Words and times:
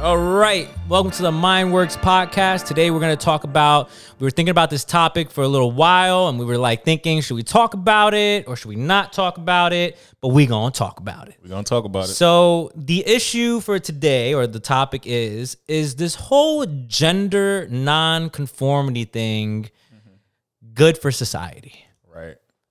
All 0.00 0.16
right, 0.16 0.66
welcome 0.88 1.10
to 1.10 1.20
the 1.20 1.30
Mindworks 1.30 1.94
podcast. 1.98 2.66
Today 2.66 2.90
we're 2.90 3.00
going 3.00 3.14
to 3.14 3.22
talk 3.22 3.44
about. 3.44 3.90
We 4.18 4.24
were 4.24 4.30
thinking 4.30 4.50
about 4.50 4.70
this 4.70 4.82
topic 4.82 5.30
for 5.30 5.44
a 5.44 5.46
little 5.46 5.72
while, 5.72 6.28
and 6.28 6.38
we 6.38 6.46
were 6.46 6.56
like 6.56 6.86
thinking, 6.86 7.20
should 7.20 7.34
we 7.34 7.42
talk 7.42 7.74
about 7.74 8.14
it 8.14 8.48
or 8.48 8.56
should 8.56 8.70
we 8.70 8.76
not 8.76 9.12
talk 9.12 9.36
about 9.36 9.74
it? 9.74 9.98
But 10.22 10.28
we 10.28 10.46
gonna 10.46 10.70
talk 10.70 11.00
about 11.00 11.28
it. 11.28 11.36
We're 11.42 11.50
gonna 11.50 11.64
talk 11.64 11.84
about 11.84 12.04
it. 12.04 12.14
So 12.14 12.70
the 12.74 13.06
issue 13.06 13.60
for 13.60 13.78
today, 13.78 14.32
or 14.32 14.46
the 14.46 14.58
topic 14.58 15.02
is, 15.04 15.58
is 15.68 15.96
this 15.96 16.14
whole 16.14 16.64
gender 16.86 17.68
non-conformity 17.68 19.04
thing 19.04 19.64
mm-hmm. 19.64 20.72
good 20.72 20.96
for 20.96 21.10
society? 21.10 21.84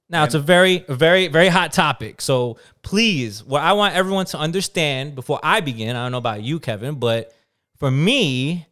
Now 0.10 0.24
it's 0.24 0.34
a 0.34 0.40
very, 0.40 0.86
very, 0.90 1.28
very 1.28 1.50
hot 1.50 1.72
topic. 1.72 2.20
So 2.20 2.58
please, 2.82 3.44
what 3.44 3.62
I 3.62 3.74
want 3.74 3.94
everyone 3.96 4.26
to 4.28 4.40
understand 4.40 5.14
before 5.14 5.40
I 5.44 5.60
begin, 5.62 5.96
I 5.96 6.04
don't 6.04 6.12
know 6.12 6.18
about 6.18 6.42
you, 6.42 6.60
Kevin, 6.60 6.96
but 6.96 7.32
for 7.78 7.92
me, 7.92 8.68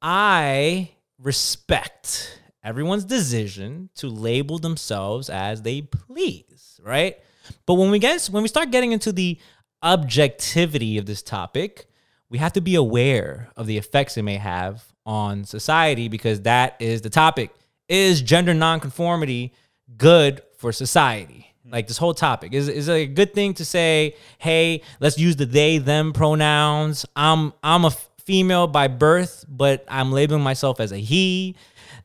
I 0.00 0.90
respect 1.18 2.40
everyone's 2.64 3.04
decision 3.04 3.90
to 3.96 4.08
label 4.08 4.58
themselves 4.58 5.28
as 5.28 5.60
they 5.62 5.82
please, 5.82 6.80
right? 6.82 7.18
But 7.66 7.74
when 7.74 7.90
we 7.90 7.98
get 7.98 8.24
when 8.26 8.42
we 8.42 8.48
start 8.48 8.70
getting 8.70 8.92
into 8.92 9.12
the 9.12 9.38
objectivity 9.82 10.96
of 10.96 11.04
this 11.04 11.22
topic, 11.22 11.86
we 12.30 12.38
have 12.38 12.54
to 12.54 12.60
be 12.62 12.74
aware 12.74 13.50
of 13.56 13.66
the 13.66 13.76
effects 13.76 14.16
it 14.16 14.22
may 14.22 14.36
have 14.36 14.84
on 15.04 15.44
society 15.44 16.08
because 16.08 16.42
that 16.42 16.76
is 16.80 17.02
the 17.02 17.10
topic. 17.10 17.52
Is 17.88 18.22
gender 18.22 18.54
nonconformity 18.54 19.52
good 19.96 20.42
for 20.60 20.72
society? 20.72 21.46
Like 21.70 21.86
this 21.88 21.98
whole 21.98 22.14
topic 22.14 22.52
is 22.52 22.68
is 22.68 22.88
a 22.88 23.06
good 23.06 23.32
thing 23.32 23.54
to 23.54 23.64
say, 23.64 24.16
"Hey, 24.38 24.82
let's 24.98 25.18
use 25.18 25.36
the 25.36 25.46
they 25.46 25.78
them 25.78 26.12
pronouns. 26.12 27.06
I'm 27.14 27.52
I'm 27.62 27.84
a 27.84 27.90
female 28.24 28.66
by 28.66 28.88
birth, 28.88 29.44
but 29.48 29.84
I'm 29.88 30.12
labeling 30.12 30.42
myself 30.42 30.80
as 30.80 30.92
a 30.92 30.98
he. 30.98 31.56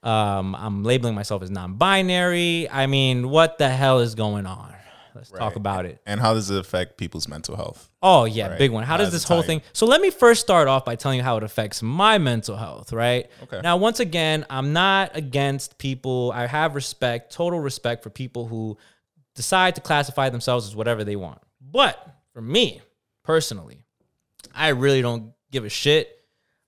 Um, 0.03 0.56
I'm 0.56 0.84
labeling 0.84 1.16
myself 1.16 1.42
as 1.42 1.50
non-binary. 1.50 2.70
I 2.70 2.86
mean, 2.86 3.30
what 3.30 3.58
the 3.58 3.70
hell 3.70 4.00
is 4.00 4.14
going 4.14 4.45
on? 4.45 4.73
Let's 5.16 5.31
talk 5.31 5.56
about 5.56 5.86
it. 5.86 6.00
And 6.06 6.19
how 6.19 6.34
does 6.34 6.50
it 6.52 6.59
affect 6.59 6.97
people's 6.97 7.28
mental 7.28 7.56
health? 7.56 7.90
Oh 8.08 8.25
yeah, 8.25 8.50
Right. 8.50 8.59
big 8.59 8.70
one. 8.72 8.84
How 8.84 8.98
does 8.98 9.11
this 9.11 9.23
whole 9.23 9.42
thing? 9.42 9.61
So 9.73 9.88
let 9.88 10.00
me 10.00 10.11
first 10.11 10.39
start 10.42 10.67
off 10.67 10.86
by 10.86 10.95
telling 10.95 11.17
you 11.17 11.23
how 11.23 11.38
it 11.38 11.44
affects 11.44 11.81
my 11.81 12.20
mental 12.20 12.56
health, 12.56 12.94
right? 12.94 13.28
Okay. 13.44 13.62
Now, 13.64 13.78
once 13.78 14.00
again, 14.00 14.45
I'm 14.47 14.73
not 14.73 15.17
against 15.17 15.80
people. 15.80 16.31
I 16.36 16.45
have 16.45 16.75
respect, 16.75 17.34
total 17.34 17.59
respect 17.59 18.03
for 18.03 18.12
people 18.12 18.45
who 18.45 18.78
decide 19.34 19.73
to 19.75 19.81
classify 19.81 20.30
themselves 20.30 20.67
as 20.67 20.75
whatever 20.75 21.03
they 21.03 21.16
want. 21.16 21.39
But 21.59 21.95
for 22.31 22.42
me 22.44 22.81
personally, 23.23 23.80
I 24.53 24.69
really 24.69 25.02
don't 25.02 25.34
give 25.52 25.66
a 25.66 25.69
shit. 25.69 26.12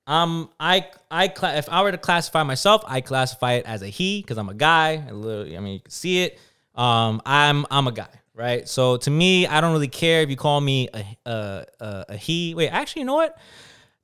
Um, 0.08 0.50
I 0.60 0.88
I 1.12 1.28
cla- 1.28 1.56
if 1.58 1.70
I 1.70 1.84
were 1.84 1.92
to 1.92 1.98
classify 2.00 2.42
myself, 2.42 2.82
I 2.88 3.02
classify 3.02 3.54
it 3.54 3.66
as 3.68 3.84
a 3.84 3.88
he 3.88 4.22
because 4.22 4.40
I'm 4.40 4.50
a 4.50 4.56
guy. 4.56 5.04
I, 5.08 5.12
I 5.12 5.60
mean, 5.60 5.74
you 5.74 5.80
can 5.82 5.92
see 5.92 6.24
it. 6.24 6.40
Um, 6.74 7.22
I'm 7.26 7.66
I'm 7.70 7.86
a 7.88 7.92
guy, 7.92 8.10
right? 8.38 8.68
So 8.70 8.98
to 8.98 9.10
me, 9.10 9.48
I 9.48 9.60
don't 9.60 9.74
really 9.74 9.88
care 9.90 10.22
if 10.22 10.30
you 10.30 10.38
call 10.38 10.62
me 10.62 10.88
a 10.94 11.18
a 11.26 11.66
a, 11.80 12.06
a 12.10 12.16
he. 12.18 12.56
Wait, 12.56 12.70
actually, 12.70 13.02
you 13.02 13.06
know 13.08 13.16
what? 13.16 13.38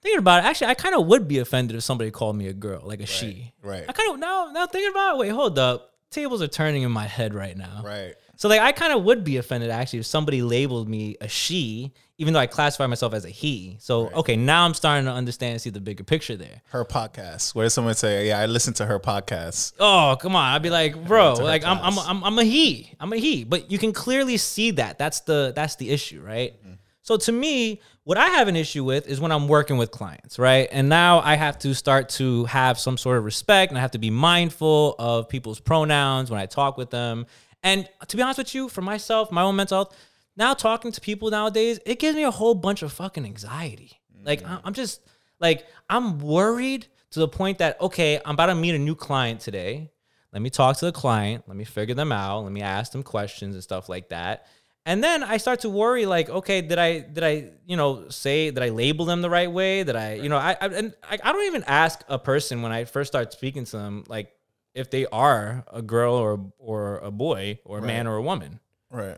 Thinking 0.02 0.20
about 0.20 0.44
it, 0.44 0.48
actually, 0.48 0.67
I 0.67 0.73
kind 0.73 0.95
of 0.95 1.06
would 1.08 1.30
be 1.30 1.40
offended 1.40 1.78
if 1.78 1.84
somebody 1.84 2.12
called 2.12 2.36
me 2.36 2.48
a 2.48 2.53
girl, 2.53 2.81
like 2.84 3.00
a 3.00 3.06
she. 3.06 3.53
right. 3.62 3.86
I 3.88 3.94
kind 3.94 4.12
of 4.12 4.20
now 4.20 4.50
now 4.52 4.66
thinking 4.67 4.92
about 4.92 5.16
it. 5.16 5.20
Wait, 5.20 5.30
hold 5.30 5.58
up. 5.58 5.94
Tables 6.09 6.42
are 6.42 6.48
turning 6.48 6.81
in 6.84 6.92
my 6.92 7.06
head 7.08 7.34
right 7.34 7.56
now. 7.56 7.81
Right. 7.84 8.16
So 8.44 8.50
like 8.50 8.60
I 8.60 8.74
kind 8.74 8.92
of 8.92 9.06
would 9.06 9.24
be 9.24 9.38
offended 9.38 9.70
actually 9.70 10.00
if 10.00 10.06
somebody 10.06 10.42
labeled 10.42 10.90
me 10.90 11.16
a 11.22 11.30
she, 11.30 11.94
even 12.18 12.34
though 12.34 12.42
I 12.42 12.46
classify 12.46 12.88
myself 12.88 13.14
as 13.14 13.24
a 13.24 13.30
he. 13.30 13.78
So 13.80 14.10
okay, 14.10 14.36
now 14.36 14.66
I'm 14.66 14.74
starting 14.74 15.06
to 15.06 15.14
understand 15.14 15.54
and 15.54 15.62
see 15.62 15.70
the 15.70 15.80
bigger 15.80 16.04
picture 16.04 16.36
there. 16.36 16.62
Her 16.66 16.84
podcast. 16.84 17.56
Where 17.56 17.70
someone 17.70 17.94
say, 17.96 18.28
"Yeah, 18.28 18.40
I 18.40 18.48
listened 18.48 18.76
to 18.76 18.86
her 18.86 19.00
podcast." 19.00 19.72
Oh 19.80 20.18
come 20.20 20.36
on, 20.36 20.44
I'd 20.53 20.62
be 20.62 20.70
like, 20.70 21.08
bro, 21.08 21.36
like 21.36 21.64
I'm, 21.64 21.78
I'm. 21.78 21.98
I'm 21.98 22.22
I'm 22.22 22.38
a 22.38 22.44
he, 22.44 22.92
I'm 23.00 23.14
a 23.14 23.16
he. 23.16 23.46
But 23.46 23.72
you 23.72 23.78
can 23.78 23.94
clearly 23.94 24.36
see 24.36 24.72
that. 24.72 24.98
That's 24.98 25.22
the 25.22 25.53
that's 25.56 25.78
the 25.78 25.90
issue, 25.90 26.22
right? 26.22 26.62
Mm-hmm. 26.62 26.74
So 27.03 27.16
to 27.18 27.32
me, 27.32 27.82
what 28.06 28.18
I 28.18 28.28
have 28.28 28.50
an 28.50 28.56
issue 28.58 28.84
with 28.84 29.08
is 29.08 29.22
when 29.22 29.32
I'm 29.32 29.48
working 29.48 29.78
with 29.78 29.92
clients, 29.92 30.40
right? 30.40 30.68
And 30.72 30.90
now 30.90 31.20
I 31.20 31.36
have 31.36 31.59
to 31.59 31.74
start 31.74 32.09
to 32.09 32.46
have 32.46 32.80
some 32.80 32.98
sort 32.98 33.18
of 33.18 33.26
respect 33.26 33.72
and 33.72 33.78
I 33.78 33.82
have 33.82 33.92
to 33.92 34.00
be 34.00 34.09
mindful 34.09 34.96
of 35.00 35.30
people's 35.30 35.62
pronouns 35.62 36.30
when 36.30 36.40
I 36.40 36.46
talk 36.46 36.78
with 36.78 36.90
them. 36.90 37.26
And 37.63 37.88
to 38.07 38.18
be 38.18 38.22
honest 38.22 38.38
with 38.38 38.53
you, 38.53 38.69
for 38.69 38.81
myself, 38.81 39.31
my 39.31 39.41
own 39.41 39.56
mental 39.56 39.78
health, 39.78 39.97
now 40.35 40.53
talking 40.53 40.91
to 40.91 41.01
people 41.01 41.29
nowadays, 41.29 41.79
it 41.85 42.00
gives 42.00 42.16
me 42.16 42.24
a 42.24 42.31
whole 42.31 42.56
bunch 42.56 42.81
of 42.81 42.91
fucking 42.91 43.25
anxiety. 43.25 44.01
Like 44.24 44.41
mm. 44.41 44.50
I- 44.50 44.59
I'm 44.63 44.74
just 44.74 45.01
like 45.40 45.66
I'm 45.90 46.19
worried 46.19 46.88
to 47.12 47.19
the 47.19 47.28
point 47.28 47.59
that 47.59 47.79
okay, 47.81 48.19
I'm 48.25 48.34
about 48.34 48.47
to 48.47 48.56
meet 48.56 48.75
a 48.75 48.79
new 48.79 48.96
client 48.96 49.40
today. 49.40 49.91
Let 50.31 50.41
me 50.41 50.50
talk 50.50 50.78
to 50.78 50.85
the 50.85 50.91
client. 50.91 51.44
Let 51.47 51.56
me 51.56 51.63
figure 51.63 51.94
them 51.96 52.12
out. 52.12 52.41
Let 52.41 52.52
me 52.52 52.62
ask 52.62 52.91
them 52.91 53.03
questions 53.03 53.53
and 53.56 53.63
stuff 53.63 53.88
like 53.88 54.09
that. 54.09 54.47
And 54.85 55.02
then 55.02 55.23
I 55.23 55.38
start 55.38 55.62
to 55.62 55.69
worry, 55.69 56.06
like, 56.06 56.29
okay, 56.29 56.62
did 56.62 56.78
I, 56.78 57.00
did 57.00 57.23
I, 57.23 57.52
you 57.66 57.78
know, 57.78 58.09
say, 58.09 58.52
did 58.52 58.62
I 58.62 58.69
label 58.69 59.06
them 59.06 59.22
the 59.22 59.29
right 59.29 59.50
way? 59.50 59.84
Did 59.84 59.96
I, 59.96 60.16
you 60.16 60.28
know, 60.28 60.38
I, 60.38 60.57
I 60.59 60.66
and 60.68 60.94
I, 61.03 61.19
I 61.23 61.31
don't 61.31 61.46
even 61.46 61.63
ask 61.68 62.03
a 62.09 62.19
person 62.19 62.62
when 62.62 62.73
I 62.73 62.84
first 62.84 63.09
start 63.09 63.31
speaking 63.31 63.63
to 63.66 63.78
them, 63.78 64.03
like, 64.09 64.34
if 64.73 64.89
they 64.89 65.06
are 65.07 65.63
a 65.72 65.81
girl 65.81 66.16
or 66.16 66.51
or 66.57 66.97
a 67.00 67.11
boy 67.11 67.59
or 67.66 67.79
a 67.79 67.81
man 67.81 68.07
or 68.07 68.16
a 68.16 68.22
woman. 68.22 68.59
Right. 68.89 69.17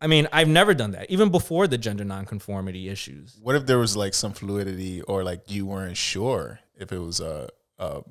I 0.00 0.08
mean, 0.08 0.28
I've 0.30 0.48
never 0.48 0.74
done 0.74 0.90
that, 0.90 1.10
even 1.10 1.30
before 1.30 1.66
the 1.66 1.78
gender 1.78 2.04
nonconformity 2.04 2.88
issues. 2.88 3.38
What 3.42 3.56
if 3.56 3.64
there 3.64 3.78
was 3.78 3.96
like 3.96 4.12
some 4.12 4.32
fluidity, 4.32 5.00
or 5.02 5.24
like 5.24 5.50
you 5.50 5.64
weren't 5.64 5.96
sure 5.96 6.60
if 6.74 6.92
it 6.92 6.98
was 6.98 7.20
a, 7.20 7.48
a 7.78 8.02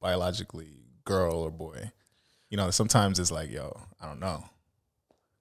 biologically 0.00 0.84
girl 1.04 1.34
or 1.34 1.50
boy? 1.50 1.90
You 2.48 2.56
know, 2.56 2.70
sometimes 2.70 3.18
it's 3.18 3.32
like, 3.32 3.50
yo, 3.50 3.76
I 4.00 4.06
don't 4.06 4.20
know. 4.20 4.44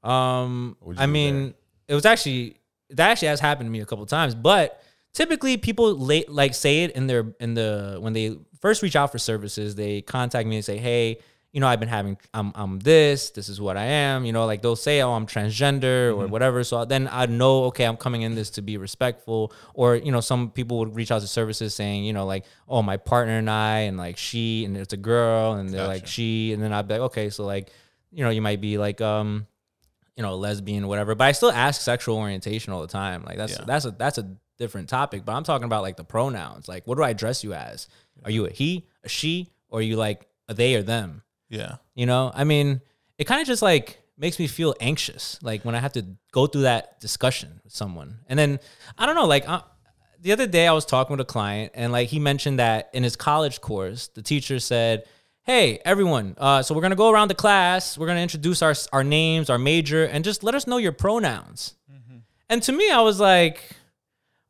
Um, 0.09 0.75
I 0.97 1.05
mean, 1.05 1.53
it 1.87 1.93
was 1.93 2.05
actually 2.05 2.57
that 2.89 3.11
actually 3.11 3.27
has 3.27 3.39
happened 3.39 3.67
to 3.67 3.71
me 3.71 3.81
a 3.81 3.85
couple 3.85 4.05
times, 4.07 4.33
but 4.33 4.81
typically 5.15 5.57
people 5.57 5.95
late 5.95 6.29
like 6.29 6.53
say 6.53 6.83
it 6.83 6.91
in 6.91 7.07
their 7.07 7.33
in 7.39 7.55
the 7.55 7.97
when 7.99 8.13
they 8.13 8.37
first 8.61 8.83
reach 8.83 8.95
out 8.95 9.11
for 9.11 9.17
services, 9.17 9.73
they 9.75 10.01
contact 10.01 10.47
me 10.47 10.57
and 10.57 10.65
say, 10.65 10.77
"Hey, 10.77 11.17
you 11.53 11.61
know, 11.61 11.67
I've 11.67 11.79
been 11.79 11.89
having 11.89 12.17
I'm 12.33 12.51
I'm 12.53 12.79
this, 12.79 13.29
this 13.31 13.47
is 13.47 13.59
what 13.61 13.77
I 13.77 13.85
am." 13.85 14.25
You 14.25 14.33
know, 14.33 14.45
like 14.45 14.61
they'll 14.61 14.75
say, 14.75 15.01
"Oh, 15.01 15.13
I'm 15.13 15.25
transgender" 15.25 16.11
Mm-hmm. 16.11 16.21
or 16.21 16.27
whatever. 16.27 16.63
So 16.63 16.83
then 16.85 17.07
I 17.11 17.25
know, 17.27 17.63
okay, 17.65 17.85
I'm 17.85 17.95
coming 17.97 18.23
in 18.23 18.35
this 18.35 18.49
to 18.51 18.61
be 18.61 18.75
respectful. 18.77 19.53
Or 19.73 19.95
you 19.95 20.11
know, 20.11 20.21
some 20.21 20.51
people 20.51 20.79
would 20.79 20.95
reach 20.95 21.11
out 21.11 21.21
to 21.21 21.27
services 21.27 21.73
saying, 21.73 22.03
you 22.05 22.13
know, 22.13 22.25
like, 22.25 22.45
"Oh, 22.67 22.81
my 22.81 22.97
partner 22.97 23.37
and 23.37 23.49
I," 23.49 23.79
and 23.87 23.97
like 23.97 24.17
she, 24.17 24.65
and 24.65 24.75
it's 24.77 24.93
a 24.93 24.97
girl, 24.97 25.53
and 25.53 25.69
they're 25.69 25.87
like 25.87 26.05
she, 26.07 26.53
and 26.53 26.61
then 26.61 26.73
I'd 26.73 26.87
be 26.87 26.95
like, 26.95 27.01
okay, 27.11 27.29
so 27.29 27.45
like, 27.45 27.71
you 28.11 28.23
know, 28.23 28.29
you 28.31 28.41
might 28.41 28.61
be 28.61 28.77
like, 28.77 28.99
um 29.01 29.47
you 30.17 30.23
know, 30.23 30.33
lesbian, 30.37 30.87
whatever. 30.87 31.13
But 31.13 31.25
I 31.25 31.33
still 31.33 31.51
ask 31.51 31.81
sexual 31.81 32.15
orientation 32.17 32.71
all 32.71 32.79
the 32.79 32.87
time. 32.87 33.23
Like 33.25 33.35
that's 33.35 33.51
Yeah. 33.51 33.65
that's 33.67 33.83
a 33.85 33.91
that's 33.91 34.17
a 34.17 34.25
different 34.57 34.89
topic. 34.89 35.25
But 35.25 35.33
I'm 35.33 35.43
talking 35.43 35.65
about 35.65 35.81
like 35.81 35.97
the 35.97 36.03
pronouns. 36.03 36.67
Like, 36.67 36.85
what 36.85 36.97
do 36.97 37.03
I 37.03 37.09
address 37.09 37.43
you 37.43 37.53
as? 37.53 37.87
Are 38.23 38.31
you 38.31 38.45
a 38.45 38.49
he, 38.51 38.87
a 39.03 39.09
she, 39.09 39.51
or 39.69 39.79
are 39.79 39.83
you 39.83 39.95
like 39.95 40.27
a 40.47 40.53
they 40.53 40.75
or 40.75 40.83
them? 40.83 41.23
Yeah. 41.49 41.75
You 41.93 42.05
know, 42.05 42.31
I 42.33 42.43
mean, 42.43 42.81
it 43.17 43.25
kind 43.25 43.41
of 43.41 43.47
just 43.47 43.61
like 43.61 44.01
makes 44.17 44.39
me 44.39 44.47
feel 44.47 44.73
anxious, 44.79 45.39
like 45.41 45.65
when 45.65 45.75
I 45.75 45.79
have 45.79 45.93
to 45.93 46.05
go 46.31 46.47
through 46.47 46.63
that 46.63 46.99
discussion 46.99 47.59
with 47.63 47.73
someone. 47.73 48.19
And 48.27 48.39
then 48.39 48.59
I 48.97 49.05
don't 49.05 49.15
know, 49.15 49.25
like 49.25 49.47
uh, 49.47 49.61
the 50.21 50.31
other 50.31 50.47
day 50.47 50.67
I 50.67 50.73
was 50.73 50.85
talking 50.85 51.13
with 51.15 51.21
a 51.21 51.25
client, 51.25 51.73
and 51.75 51.91
like 51.91 52.09
he 52.09 52.19
mentioned 52.19 52.59
that 52.59 52.89
in 52.93 53.03
his 53.03 53.15
college 53.15 53.61
course, 53.61 54.07
the 54.07 54.21
teacher 54.21 54.59
said, 54.59 55.05
"Hey, 55.43 55.79
everyone, 55.85 56.35
uh, 56.37 56.63
so 56.63 56.73
we're 56.73 56.81
gonna 56.81 56.95
go 56.95 57.11
around 57.11 57.27
the 57.27 57.35
class. 57.35 57.97
We're 57.97 58.07
gonna 58.07 58.21
introduce 58.21 58.61
our 58.61 58.73
our 58.91 59.03
names, 59.03 59.49
our 59.49 59.59
major, 59.59 60.05
and 60.05 60.23
just 60.23 60.43
let 60.43 60.55
us 60.55 60.65
know 60.65 60.77
your 60.77 60.93
pronouns." 60.93 61.75
And 62.49 62.63
to 62.63 62.71
me, 62.71 62.89
I 62.91 63.01
was 63.01 63.19
like, 63.19 63.61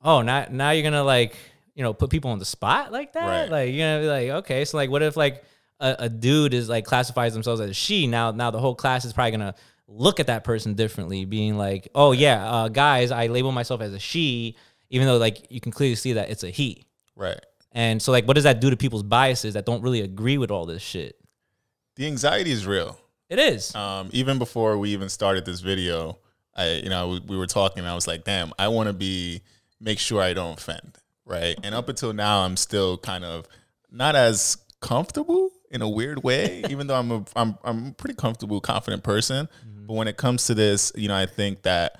"Oh, 0.05 0.21
now 0.21 0.45
now 0.49 0.71
you're 0.71 0.83
gonna 0.83 1.03
like." 1.03 1.35
You 1.77 1.83
know, 1.83 1.93
put 1.93 2.09
people 2.09 2.31
on 2.31 2.39
the 2.39 2.45
spot 2.45 2.93
like 2.93 3.11
that. 3.13 3.27
Right. 3.27 3.51
Like 3.51 3.73
you're 3.73 3.85
gonna 3.85 3.99
be 3.99 4.07
like, 4.07 4.43
okay, 4.45 4.63
so 4.63 4.77
like, 4.77 4.89
what 4.89 5.03
if 5.03 5.17
like 5.17 5.43
a, 5.81 5.95
a 5.99 6.09
dude 6.09 6.53
is 6.53 6.69
like 6.69 6.85
classifies 6.85 7.33
themselves 7.33 7.59
as 7.59 7.69
a 7.69 7.73
she 7.73 8.07
now 8.07 8.31
now 8.31 8.49
the 8.49 8.59
whole 8.59 8.75
class 8.75 9.03
is 9.03 9.11
probably 9.11 9.31
gonna 9.31 9.55
look 9.89 10.21
at 10.21 10.27
that 10.27 10.45
person 10.45 10.75
differently 10.75 11.25
being 11.25 11.57
like 11.57 11.89
oh 11.93 12.13
yeah 12.13 12.49
uh, 12.49 12.67
guys 12.69 13.11
i 13.11 13.27
label 13.27 13.51
myself 13.51 13.81
as 13.81 13.93
a 13.93 13.99
she 13.99 14.55
even 14.89 15.05
though 15.05 15.17
like 15.17 15.47
you 15.51 15.59
can 15.59 15.73
clearly 15.73 15.95
see 15.95 16.13
that 16.13 16.29
it's 16.29 16.43
a 16.45 16.49
he 16.49 16.85
Right. 17.13 17.41
and 17.73 18.01
so 18.01 18.13
like 18.13 18.25
what 18.25 18.35
does 18.35 18.45
that 18.45 18.61
do 18.61 18.69
to 18.69 18.77
people's 18.77 19.03
biases 19.03 19.55
that 19.55 19.65
don't 19.65 19.81
really 19.81 19.99
agree 19.99 20.37
with 20.37 20.49
all 20.49 20.65
this 20.65 20.81
shit 20.81 21.17
The 21.97 22.07
anxiety 22.07 22.51
is 22.51 22.65
real. 22.65 22.97
it 23.29 23.37
is 23.37 23.75
Um, 23.75 24.09
even 24.13 24.39
before 24.39 24.77
we 24.77 24.91
even 24.91 25.09
started 25.09 25.43
this 25.43 25.59
video, 25.59 26.19
I, 26.55 26.75
you 26.75 26.89
know, 26.89 27.09
we, 27.09 27.19
we 27.27 27.37
were 27.37 27.47
talking. 27.47 27.79
And 27.79 27.87
I 27.89 27.95
was 27.95 28.07
like, 28.07 28.23
damn, 28.23 28.53
I 28.57 28.69
want 28.69 28.87
to 28.87 28.93
be 28.93 29.41
make 29.79 29.99
sure 29.99 30.21
I 30.21 30.33
don't 30.33 30.57
offend, 30.57 30.97
right? 31.25 31.57
And 31.63 31.75
up 31.75 31.89
until 31.89 32.13
now, 32.13 32.41
I'm 32.41 32.57
still 32.57 32.97
kind 32.97 33.23
of 33.23 33.47
not 33.91 34.15
as 34.15 34.57
comfortable 34.81 35.51
in 35.71 35.81
a 35.81 35.89
weird 35.89 36.23
way, 36.23 36.63
even 36.69 36.87
though 36.87 36.95
I'm 36.95 37.11
a 37.11 37.25
I'm 37.35 37.57
I'm 37.63 37.87
a 37.87 37.91
pretty 37.91 38.15
comfortable, 38.15 38.61
confident 38.61 39.03
person. 39.03 39.47
But 39.87 39.93
when 39.93 40.07
it 40.07 40.17
comes 40.17 40.45
to 40.45 40.55
this, 40.55 40.91
you 40.95 41.07
know, 41.07 41.15
I 41.15 41.25
think 41.27 41.61
that 41.63 41.99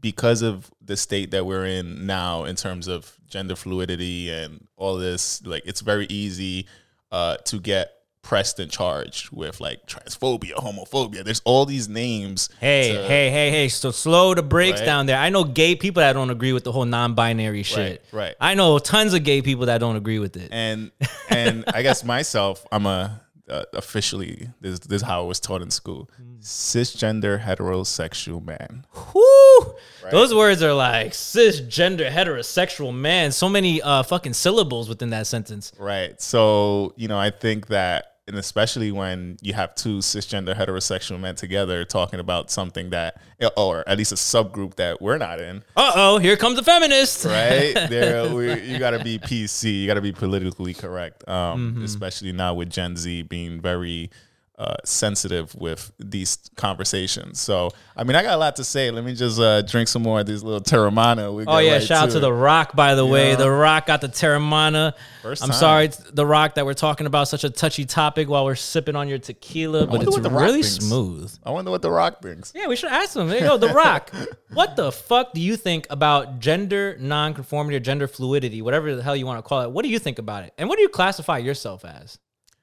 because 0.00 0.42
of 0.42 0.70
the 0.82 0.96
state 0.96 1.30
that 1.30 1.46
we're 1.46 1.64
in 1.64 2.06
now 2.06 2.44
in 2.44 2.56
terms 2.56 2.88
of 2.88 3.16
gender 3.26 3.56
fluidity 3.56 4.30
and 4.30 4.66
all 4.76 4.96
this, 4.96 5.44
like 5.46 5.62
it's 5.64 5.80
very 5.80 6.06
easy 6.10 6.66
uh, 7.10 7.36
to 7.38 7.58
get 7.58 7.95
pressed 8.26 8.58
and 8.58 8.68
charged 8.70 9.30
with 9.30 9.60
like 9.60 9.86
transphobia, 9.86 10.54
homophobia. 10.54 11.22
There's 11.22 11.40
all 11.44 11.64
these 11.64 11.88
names. 11.88 12.48
Hey, 12.60 12.92
to- 12.92 13.02
hey, 13.04 13.30
hey, 13.30 13.50
hey. 13.50 13.68
So 13.68 13.92
slow 13.92 14.34
the 14.34 14.42
brakes 14.42 14.80
Right. 14.80 14.86
down 14.86 15.06
there. 15.06 15.16
I 15.16 15.30
know 15.30 15.44
gay 15.44 15.76
people 15.76 16.00
that 16.00 16.14
don't 16.14 16.30
agree 16.30 16.52
with 16.52 16.64
the 16.64 16.72
whole 16.72 16.84
non-binary 16.84 17.62
shit. 17.62 18.04
right. 18.10 18.34
I 18.40 18.54
know 18.54 18.78
tons 18.80 19.14
of 19.14 19.22
gay 19.22 19.42
people 19.42 19.66
that 19.66 19.78
don't 19.78 19.94
agree 19.96 20.18
with 20.18 20.36
it. 20.36 20.48
and 20.50 20.90
and 21.30 21.64
I 21.72 21.82
guess 21.82 22.02
myself, 22.04 22.66
I'm 22.72 22.86
a 22.86 23.22
uh, 23.48 23.62
officially 23.74 24.48
this 24.60 24.80
this 24.80 25.02
is 25.02 25.06
how 25.06 25.22
I 25.22 25.24
was 25.24 25.38
taught 25.38 25.62
in 25.62 25.70
school, 25.70 26.10
cisgender 26.40 27.40
heterosexual 27.40 28.44
man. 28.44 28.84
Whoo! 29.14 29.74
Those 30.10 30.34
words 30.34 30.62
are 30.64 30.72
like 30.74 31.12
cisgender 31.12 32.10
heterosexual 32.10 32.92
man. 32.92 33.30
So 33.30 33.48
many 33.48 33.80
uh 33.82 34.02
fucking 34.02 34.32
syllables 34.32 34.88
within 34.88 35.10
that 35.10 35.28
sentence. 35.28 35.72
Right. 35.78 36.20
So, 36.20 36.92
you 36.96 37.06
know, 37.06 37.18
I 37.18 37.30
think 37.30 37.68
that, 37.68 38.15
and 38.28 38.36
especially 38.36 38.90
when 38.90 39.36
you 39.40 39.52
have 39.54 39.74
two 39.74 39.98
cisgender 39.98 40.54
heterosexual 40.56 41.20
men 41.20 41.34
together 41.36 41.84
talking 41.84 42.18
about 42.18 42.50
something 42.50 42.90
that, 42.90 43.20
or 43.56 43.88
at 43.88 43.96
least 43.98 44.10
a 44.12 44.16
subgroup 44.16 44.74
that 44.74 45.00
we're 45.00 45.18
not 45.18 45.40
in, 45.40 45.62
Uh 45.76 45.92
oh, 45.94 46.18
here 46.18 46.36
comes 46.36 46.58
a 46.58 46.62
feminist. 46.62 47.24
right? 47.24 47.72
there, 47.88 48.32
we, 48.34 48.60
you 48.62 48.78
got 48.78 48.90
to 48.92 49.04
be 49.04 49.18
PC. 49.18 49.82
You 49.82 49.86
got 49.86 49.94
to 49.94 50.00
be 50.00 50.12
politically 50.12 50.74
correct, 50.74 51.26
um, 51.28 51.72
Mm-hmm. 51.74 51.84
especially 51.84 52.32
now 52.32 52.54
with 52.54 52.70
Gen 52.70 52.96
Z 52.96 53.22
being 53.22 53.60
very 53.60 54.10
uh, 54.58 54.74
sensitive 54.84 55.54
with 55.54 55.92
these 55.98 56.38
conversations. 56.56 57.38
So, 57.40 57.70
I 57.94 58.04
mean, 58.04 58.16
I 58.16 58.22
got 58.22 58.34
a 58.34 58.38
lot 58.38 58.56
to 58.56 58.64
say. 58.64 58.90
Let 58.90 59.04
me 59.04 59.14
just 59.14 59.38
uh, 59.38 59.60
drink 59.62 59.86
some 59.86 60.02
more 60.02 60.20
of 60.20 60.26
these 60.26 60.42
little 60.42 60.60
Teremana. 60.62 61.34
We 61.34 61.44
Oh 61.46 61.58
yeah, 61.58 61.72
right 61.74 61.82
shout 61.82 62.04
out 62.04 62.10
to 62.12 62.16
it. 62.18 62.20
The 62.20 62.32
Rock 62.32 62.74
by 62.74 62.94
the 62.94 63.04
way. 63.04 63.34
The 63.34 63.50
Rock 63.50 63.86
got 63.86 64.00
the 64.00 64.08
Teremana. 64.08 64.94
First 65.22 65.42
I'm 65.42 65.50
time. 65.50 65.58
sorry, 65.58 65.90
The 66.12 66.24
Rock, 66.24 66.54
that 66.54 66.64
we're 66.64 66.72
talking 66.74 67.06
about 67.06 67.28
such 67.28 67.44
a 67.44 67.50
touchy 67.50 67.84
topic 67.84 68.28
while 68.30 68.44
we're 68.46 68.54
sipping 68.54 68.96
on 68.96 69.08
your 69.08 69.18
tequila, 69.18 69.86
but 69.86 70.02
it's 70.02 70.10
what 70.12 70.22
The 70.22 70.30
Rock 70.30 70.40
really 70.42 70.62
thinks. 70.62 70.84
smooth. 70.86 71.36
I 71.44 71.50
wonder 71.50 71.70
what 71.70 71.82
The 71.82 71.90
Rock 71.90 72.22
brings. 72.22 72.52
Yeah, 72.54 72.66
we 72.66 72.76
should 72.76 72.90
ask 72.90 73.14
him. 73.14 73.28
There 73.28 73.38
you 73.38 73.44
go, 73.46 73.58
The 73.58 73.68
Rock. 73.74 74.10
what 74.54 74.76
the 74.76 74.90
fuck 74.90 75.34
do 75.34 75.40
you 75.40 75.56
think 75.56 75.86
about 75.90 76.38
gender 76.38 76.96
nonconformity 76.98 77.76
or 77.76 77.80
gender 77.80 78.08
fluidity, 78.08 78.62
whatever 78.62 78.94
the 78.96 79.02
hell 79.02 79.14
you 79.16 79.26
want 79.26 79.38
to 79.38 79.42
call 79.46 79.60
it? 79.62 79.70
What 79.70 79.82
do 79.84 79.90
you 79.90 79.98
think 79.98 80.18
about 80.18 80.44
it? 80.44 80.54
And 80.56 80.68
what 80.68 80.76
do 80.76 80.82
you 80.82 80.88
classify 80.88 81.38
yourself 81.38 81.84
as? 81.84 82.18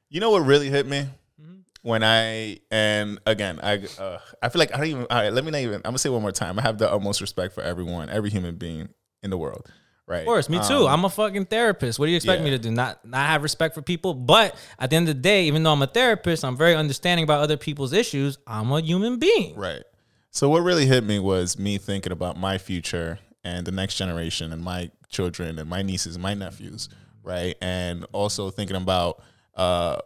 You 0.10 0.20
know 0.20 0.32
what 0.32 0.40
really 0.40 0.70
hit 0.70 0.88
me. 0.88 1.08
When 1.84 2.02
I 2.02 2.60
and 2.72 3.20
again 3.26 3.60
I 3.62 3.84
uh, 4.00 4.18
I 4.42 4.50
feel 4.50 4.60
like 4.60 4.74
I 4.74 4.78
don't 4.78 4.88
even. 4.88 5.02
All 5.10 5.18
right, 5.18 5.32
let 5.32 5.46
me 5.46 5.52
not 5.52 5.60
even. 5.60 5.76
I'm 5.76 5.82
gonna 5.84 6.00
say 6.00 6.10
one 6.10 6.22
more 6.22 6.32
time. 6.32 6.58
I 6.58 6.64
have 6.64 6.80
the 6.80 6.92
utmost 6.92 7.22
respect 7.22 7.54
for 7.54 7.62
everyone, 7.62 8.10
every 8.10 8.32
human 8.32 8.56
being 8.56 8.90
in 9.22 9.30
the 9.30 9.38
world. 9.38 9.72
Right. 10.06 10.20
Of 10.20 10.26
course, 10.26 10.50
me 10.50 10.60
too. 10.68 10.86
I'm 10.86 11.06
a 11.06 11.10
fucking 11.10 11.46
therapist. 11.46 11.98
What 11.98 12.08
do 12.08 12.12
you 12.12 12.18
expect 12.18 12.44
me 12.44 12.50
to 12.50 12.58
do? 12.58 12.72
Not 12.72 13.06
not 13.06 13.28
have 13.28 13.44
respect 13.44 13.76
for 13.76 13.82
people? 13.82 14.14
But 14.14 14.56
at 14.78 14.90
the 14.90 14.96
end 14.96 15.08
of 15.08 15.16
the 15.16 15.22
day, 15.22 15.46
even 15.46 15.64
though 15.64 15.72
I'm 15.72 15.82
a 15.82 15.88
therapist, 15.88 16.44
I'm 16.44 16.58
very 16.58 16.76
understanding 16.76 17.24
about 17.24 17.42
other 17.42 17.56
people's 17.56 17.94
issues. 17.94 18.38
I'm 18.46 18.72
a 18.72 18.82
human 18.82 19.18
being. 19.18 19.56
Right. 19.56 19.84
So 20.32 20.50
what 20.50 20.62
really 20.62 20.88
hit 20.88 21.04
me 21.04 21.20
was 21.20 21.60
me 21.60 21.78
thinking 21.78 22.12
about 22.12 22.38
my 22.38 22.58
future 22.58 23.20
and 23.44 23.66
the 23.66 23.72
next 23.72 23.96
generation 23.96 24.52
and 24.52 24.62
my 24.62 24.90
children 25.10 25.60
and 25.60 25.70
my 25.70 25.82
nieces 25.84 26.16
and 26.16 26.24
my 26.24 26.34
nephews, 26.34 26.90
right? 27.24 27.56
And 27.62 28.06
also 28.12 28.50
thinking 28.50 28.76
about 28.76 29.22
uh 29.56 30.00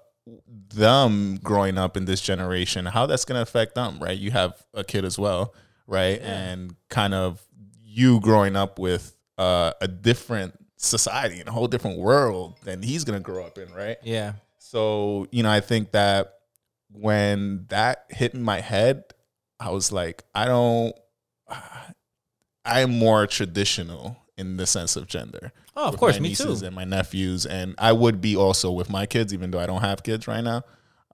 them 0.70 1.38
growing 1.38 1.78
up 1.78 1.98
in 1.98 2.06
this 2.06 2.22
generation, 2.22 2.86
how 2.86 3.06
that's 3.06 3.26
going 3.26 3.38
to 3.38 3.42
affect 3.42 3.76
them, 3.76 4.00
right? 4.00 4.18
You 4.18 4.32
have 4.32 4.62
a 4.74 4.84
kid 4.84 5.06
as 5.06 5.18
well, 5.18 5.54
right? 5.88 6.22
And 6.22 6.76
kind 6.90 7.14
of 7.14 7.42
you 7.84 8.20
growing 8.20 8.56
up 8.56 8.80
with 8.80 9.16
uh, 9.38 9.74
a 9.82 9.88
different 9.88 10.54
society 10.78 11.40
and 11.40 11.50
a 11.50 11.52
whole 11.52 11.68
different 11.68 12.00
world 12.00 12.58
than 12.64 12.82
he's 12.82 13.04
going 13.04 13.20
to 13.20 13.24
grow 13.24 13.46
up 13.46 13.58
in, 13.58 13.72
right? 13.74 13.98
Yeah. 14.04 14.34
So, 14.60 15.28
you 15.32 15.44
know, 15.44 15.52
I 15.52 15.62
think 15.62 15.92
that 15.92 16.34
when 16.92 17.66
that 17.70 18.06
hit 18.10 18.34
in 18.34 18.44
my 18.44 18.62
head, 18.62 19.04
I 19.60 19.72
was 19.72 19.92
like, 19.92 20.24
I 20.36 20.46
don't, 20.46 20.94
I'm 22.66 23.00
more 23.00 23.26
traditional 23.28 24.18
in 24.38 24.57
the 24.57 24.68
sense 24.68 24.95
of 24.95 25.07
gender. 25.07 25.51
Oh, 25.75 25.88
of 25.88 25.98
course, 25.98 26.19
me 26.19 26.36
too. 26.36 26.57
and 26.63 26.75
my 26.75 26.86
nephews, 26.86 27.45
and 27.45 27.75
I 27.78 27.92
would 27.92 28.22
be 28.22 28.36
also 28.36 28.72
with 28.72 28.89
my 28.89 29.06
kids, 29.06 29.34
even 29.34 29.51
though 29.51 29.60
I 29.60 29.66
don't 29.66 29.81
have 29.81 30.04
kids 30.04 30.28
right 30.28 30.44
now. 30.44 30.63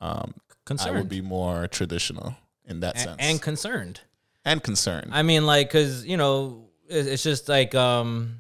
Um, 0.02 0.34
I 0.80 0.92
would 0.92 1.10
be 1.10 1.22
more 1.22 1.68
traditional 1.68 2.36
in 2.66 2.82
that 2.82 2.96
A- 2.96 3.00
sense, 3.00 3.16
and 3.20 3.42
concerned. 3.42 4.02
and 4.46 4.62
concerned. 4.62 5.12
I 5.14 5.24
mean, 5.24 5.46
like, 5.46 5.70
cause 5.70 6.06
you 6.06 6.18
know, 6.18 6.70
it's 6.88 7.24
just 7.24 7.50
like 7.50 7.74
um, 7.76 8.40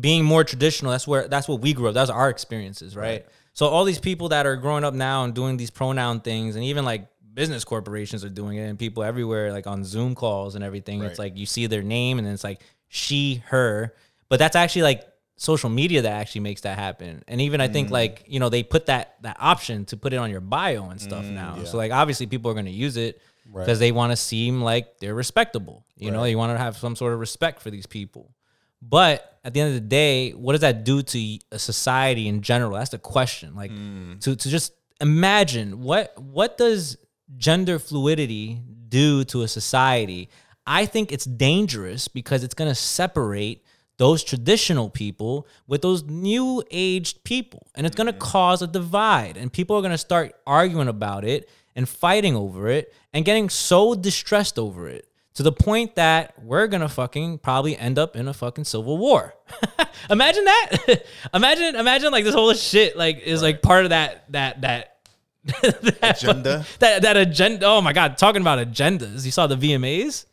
being 0.00 0.24
more 0.24 0.44
traditional. 0.44 0.92
That's 0.92 1.06
where 1.06 1.28
that's 1.28 1.48
what 1.48 1.60
we 1.60 1.72
grew 1.74 1.88
up. 1.88 1.94
That's 1.94 2.10
our 2.10 2.30
experiences, 2.30 2.96
right? 2.96 3.02
Right. 3.22 3.26
So 3.52 3.68
all 3.68 3.84
these 3.84 4.00
people 4.00 4.30
that 4.30 4.46
are 4.46 4.56
growing 4.56 4.84
up 4.84 4.94
now 4.94 5.24
and 5.24 5.32
doing 5.34 5.56
these 5.56 5.70
pronoun 5.70 6.20
things, 6.20 6.56
and 6.56 6.64
even 6.64 6.84
like 6.84 7.06
business 7.32 7.64
corporations 7.64 8.24
are 8.24 8.28
doing 8.30 8.58
it, 8.58 8.62
and 8.68 8.78
people 8.78 9.02
everywhere, 9.02 9.52
like 9.52 9.66
on 9.66 9.84
Zoom 9.84 10.14
calls 10.14 10.54
and 10.54 10.64
everything. 10.64 11.02
It's 11.02 11.18
like 11.18 11.36
you 11.36 11.46
see 11.46 11.66
their 11.66 11.82
name, 11.82 12.18
and 12.18 12.26
then 12.26 12.34
it's 12.34 12.44
like 12.44 12.60
she, 12.88 13.42
her, 13.46 13.94
but 14.28 14.38
that's 14.38 14.56
actually 14.56 14.82
like 14.82 15.02
social 15.36 15.68
media 15.68 16.02
that 16.02 16.12
actually 16.12 16.42
makes 16.42 16.60
that 16.62 16.78
happen. 16.78 17.22
And 17.26 17.40
even 17.40 17.60
I 17.60 17.68
Mm. 17.68 17.72
think 17.72 17.90
like 17.90 18.24
you 18.28 18.38
know 18.40 18.48
they 18.48 18.62
put 18.62 18.86
that 18.86 19.16
that 19.22 19.36
option 19.40 19.84
to 19.86 19.96
put 19.96 20.12
it 20.12 20.16
on 20.16 20.30
your 20.30 20.40
bio 20.40 20.88
and 20.90 21.00
stuff 21.00 21.24
now. 21.28 21.64
So 21.64 21.76
like 21.76 21.92
obviously 21.92 22.26
people 22.26 22.50
are 22.50 22.54
going 22.54 22.66
to 22.66 22.70
use 22.86 22.96
it 22.96 23.16
Mm, 23.18 23.20
Right. 23.56 23.64
because 23.66 23.78
they 23.78 23.92
want 23.92 24.10
to 24.12 24.16
seem 24.16 24.62
like 24.62 24.98
they're 25.00 25.14
respectable. 25.14 25.84
You 25.96 26.10
know, 26.12 26.24
you 26.24 26.38
want 26.38 26.52
to 26.52 26.58
have 26.58 26.76
some 26.76 26.96
sort 26.96 27.12
of 27.12 27.20
respect 27.20 27.60
for 27.62 27.70
these 27.70 27.86
people. 27.86 28.34
But 28.80 29.38
at 29.44 29.52
the 29.54 29.60
end 29.60 29.68
of 29.68 29.74
the 29.74 29.88
day, 29.88 30.30
what 30.32 30.52
does 30.52 30.60
that 30.62 30.84
do 30.84 31.02
to 31.02 31.38
a 31.52 31.58
society 31.58 32.28
in 32.28 32.40
general? 32.42 32.72
That's 32.78 32.90
the 32.90 32.98
question. 32.98 33.54
Like 33.54 33.70
Mm. 33.72 34.20
to 34.20 34.36
to 34.36 34.48
just 34.48 34.72
imagine 35.00 35.82
what 35.82 36.16
what 36.20 36.56
does 36.58 36.96
gender 37.36 37.78
fluidity 37.80 38.60
do 38.88 39.24
to 39.24 39.42
a 39.42 39.48
society? 39.48 40.28
I 40.66 40.86
think 40.86 41.12
it's 41.12 41.24
dangerous 41.24 42.08
because 42.08 42.44
it's 42.44 42.54
going 42.54 42.70
to 42.70 42.74
separate 42.74 43.63
those 43.96 44.24
traditional 44.24 44.90
people 44.90 45.46
with 45.66 45.82
those 45.82 46.02
new 46.04 46.62
aged 46.70 47.22
people 47.24 47.68
and 47.74 47.86
it's 47.86 47.94
going 47.94 48.06
to 48.06 48.12
cause 48.12 48.60
a 48.60 48.66
divide 48.66 49.36
and 49.36 49.52
people 49.52 49.76
are 49.76 49.82
going 49.82 49.92
to 49.92 49.98
start 49.98 50.34
arguing 50.46 50.88
about 50.88 51.24
it 51.24 51.48
and 51.76 51.88
fighting 51.88 52.34
over 52.34 52.68
it 52.68 52.92
and 53.12 53.24
getting 53.24 53.48
so 53.48 53.94
distressed 53.94 54.58
over 54.58 54.88
it 54.88 55.08
to 55.34 55.42
the 55.42 55.52
point 55.52 55.96
that 55.96 56.32
we're 56.42 56.66
gonna 56.68 56.88
fucking 56.88 57.38
probably 57.38 57.76
end 57.76 57.98
up 57.98 58.16
in 58.16 58.28
a 58.28 58.32
fucking 58.32 58.64
civil 58.64 58.96
war. 58.98 59.34
imagine 60.10 60.44
that. 60.44 61.04
imagine, 61.34 61.74
imagine 61.76 62.12
like 62.12 62.24
this 62.24 62.34
whole 62.34 62.54
shit 62.54 62.96
like 62.96 63.18
is 63.18 63.42
like 63.42 63.60
part 63.60 63.84
of 63.84 63.90
that 63.90 64.30
that 64.32 64.60
that 64.62 64.98
that 65.44 66.22
Agenda? 66.22 66.64
That 66.78 67.02
that 67.02 67.16
agenda. 67.16 67.66
Oh 67.66 67.80
my 67.80 67.92
god, 67.92 68.16
talking 68.16 68.40
about 68.40 68.64
agendas. 68.66 69.24
You 69.24 69.30
saw 69.30 69.46
the 69.46 69.56
VMAs? 69.56 70.24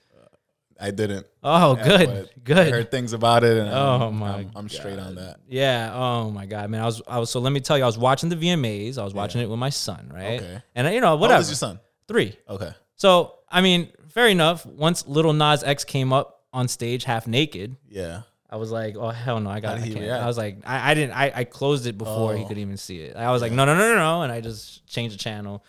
I 0.82 0.92
didn't. 0.92 1.28
Oh, 1.44 1.78
Yeah, 1.78 1.84
good, 1.84 2.08
but 2.08 2.18
I 2.26 2.40
good. 2.44 2.74
heard 2.74 2.92
things 2.92 3.14
about 3.14 3.44
it, 3.44 3.58
and 3.58 3.70
Oh, 3.70 4.08
I'm, 4.08 4.18
my 4.18 4.36
I'm, 4.38 4.52
I'm 4.56 4.70
straight 4.70 4.98
on 5.00 5.16
that. 5.16 5.38
Yeah. 5.48 5.92
Oh 5.94 6.32
my 6.32 6.46
god, 6.48 6.70
man. 6.70 6.82
I 6.82 6.86
was 6.86 7.02
I 7.08 7.20
was 7.20 7.30
so 7.30 7.40
let 7.40 7.52
me 7.54 7.60
tell 7.60 7.78
you, 7.78 7.84
I 7.84 7.88
was 7.88 7.98
watching 7.98 8.30
the 8.30 8.36
VMAs. 8.36 8.98
I 8.98 9.04
was 9.04 9.14
watching 9.14 9.42
it 9.42 9.50
with 9.50 9.60
my 9.60 9.70
son, 9.70 10.12
right? 10.14 10.42
Okay. 10.42 10.62
And 10.76 10.94
you 10.94 11.00
know 11.02 11.08
How 11.08 11.16
whatever. 11.18 11.36
old 11.38 11.42
is 11.44 11.50
your 11.50 11.56
son? 11.56 11.80
Three. 12.08 12.36
Okay. 12.50 12.72
So 12.96 13.36
I 13.50 13.62
mean, 13.62 13.92
fair 14.10 14.28
enough. 14.28 14.66
Once 14.66 15.08
Little 15.08 15.34
Nas 15.34 15.64
X 15.64 15.84
came 15.84 16.12
up 16.12 16.46
on 16.54 16.68
stage 16.68 17.04
half 17.04 17.28
naked, 17.28 17.76
Yeah. 17.88 18.22
I 18.50 18.58
was 18.58 18.70
like, 18.70 18.98
oh 18.98 19.10
hell 19.10 19.40
no, 19.40 19.50
I 19.50 19.62
got. 19.62 19.78
I 19.80 19.88
can't. 19.88 20.10
I 20.12 20.26
was 20.26 20.38
like, 20.38 20.58
I, 20.66 20.92
I 20.92 20.94
didn't. 20.94 21.14
I, 21.16 21.32
I 21.34 21.44
closed 21.46 21.86
it 21.88 21.98
before 21.98 22.36
he 22.36 22.44
Oh. 22.44 22.48
could 22.48 22.58
even 22.58 22.76
see 22.76 23.00
it. 23.00 23.16
I 23.16 23.32
was 23.32 23.42
like, 23.42 23.54
no, 23.54 23.64
no, 23.64 23.74
no, 23.76 23.94
no, 23.94 23.96
no, 23.96 24.22
and 24.24 24.32
I 24.32 24.42
just 24.42 24.86
changed 24.88 25.14
the 25.16 25.20
channel, 25.20 25.64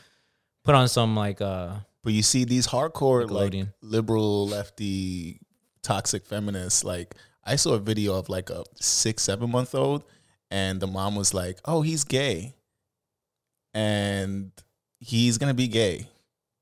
put 0.65 0.75
on 0.75 0.89
some 0.89 1.15
like 1.15 1.41
uh 1.41 1.75
But 2.05 2.13
you 2.13 2.23
see 2.23 2.45
these 2.45 2.67
hardcore 2.67 3.31
like 3.31 3.55
liberal 3.81 4.49
lefty 4.49 5.41
toxic 5.83 6.25
feminists 6.25 6.85
like 6.85 7.15
I 7.45 7.57
saw 7.57 7.75
a 7.75 7.79
video 7.79 8.15
of 8.15 8.29
like 8.29 8.51
a 8.51 8.65
6 8.81 9.23
7 9.23 9.51
month 9.51 9.75
old 9.75 10.05
and 10.53 10.81
the 10.81 10.87
mom 10.87 11.17
was 11.17 11.33
like, 11.33 11.59
"Oh, 11.65 11.81
he's 11.81 12.05
gay." 12.05 12.55
And 13.73 14.53
he's 15.01 15.39
going 15.39 15.49
to 15.49 15.55
be 15.55 15.67
gay. 15.67 16.07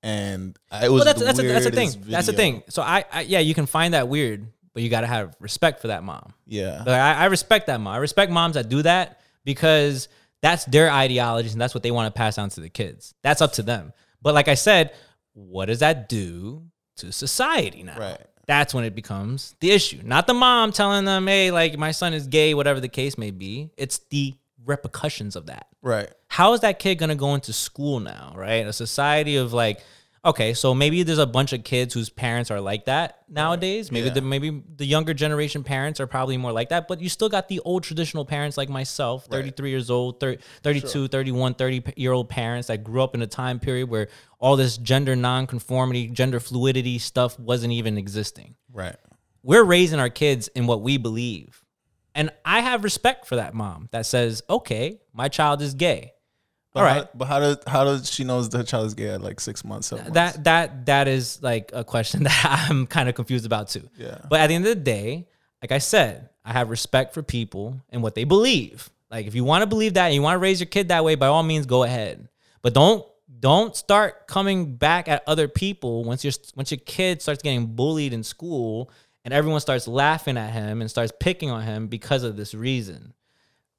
And 0.02 0.56
I 0.70 0.86
it 0.86 0.92
was 0.92 1.04
well, 1.04 1.12
that's 1.12 1.22
that's 1.22 1.38
a, 1.40 1.42
that's 1.42 1.64
the 1.64 1.70
thing. 1.72 1.88
weirdest 1.88 2.10
That's 2.10 2.26
the 2.26 2.32
video. 2.32 2.52
thing. 2.52 2.62
So 2.68 2.82
I, 2.82 3.04
I 3.12 3.20
yeah, 3.22 3.40
you 3.40 3.52
can 3.52 3.66
find 3.66 3.92
that 3.94 4.08
weird, 4.08 4.46
but 4.72 4.82
you 4.82 4.88
got 4.88 5.00
to 5.02 5.08
have 5.08 5.34
respect 5.40 5.80
for 5.80 5.88
that 5.88 6.04
mom. 6.04 6.32
Yeah. 6.46 6.78
Like, 6.78 6.88
I, 6.88 7.14
I 7.14 7.24
respect 7.26 7.66
that 7.66 7.80
mom. 7.80 7.92
I 7.92 7.98
respect 7.98 8.30
moms 8.30 8.54
that 8.54 8.68
do 8.68 8.80
that 8.82 9.20
because 9.44 10.08
that's 10.40 10.64
their 10.66 10.90
ideologies 10.90 11.52
and 11.52 11.60
that's 11.60 11.74
what 11.74 11.82
they 11.82 11.90
want 11.90 12.14
to 12.14 12.16
pass 12.16 12.38
on 12.38 12.48
to 12.50 12.60
the 12.60 12.70
kids. 12.70 13.14
That's 13.22 13.42
up 13.42 13.54
to 13.54 13.62
them. 13.62 13.92
But 14.22 14.34
like 14.34 14.48
I 14.48 14.54
said, 14.54 14.94
what 15.34 15.66
does 15.66 15.80
that 15.80 16.08
do 16.08 16.64
to 16.96 17.12
society 17.12 17.82
now? 17.82 17.98
Right. 17.98 18.20
That's 18.46 18.74
when 18.74 18.84
it 18.84 18.94
becomes 18.94 19.54
the 19.60 19.70
issue. 19.70 20.00
Not 20.04 20.26
the 20.26 20.34
mom 20.34 20.72
telling 20.72 21.04
them, 21.04 21.26
hey, 21.26 21.50
like 21.50 21.78
my 21.78 21.92
son 21.92 22.14
is 22.14 22.26
gay, 22.26 22.52
whatever 22.54 22.80
the 22.80 22.88
case 22.88 23.16
may 23.16 23.30
be. 23.30 23.70
It's 23.76 23.98
the 24.10 24.34
repercussions 24.66 25.36
of 25.36 25.46
that 25.46 25.66
Right. 25.82 26.10
how 26.28 26.52
is 26.52 26.60
that 26.60 26.78
kid 26.78 26.96
gonna 26.96 27.14
go 27.14 27.34
into 27.34 27.52
school 27.52 27.98
now, 27.98 28.32
right? 28.36 28.66
A 28.66 28.72
society 28.72 29.36
of 29.36 29.52
like 29.54 29.80
Okay, 30.22 30.52
so 30.52 30.74
maybe 30.74 31.02
there's 31.02 31.16
a 31.16 31.26
bunch 31.26 31.54
of 31.54 31.64
kids 31.64 31.94
whose 31.94 32.10
parents 32.10 32.50
are 32.50 32.60
like 32.60 32.84
that 32.84 33.20
nowadays. 33.26 33.90
Maybe 33.90 34.08
Yeah. 34.08 34.14
the 34.14 34.20
maybe 34.20 34.62
the 34.76 34.84
younger 34.84 35.14
generation 35.14 35.64
parents 35.64 35.98
are 35.98 36.06
probably 36.06 36.36
more 36.36 36.52
like 36.52 36.68
that, 36.68 36.88
but 36.88 37.00
you 37.00 37.08
still 37.08 37.30
got 37.30 37.48
the 37.48 37.58
old 37.60 37.84
traditional 37.84 38.26
parents 38.26 38.58
like 38.58 38.68
myself, 38.68 39.24
33 39.30 39.70
years 39.70 39.88
old, 39.88 40.20
30, 40.20 40.42
32, 40.62 41.08
31, 41.08 41.54
30 41.54 41.82
year 41.96 42.12
old 42.12 42.28
parents 42.28 42.68
that 42.68 42.84
grew 42.84 43.02
up 43.02 43.14
in 43.14 43.22
a 43.22 43.26
time 43.26 43.58
period 43.58 43.88
where 43.88 44.08
all 44.38 44.56
this 44.56 44.76
gender 44.76 45.16
nonconformity, 45.16 46.08
gender 46.08 46.38
fluidity 46.38 46.98
stuff 46.98 47.38
wasn't 47.38 47.72
even 47.72 47.96
existing. 47.96 48.56
Right. 48.70 48.96
We're 49.42 49.64
raising 49.64 50.00
our 50.00 50.10
kids 50.10 50.48
in 50.48 50.66
what 50.66 50.82
we 50.82 50.98
believe. 50.98 51.64
And 52.14 52.30
I 52.44 52.60
have 52.60 52.84
respect 52.84 53.24
for 53.26 53.36
that 53.36 53.54
mom 53.54 53.88
that 53.92 54.04
says, 54.04 54.42
"Okay, 54.50 55.00
my 55.14 55.28
child 55.28 55.62
is 55.62 55.72
gay." 55.72 56.12
But 56.72 56.80
All 56.80 56.86
how- 56.88 57.08
but 57.14 57.24
how 57.26 57.40
does 57.40 57.56
how 57.66 57.84
does 57.84 58.10
she 58.10 58.24
knows 58.24 58.48
the 58.48 58.62
child 58.62 58.86
is 58.86 58.94
gay 58.94 59.08
at 59.10 59.20
like 59.22 59.40
six 59.40 59.64
months? 59.64 59.88
Seven 59.88 60.04
months? 60.04 60.14
that 60.14 60.44
that 60.44 60.86
that 60.86 61.08
is 61.08 61.42
like 61.42 61.70
a 61.72 61.82
question 61.82 62.22
that 62.24 62.66
I'm 62.70 62.86
kind 62.86 63.08
of 63.08 63.14
confused 63.14 63.46
about 63.46 63.68
too. 63.68 63.88
Yeah. 63.96 64.18
But 64.28 64.40
at 64.40 64.46
the 64.48 64.54
end 64.54 64.66
of 64.66 64.76
the 64.76 64.80
day, 64.82 65.26
like 65.62 65.72
I 65.72 65.78
said, 65.78 66.28
I 66.44 66.52
have 66.52 66.70
respect 66.70 67.12
for 67.14 67.22
people 67.22 67.80
and 67.90 68.02
what 68.02 68.14
they 68.14 68.24
believe. 68.24 68.88
Like 69.10 69.26
if 69.26 69.34
you 69.34 69.42
want 69.44 69.62
to 69.62 69.66
believe 69.66 69.94
that 69.94 70.06
and 70.06 70.14
you 70.14 70.22
want 70.22 70.34
to 70.36 70.38
raise 70.38 70.60
your 70.60 70.68
kid 70.68 70.88
that 70.88 71.04
way, 71.04 71.16
by 71.16 71.26
all 71.26 71.42
means 71.42 71.66
go 71.66 71.82
ahead. 71.82 72.28
But 72.62 72.74
don't 72.74 73.04
don't 73.40 73.74
start 73.74 74.26
coming 74.26 74.76
back 74.76 75.08
at 75.08 75.22
other 75.26 75.48
people 75.48 76.04
once 76.04 76.24
your 76.24 76.32
once 76.54 76.70
your 76.70 76.78
kid 76.78 77.20
starts 77.22 77.42
getting 77.42 77.66
bullied 77.66 78.12
in 78.12 78.22
school 78.22 78.90
and 79.24 79.34
everyone 79.34 79.60
starts 79.60 79.88
laughing 79.88 80.36
at 80.36 80.52
him 80.52 80.80
and 80.80 80.90
starts 80.90 81.12
picking 81.18 81.50
on 81.50 81.62
him 81.62 81.86
because 81.88 82.22
of 82.22 82.36
this 82.36 82.54
reason 82.54 83.12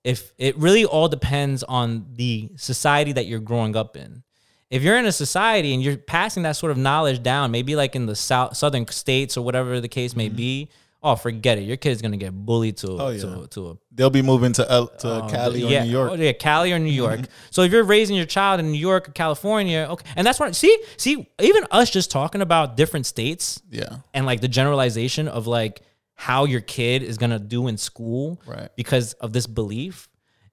if 0.04 0.34
it 0.38 0.58
really 0.58 0.86
all 0.86 1.08
depends 1.08 1.64
on 1.64 2.06
the 2.16 2.50
society 2.56 3.12
that 3.14 3.26
you're 3.28 3.40
growing 3.40 3.76
up 3.76 3.96
in. 3.96 4.24
If 4.70 4.84
you're 4.84 4.98
in 4.98 5.06
a 5.06 5.12
society 5.12 5.74
and 5.74 5.84
you're 5.84 5.98
passing 5.98 6.44
that 6.44 6.56
sort 6.56 6.72
of 6.72 6.78
knowledge 6.78 7.22
down, 7.22 7.52
maybe 7.52 7.76
like 7.76 7.96
in 7.96 8.06
the 8.06 8.16
south 8.16 8.56
southern 8.56 8.88
states 8.88 9.36
or 9.38 9.44
whatever 9.44 9.82
the 9.82 9.90
case 9.90 10.16
may 10.16 10.30
be, 10.30 10.70
oh 11.04 11.16
forget 11.16 11.58
it, 11.58 11.64
your 11.64 11.76
kid's 11.78 12.02
gonna 12.02 12.16
get 12.16 12.32
bullied 12.34 12.78
to 12.78 12.88
Mm-hmm. 12.88 13.02
Oh, 13.02 13.10
yeah. 13.10 13.42
to, 13.42 13.48
to 13.48 13.70
a 13.72 13.78
They'll 13.92 14.10
be 14.10 14.22
moving 14.22 14.54
to 14.54 14.72
L, 14.72 14.88
to 14.88 15.28
Cali 15.30 15.64
or 15.66 15.70
yeah, 15.70 15.84
New 15.84 15.92
York. 15.92 16.12
Oh, 16.12 16.16
yeah, 16.16 16.32
Cali 16.32 16.72
or 16.72 16.80
New 16.80 16.90
York. 16.92 17.20
so 17.52 17.64
if 17.64 17.72
you're 17.74 17.84
raising 17.84 18.16
your 18.16 18.26
child 18.26 18.62
in 18.62 18.72
New 18.72 18.78
York 18.80 19.10
or 19.10 19.12
California, 19.12 19.88
okay, 19.92 20.06
and 20.16 20.26
that's 20.26 20.40
what 20.40 20.56
see 20.56 20.76
see 20.96 21.28
even 21.40 21.66
us 21.70 21.90
just 21.90 22.10
talking 22.10 22.42
about 22.42 22.78
different 22.78 23.06
states 23.06 23.62
Yeah. 23.70 23.98
and 24.14 24.26
like 24.26 24.40
the 24.42 24.48
generalization 24.48 25.28
of 25.28 25.48
like 25.48 25.82
how 26.28 26.46
your 26.46 26.62
kid 26.62 27.02
is 27.04 27.18
gonna 27.18 27.40
do 27.40 27.68
in 27.68 27.78
school 27.78 28.40
Right. 28.46 28.70
because 28.76 29.14
of 29.24 29.34
this 29.34 29.48
belief 29.48 30.08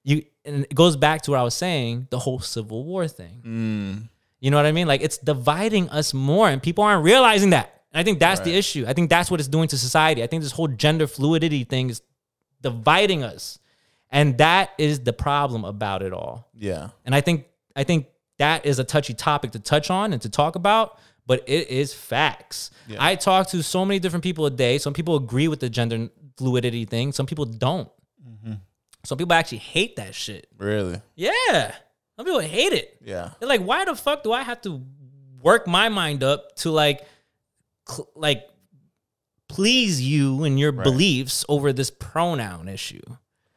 you 0.05 0.23
and 0.47 0.65
it 0.65 0.75
goes 0.75 0.97
back 0.97 1.19
to 1.23 1.31
what 1.33 1.41
i 1.41 1.43
was 1.43 1.55
saying 1.67 2.07
the 2.11 2.19
whole 2.19 2.41
civil 2.41 2.85
war 2.91 3.07
thing. 3.21 3.37
Mm. 3.45 4.09
you 4.41 4.51
know 4.51 4.57
what 4.57 4.65
i 4.67 4.73
mean? 4.73 4.87
Like 4.93 5.03
it's 5.03 5.19
dividing 5.19 5.91
us 5.91 6.15
more 6.15 6.49
and 6.49 6.63
people 6.69 6.83
aren't 6.85 7.05
realizing 7.05 7.51
that. 7.51 7.69
And 7.93 7.99
i 8.01 8.03
think 8.07 8.19
that's 8.19 8.41
the 8.49 8.55
issue. 8.63 8.83
I 8.91 8.93
think 8.97 9.11
that's 9.11 9.31
what 9.31 9.41
it's 9.41 9.49
doing 9.57 9.69
to 9.69 9.77
society. 9.89 10.23
I 10.23 10.27
think 10.31 10.43
this 10.43 10.53
whole 10.59 10.69
gender 10.85 11.07
fluidity 11.07 11.65
thing 11.65 11.91
is 11.91 12.01
dividing 12.63 13.23
us. 13.23 13.59
And 14.11 14.39
that 14.39 14.71
is 14.79 15.01
the 15.01 15.13
problem 15.13 15.65
about 15.65 16.01
it 16.03 16.13
all. 16.15 16.49
Yeah. 16.55 16.89
and 17.05 17.15
I 17.15 17.21
think 17.21 17.39
I 17.77 17.85
think 17.85 18.07
that 18.39 18.65
is 18.65 18.79
a 18.79 18.85
touchy 18.85 19.15
topic 19.15 19.51
to 19.57 19.59
touch 19.73 19.91
on 19.91 20.13
and 20.15 20.23
to 20.23 20.29
talk 20.31 20.55
about, 20.57 20.99
but 21.29 21.45
it 21.47 21.69
is 21.69 21.95
facts. 21.95 22.73
Yeah. 22.89 22.97
I 22.99 23.15
talk 23.15 23.47
to 23.51 23.63
so 23.63 23.85
many 23.85 24.01
different 24.01 24.25
people 24.25 24.45
a 24.47 24.51
day. 24.51 24.79
Some 24.79 24.93
people 24.95 25.15
agree 25.15 25.47
with 25.47 25.61
the 25.61 25.69
gender 25.71 26.09
fluidity 26.37 26.85
thing. 26.87 27.13
Some 27.13 27.27
people 27.27 27.45
don't. 27.45 27.89
Mm-hmm. 28.29 28.55
Some 29.05 29.19
people 29.19 29.35
actually 29.35 29.59
hate 29.59 29.95
that 29.97 30.15
shit. 30.15 30.49
Really. 30.59 31.01
Yeah. 31.15 31.75
Some 32.17 32.25
people 32.27 32.41
hate 32.41 32.73
it. 32.73 32.97
Yeah. 33.05 33.31
They're 33.39 33.49
like, 33.49 33.61
why 33.61 33.85
the 33.85 33.95
fuck 33.95 34.25
do 34.25 34.33
I 34.33 34.43
have 34.43 34.61
to 34.63 34.83
work 35.43 35.69
my 35.69 35.89
mind 35.89 36.25
up 36.25 36.57
to 36.57 36.71
like, 36.73 37.07
cl- 37.89 38.09
like, 38.17 38.43
please 39.49 40.01
you 40.03 40.45
and 40.45 40.59
your 40.59 40.73
Right. 40.73 40.85
beliefs 40.85 41.45
over 41.49 41.73
this 41.73 41.91
pronoun 41.91 42.69
issue? 42.69 43.03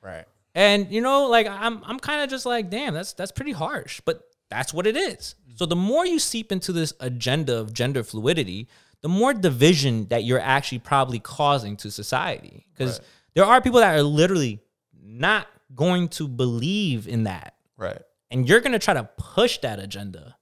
Right. 0.02 0.26
And 0.54 0.92
you 0.92 1.00
know, 1.02 1.28
like 1.28 1.48
I'm 1.48 1.82
I'm 1.86 2.00
kind 2.00 2.22
of 2.24 2.30
just 2.30 2.46
like, 2.46 2.70
damn, 2.70 2.94
that's 2.94 3.14
that's 3.14 3.32
pretty 3.32 3.54
harsh, 3.54 4.02
but 4.04 4.22
that's 4.52 4.72
what 4.74 4.86
it 4.86 4.96
is. 4.96 5.34
So 5.56 5.66
the 5.66 5.76
more 5.76 6.06
you 6.06 6.20
seep 6.20 6.52
into 6.52 6.72
this 6.72 6.94
agenda 7.00 7.58
of 7.58 7.74
gender 7.74 8.04
fluidity, 8.04 8.68
the 9.02 9.10
more 9.10 9.34
division 9.34 10.06
that 10.10 10.24
you're 10.24 10.40
actually 10.40 10.80
probably 10.80 11.18
causing 11.20 11.76
to 11.78 11.90
society. 11.90 12.68
Because 12.74 13.00
Right. 13.00 13.08
there 13.36 13.46
are 13.46 13.60
people 13.62 13.80
that 13.80 13.96
are 13.96 14.04
literally 14.04 14.60
not 15.02 15.48
going 15.74 16.10
to 16.10 16.28
believe 16.28 17.08
in 17.08 17.24
that. 17.24 17.56
Right. 17.78 18.02
And 18.30 18.48
you're 18.48 18.60
gonna 18.60 18.80
try 18.80 18.94
to 18.94 19.10
push 19.18 19.58
that 19.60 19.80
agenda 19.80 20.36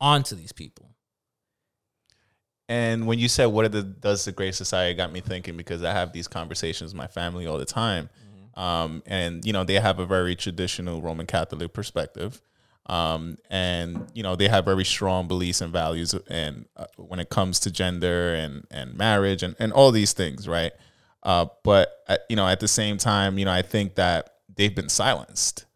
onto 0.00 0.34
these 0.34 0.52
people. 0.52 0.86
And 2.68 3.06
when 3.06 3.18
you 3.18 3.28
said 3.28 3.46
what 3.46 3.64
are 3.64 3.68
the, 3.68 3.82
does 3.82 4.24
the 4.24 4.32
Great 4.32 4.54
Society, 4.54 4.94
got 4.94 5.12
me 5.12 5.20
thinking 5.20 5.56
because 5.56 5.82
I 5.82 5.92
have 5.92 6.12
these 6.12 6.28
conversations 6.28 6.92
with 6.92 6.96
my 6.98 7.08
family 7.08 7.46
all 7.46 7.58
the 7.58 7.64
time, 7.64 8.08
um, 8.54 9.02
and 9.06 9.44
you 9.44 9.52
know 9.52 9.64
they 9.64 9.74
have 9.74 9.98
a 9.98 10.06
very 10.06 10.36
traditional 10.36 11.02
Roman 11.02 11.26
Catholic 11.26 11.72
perspective, 11.72 12.40
um, 12.90 13.38
and 13.48 14.10
you 14.14 14.22
know 14.24 14.34
they 14.34 14.48
have 14.48 14.64
very 14.64 14.84
strong 14.84 15.28
beliefs 15.28 15.60
and 15.60 15.72
values, 15.72 16.12
and 16.28 16.66
uh, 16.76 16.86
when 16.96 17.20
it 17.20 17.30
comes 17.30 17.60
to 17.60 17.70
gender 17.70 18.34
and 18.34 18.66
and 18.70 18.94
marriage 18.94 19.44
and 19.44 19.54
and 19.60 19.72
all 19.72 19.92
these 19.92 20.12
things, 20.12 20.48
right? 20.48 20.72
Uh, 21.22 21.46
but 21.62 22.02
uh, 22.08 22.16
you 22.28 22.34
know 22.34 22.48
at 22.48 22.58
the 22.58 22.66
same 22.66 22.98
time, 22.98 23.38
you 23.38 23.44
know 23.44 23.52
I 23.52 23.62
think 23.62 23.94
that 23.94 24.34
they've 24.56 24.74
been 24.74 24.88
silenced 24.88 25.66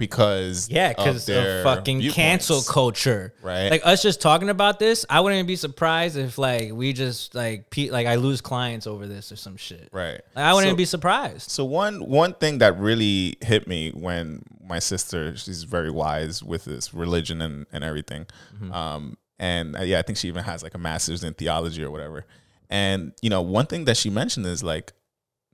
because 0.00 0.68
Yeah, 0.68 0.88
because 0.88 1.26
their 1.26 1.58
of 1.58 1.62
fucking 1.64 2.00
cancel 2.10 2.62
culture. 2.62 3.32
right? 3.42 3.70
Like 3.70 3.82
us 3.86 4.02
just 4.02 4.20
talking 4.20 4.48
about 4.48 4.80
this, 4.80 5.06
I 5.08 5.20
wouldn't 5.20 5.46
be 5.46 5.54
surprised 5.54 6.16
if 6.16 6.38
like 6.38 6.72
we 6.72 6.92
just 6.92 7.34
like 7.36 7.70
pe- 7.70 7.90
like 7.90 8.08
I 8.08 8.16
lose 8.16 8.40
clients 8.40 8.88
over 8.88 9.06
this 9.06 9.30
or 9.30 9.36
some 9.36 9.56
shit. 9.56 9.88
right. 9.92 10.20
Like, 10.34 10.44
I 10.44 10.52
wouldn't 10.54 10.72
So- 10.72 10.76
be 10.76 10.84
surprised. 10.86 11.50
So 11.50 11.64
one 11.64 12.00
one 12.08 12.32
thing 12.34 12.58
that 12.58 12.76
really 12.80 13.36
hit 13.42 13.68
me 13.68 13.90
when 13.90 14.42
my 14.66 14.78
sister, 14.80 15.36
she's 15.36 15.62
very 15.64 15.90
wise 15.90 16.42
with 16.42 16.64
this 16.64 16.92
religion 16.92 17.40
and 17.42 17.66
and 17.72 17.84
everything, 17.84 18.26
um, 18.72 19.16
and 19.38 19.76
uh, 19.76 19.82
yeah, 19.82 19.98
I 19.98 20.02
think 20.02 20.18
she 20.18 20.28
even 20.28 20.44
has 20.44 20.62
like 20.62 20.74
a 20.74 20.78
master's 20.78 21.22
in 21.22 21.34
theology 21.34 21.84
or 21.84 21.90
whatever. 21.90 22.24
And 22.70 23.12
you 23.20 23.30
know, 23.30 23.42
one 23.42 23.66
thing 23.66 23.84
that 23.84 23.96
she 23.96 24.10
mentioned 24.10 24.46
is 24.46 24.62
like, 24.62 24.92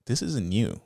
this 0.06 0.22
isn't 0.22 0.48
new. 0.48 0.80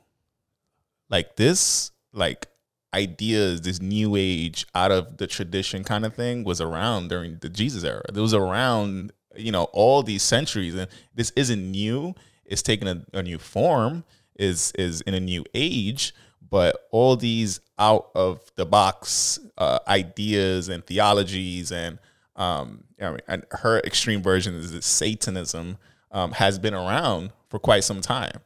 Like 1.09 1.35
this, 1.35 1.91
like 2.13 2.47
ideas, 2.93 3.61
this 3.61 3.81
new 3.81 4.15
age 4.15 4.65
out 4.75 4.91
of 4.91 5.17
the 5.17 5.27
tradition 5.27 5.83
kind 5.83 6.05
of 6.05 6.15
thing 6.15 6.43
was 6.43 6.59
around 6.61 7.09
during 7.09 7.37
the 7.39 7.49
Jesus 7.49 7.83
era. 7.83 8.01
It 8.07 8.15
was 8.15 8.33
around, 8.33 9.13
you 9.35 9.51
know, 9.51 9.65
all 9.65 10.03
these 10.03 10.23
centuries, 10.23 10.75
and 10.75 10.87
this 11.15 11.31
isn't 11.35 11.71
new. 11.71 12.15
It's 12.45 12.61
taken 12.61 12.87
a, 12.87 13.05
a 13.17 13.23
new 13.23 13.37
form. 13.37 14.03
Is 14.35 14.71
is 14.77 15.01
in 15.01 15.13
a 15.13 15.19
new 15.19 15.45
age, 15.53 16.15
but 16.49 16.87
all 16.91 17.15
these 17.15 17.59
out 17.77 18.09
of 18.15 18.41
the 18.55 18.65
box 18.65 19.39
uh, 19.57 19.79
ideas 19.87 20.67
and 20.67 20.83
theologies 20.85 21.71
and 21.71 21.99
um, 22.35 22.85
I 22.99 23.09
mean, 23.09 23.19
and 23.27 23.45
her 23.51 23.79
extreme 23.81 24.23
version 24.23 24.55
is 24.55 24.71
that 24.71 24.83
Satanism 24.83 25.77
um, 26.11 26.31
has 26.31 26.57
been 26.57 26.73
around 26.73 27.31
for 27.49 27.59
quite 27.59 27.83
some 27.83 28.01
time, 28.01 28.39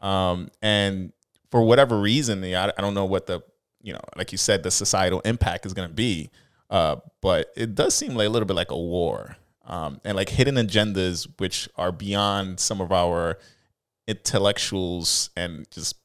um, 0.00 0.50
and 0.60 1.12
for 1.50 1.62
whatever 1.62 1.98
reason, 1.98 2.44
I, 2.44 2.66
I 2.76 2.80
don't 2.80 2.94
know 2.94 3.06
what 3.06 3.26
the 3.26 3.42
you 3.82 3.92
know, 3.92 4.00
like 4.16 4.32
you 4.32 4.38
said, 4.38 4.62
the 4.62 4.70
societal 4.70 5.20
impact 5.20 5.66
is 5.66 5.74
going 5.74 5.88
to 5.88 5.94
be, 5.94 6.30
uh, 6.70 6.96
but 7.20 7.52
it 7.56 7.74
does 7.74 7.94
seem 7.94 8.14
like 8.14 8.26
a 8.26 8.30
little 8.30 8.46
bit 8.46 8.56
like 8.56 8.70
a 8.70 8.78
war, 8.78 9.36
um, 9.64 10.00
and 10.04 10.16
like 10.16 10.28
hidden 10.28 10.56
agendas 10.56 11.28
which 11.38 11.68
are 11.76 11.92
beyond 11.92 12.60
some 12.60 12.80
of 12.80 12.92
our 12.92 13.38
intellectuals 14.06 15.30
and 15.36 15.70
just 15.70 15.96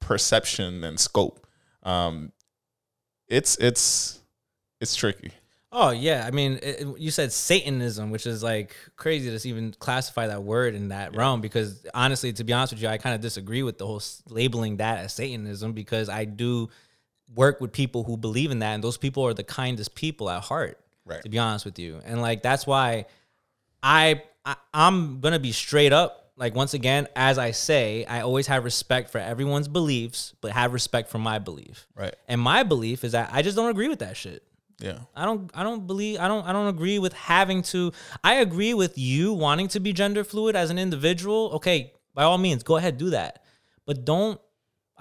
perception 0.00 0.84
and 0.84 0.98
scope. 0.98 1.46
Um, 1.82 2.32
it's 3.28 3.56
it's 3.56 4.20
it's 4.80 4.94
tricky. 4.94 5.32
Oh 5.74 5.90
yeah, 5.90 6.24
I 6.26 6.30
mean, 6.32 6.60
it, 6.62 6.86
you 6.98 7.10
said 7.10 7.32
Satanism, 7.32 8.10
which 8.10 8.26
is 8.26 8.42
like 8.42 8.76
crazy 8.96 9.36
to 9.36 9.48
even 9.48 9.72
classify 9.78 10.26
that 10.26 10.42
word 10.42 10.74
in 10.74 10.88
that 10.88 11.16
realm. 11.16 11.40
Because 11.40 11.86
honestly, 11.94 12.30
to 12.34 12.44
be 12.44 12.52
honest 12.52 12.74
with 12.74 12.82
you, 12.82 12.88
I 12.88 12.98
kind 12.98 13.14
of 13.14 13.22
disagree 13.22 13.62
with 13.62 13.78
the 13.78 13.86
whole 13.86 14.02
labeling 14.28 14.76
that 14.76 14.98
as 14.98 15.14
Satanism 15.14 15.72
because 15.72 16.10
I 16.10 16.26
do 16.26 16.68
work 17.34 17.60
with 17.60 17.72
people 17.72 18.04
who 18.04 18.16
believe 18.16 18.50
in 18.50 18.60
that, 18.60 18.74
and 18.74 18.84
those 18.84 18.96
people 18.96 19.26
are 19.26 19.34
the 19.34 19.44
kindest 19.44 19.94
people 19.94 20.30
at 20.30 20.42
heart. 20.42 20.78
Right. 21.04 21.22
To 21.22 21.28
be 21.28 21.38
honest 21.38 21.64
with 21.64 21.78
you, 21.78 22.00
and 22.04 22.22
like 22.22 22.42
that's 22.42 22.66
why 22.66 23.06
I, 23.82 24.22
I 24.44 24.54
I'm 24.72 25.20
gonna 25.20 25.40
be 25.40 25.52
straight 25.52 25.92
up. 25.92 26.30
Like 26.36 26.54
once 26.54 26.74
again, 26.74 27.08
as 27.16 27.38
I 27.38 27.50
say, 27.50 28.04
I 28.04 28.20
always 28.20 28.46
have 28.46 28.64
respect 28.64 29.10
for 29.10 29.18
everyone's 29.18 29.68
beliefs, 29.68 30.32
but 30.40 30.52
have 30.52 30.72
respect 30.72 31.10
for 31.10 31.18
my 31.18 31.38
belief. 31.38 31.86
Right. 31.96 32.14
And 32.28 32.40
my 32.40 32.62
belief 32.62 33.04
is 33.04 33.12
that 33.12 33.30
I 33.32 33.42
just 33.42 33.56
don't 33.56 33.68
agree 33.68 33.88
with 33.88 33.98
that 33.98 34.16
shit. 34.16 34.42
Yeah. 34.82 34.98
I 35.14 35.24
don't 35.24 35.50
I 35.54 35.62
don't 35.62 35.86
believe 35.86 36.18
I 36.18 36.28
don't 36.28 36.46
I 36.46 36.52
don't 36.52 36.66
agree 36.66 36.98
with 36.98 37.12
having 37.12 37.62
to 37.64 37.92
I 38.24 38.34
agree 38.34 38.74
with 38.74 38.98
you 38.98 39.32
wanting 39.32 39.68
to 39.68 39.80
be 39.80 39.92
gender 39.92 40.24
fluid 40.24 40.56
as 40.56 40.70
an 40.70 40.78
individual. 40.78 41.52
Okay, 41.54 41.92
by 42.14 42.24
all 42.24 42.38
means, 42.38 42.62
go 42.62 42.76
ahead, 42.76 42.98
do 42.98 43.10
that. 43.10 43.44
But 43.86 44.04
don't 44.04 44.40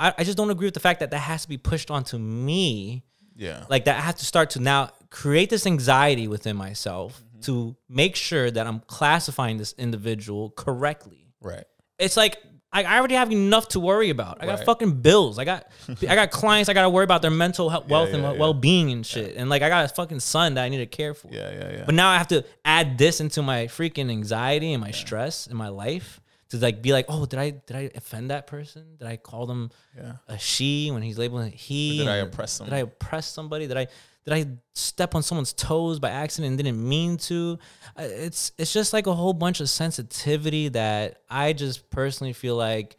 I, 0.01 0.13
I 0.17 0.23
just 0.23 0.35
don't 0.37 0.49
agree 0.49 0.65
with 0.65 0.73
the 0.73 0.79
fact 0.79 0.99
that 1.01 1.11
that 1.11 1.19
has 1.19 1.43
to 1.43 1.49
be 1.49 1.57
pushed 1.57 1.91
onto 1.91 2.17
me. 2.17 3.03
Yeah. 3.35 3.65
Like 3.69 3.85
that 3.85 3.97
I 3.97 4.01
have 4.01 4.15
to 4.15 4.25
start 4.25 4.51
to 4.51 4.59
now 4.59 4.89
create 5.09 5.49
this 5.49 5.65
anxiety 5.65 6.27
within 6.27 6.57
myself 6.57 7.21
mm-hmm. 7.21 7.41
to 7.41 7.75
make 7.87 8.15
sure 8.15 8.49
that 8.49 8.67
I'm 8.67 8.79
classifying 8.81 9.57
this 9.57 9.73
individual 9.77 10.49
correctly. 10.51 11.27
Right. 11.39 11.63
It's 11.99 12.17
like 12.17 12.37
I, 12.73 12.83
I 12.83 12.97
already 12.99 13.15
have 13.15 13.31
enough 13.31 13.69
to 13.69 13.79
worry 13.79 14.09
about. 14.09 14.37
I 14.41 14.45
got 14.45 14.59
Right. 14.59 14.65
fucking 14.65 15.01
bills. 15.01 15.37
I 15.37 15.45
got 15.45 15.67
I 16.01 16.15
got 16.15 16.31
clients. 16.31 16.69
I 16.69 16.73
got 16.73 16.83
to 16.83 16.89
worry 16.89 17.03
about 17.03 17.21
their 17.21 17.31
mental 17.31 17.69
health, 17.69 17.87
wealth 17.87 18.13
and 18.13 18.23
yeah, 18.23 18.33
yeah. 18.33 18.39
well 18.39 18.53
being 18.53 18.91
and 18.91 19.05
shit. 19.05 19.35
And 19.35 19.49
like 19.49 19.61
I 19.61 19.69
got 19.69 19.85
a 19.85 19.93
fucking 19.93 20.21
son 20.21 20.55
that 20.55 20.63
I 20.63 20.69
need 20.69 20.77
to 20.77 20.85
care 20.85 21.13
for. 21.13 21.29
Yeah, 21.31 21.51
yeah, 21.51 21.71
yeah. 21.71 21.83
But 21.85 21.95
now 21.95 22.09
I 22.09 22.17
have 22.17 22.29
to 22.29 22.43
add 22.65 22.97
this 22.97 23.21
into 23.21 23.41
my 23.41 23.65
freaking 23.65 24.09
anxiety 24.09 24.73
and 24.73 24.81
my 24.81 24.91
stress 24.91 25.47
in 25.47 25.57
my 25.57 25.67
life 25.67 26.20
to 26.51 26.57
like 26.57 26.81
be 26.81 26.93
like, 26.93 27.05
oh, 27.09 27.25
did 27.25 27.39
I 27.39 27.49
did 27.49 27.75
I 27.75 27.89
offend 27.95 28.29
that 28.31 28.47
person? 28.47 28.97
Did 28.99 29.07
I 29.07 29.17
call 29.17 29.45
them 29.45 29.71
Yeah. 29.97 30.13
a 30.27 30.37
she 30.37 30.91
when 30.91 31.01
he's 31.01 31.17
labeling 31.17 31.47
it 31.47 31.55
he? 31.55 31.99
Or 31.99 32.03
did 32.03 32.07
I 32.11 32.17
oppress 32.17 32.59
Did 32.59 32.73
I 32.73 32.77
oppress 32.79 33.27
somebody? 33.27 33.67
Did 33.67 33.77
I 33.77 33.87
did 34.23 34.33
I 34.33 34.45
step 34.75 35.15
on 35.15 35.23
someone's 35.23 35.51
toes 35.53 35.99
by 35.99 36.11
accident 36.11 36.49
and 36.49 36.57
didn't 36.57 36.87
mean 36.87 37.17
to? 37.17 37.57
It's 37.97 38.51
it's 38.57 38.71
just 38.71 38.93
like 38.93 39.07
a 39.07 39.13
whole 39.15 39.33
bunch 39.33 39.61
of 39.61 39.69
sensitivity 39.69 40.69
that 40.69 41.21
I 41.29 41.53
just 41.53 41.89
personally 41.89 42.33
feel 42.33 42.55
like 42.55 42.97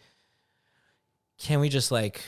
can 1.38 1.60
we 1.60 1.68
just 1.68 1.90
like 1.90 2.22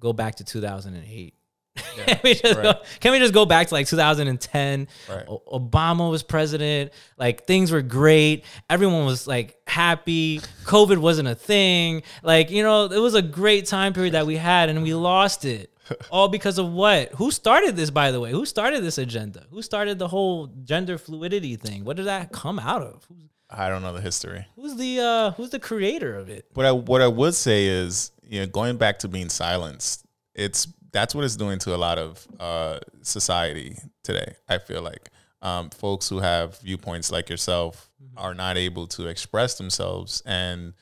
go 0.00 0.12
back 0.12 0.36
to 0.36 0.44
2008? 0.44 1.34
can, 2.06 2.20
we 2.22 2.34
just 2.34 2.62
go, 2.62 2.74
can 3.00 3.12
we 3.12 3.18
just 3.18 3.34
go 3.34 3.46
back 3.46 3.68
to 3.68 3.74
like 3.74 3.86
2010? 3.86 4.88
Right. 5.08 5.24
O- 5.28 5.42
Obama 5.60 6.10
was 6.10 6.22
president. 6.22 6.92
Like 7.16 7.44
things 7.46 7.70
were 7.70 7.82
great. 7.82 8.44
Everyone 8.70 9.04
was 9.04 9.26
like 9.26 9.56
happy. 9.66 10.40
COVID 10.64 10.98
wasn't 10.98 11.28
a 11.28 11.34
thing. 11.34 12.02
Like, 12.22 12.50
you 12.50 12.62
know, 12.62 12.86
it 12.86 12.98
was 13.00 13.14
a 13.14 13.22
great 13.22 13.66
time 13.66 13.92
period 13.92 14.14
that 14.14 14.26
we 14.26 14.36
had 14.36 14.68
and 14.68 14.82
we 14.82 14.94
lost 14.94 15.44
it. 15.44 15.72
All 16.10 16.28
because 16.28 16.58
of 16.58 16.70
what? 16.70 17.12
Who 17.12 17.30
started 17.30 17.76
this, 17.76 17.90
by 17.90 18.10
the 18.10 18.20
way? 18.20 18.30
Who 18.30 18.44
started 18.44 18.82
this 18.84 18.98
agenda? 18.98 19.46
Who 19.50 19.62
started 19.62 19.98
the 19.98 20.08
whole 20.08 20.48
gender 20.64 20.98
fluidity 20.98 21.56
thing? 21.56 21.84
What 21.84 21.96
did 21.96 22.06
that 22.06 22.30
come 22.32 22.58
out 22.58 22.82
of? 22.82 23.06
I 23.50 23.70
don't 23.70 23.80
know 23.80 23.94
the 23.94 24.00
history. 24.02 24.46
who's 24.56 24.76
the 24.76 25.00
uh 25.00 25.30
who's 25.32 25.48
the 25.50 25.58
creator 25.58 26.14
of 26.14 26.28
it? 26.28 26.44
What 26.52 26.66
I 26.66 26.72
what 26.72 27.00
I 27.00 27.08
would 27.08 27.34
say 27.34 27.66
is, 27.66 28.10
you 28.22 28.40
know, 28.40 28.46
going 28.46 28.76
back 28.76 28.98
to 29.00 29.08
being 29.08 29.30
silenced, 29.30 30.04
it's 30.34 30.68
that's 30.92 31.14
what 31.14 31.24
it's 31.24 31.36
doing 31.36 31.58
to 31.60 31.74
a 31.74 31.76
lot 31.76 31.98
of 31.98 32.26
uh, 32.40 32.78
society 33.02 33.76
today. 34.02 34.34
I 34.48 34.58
feel 34.58 34.82
like 34.82 35.10
um, 35.42 35.70
folks 35.70 36.08
who 36.08 36.18
have 36.18 36.58
viewpoints 36.60 37.12
like 37.12 37.28
yourself 37.28 37.90
are 38.16 38.34
not 38.34 38.56
able 38.56 38.86
to 38.88 39.06
express 39.06 39.56
themselves 39.56 40.22
and 40.26 40.74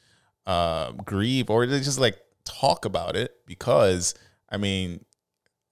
uh, 0.46 0.92
grieve 0.92 1.50
or 1.50 1.66
they 1.66 1.78
just 1.78 1.98
like 1.98 2.18
talk 2.44 2.84
about 2.84 3.16
it 3.16 3.34
because 3.46 4.14
I 4.48 4.56
mean, 4.56 5.04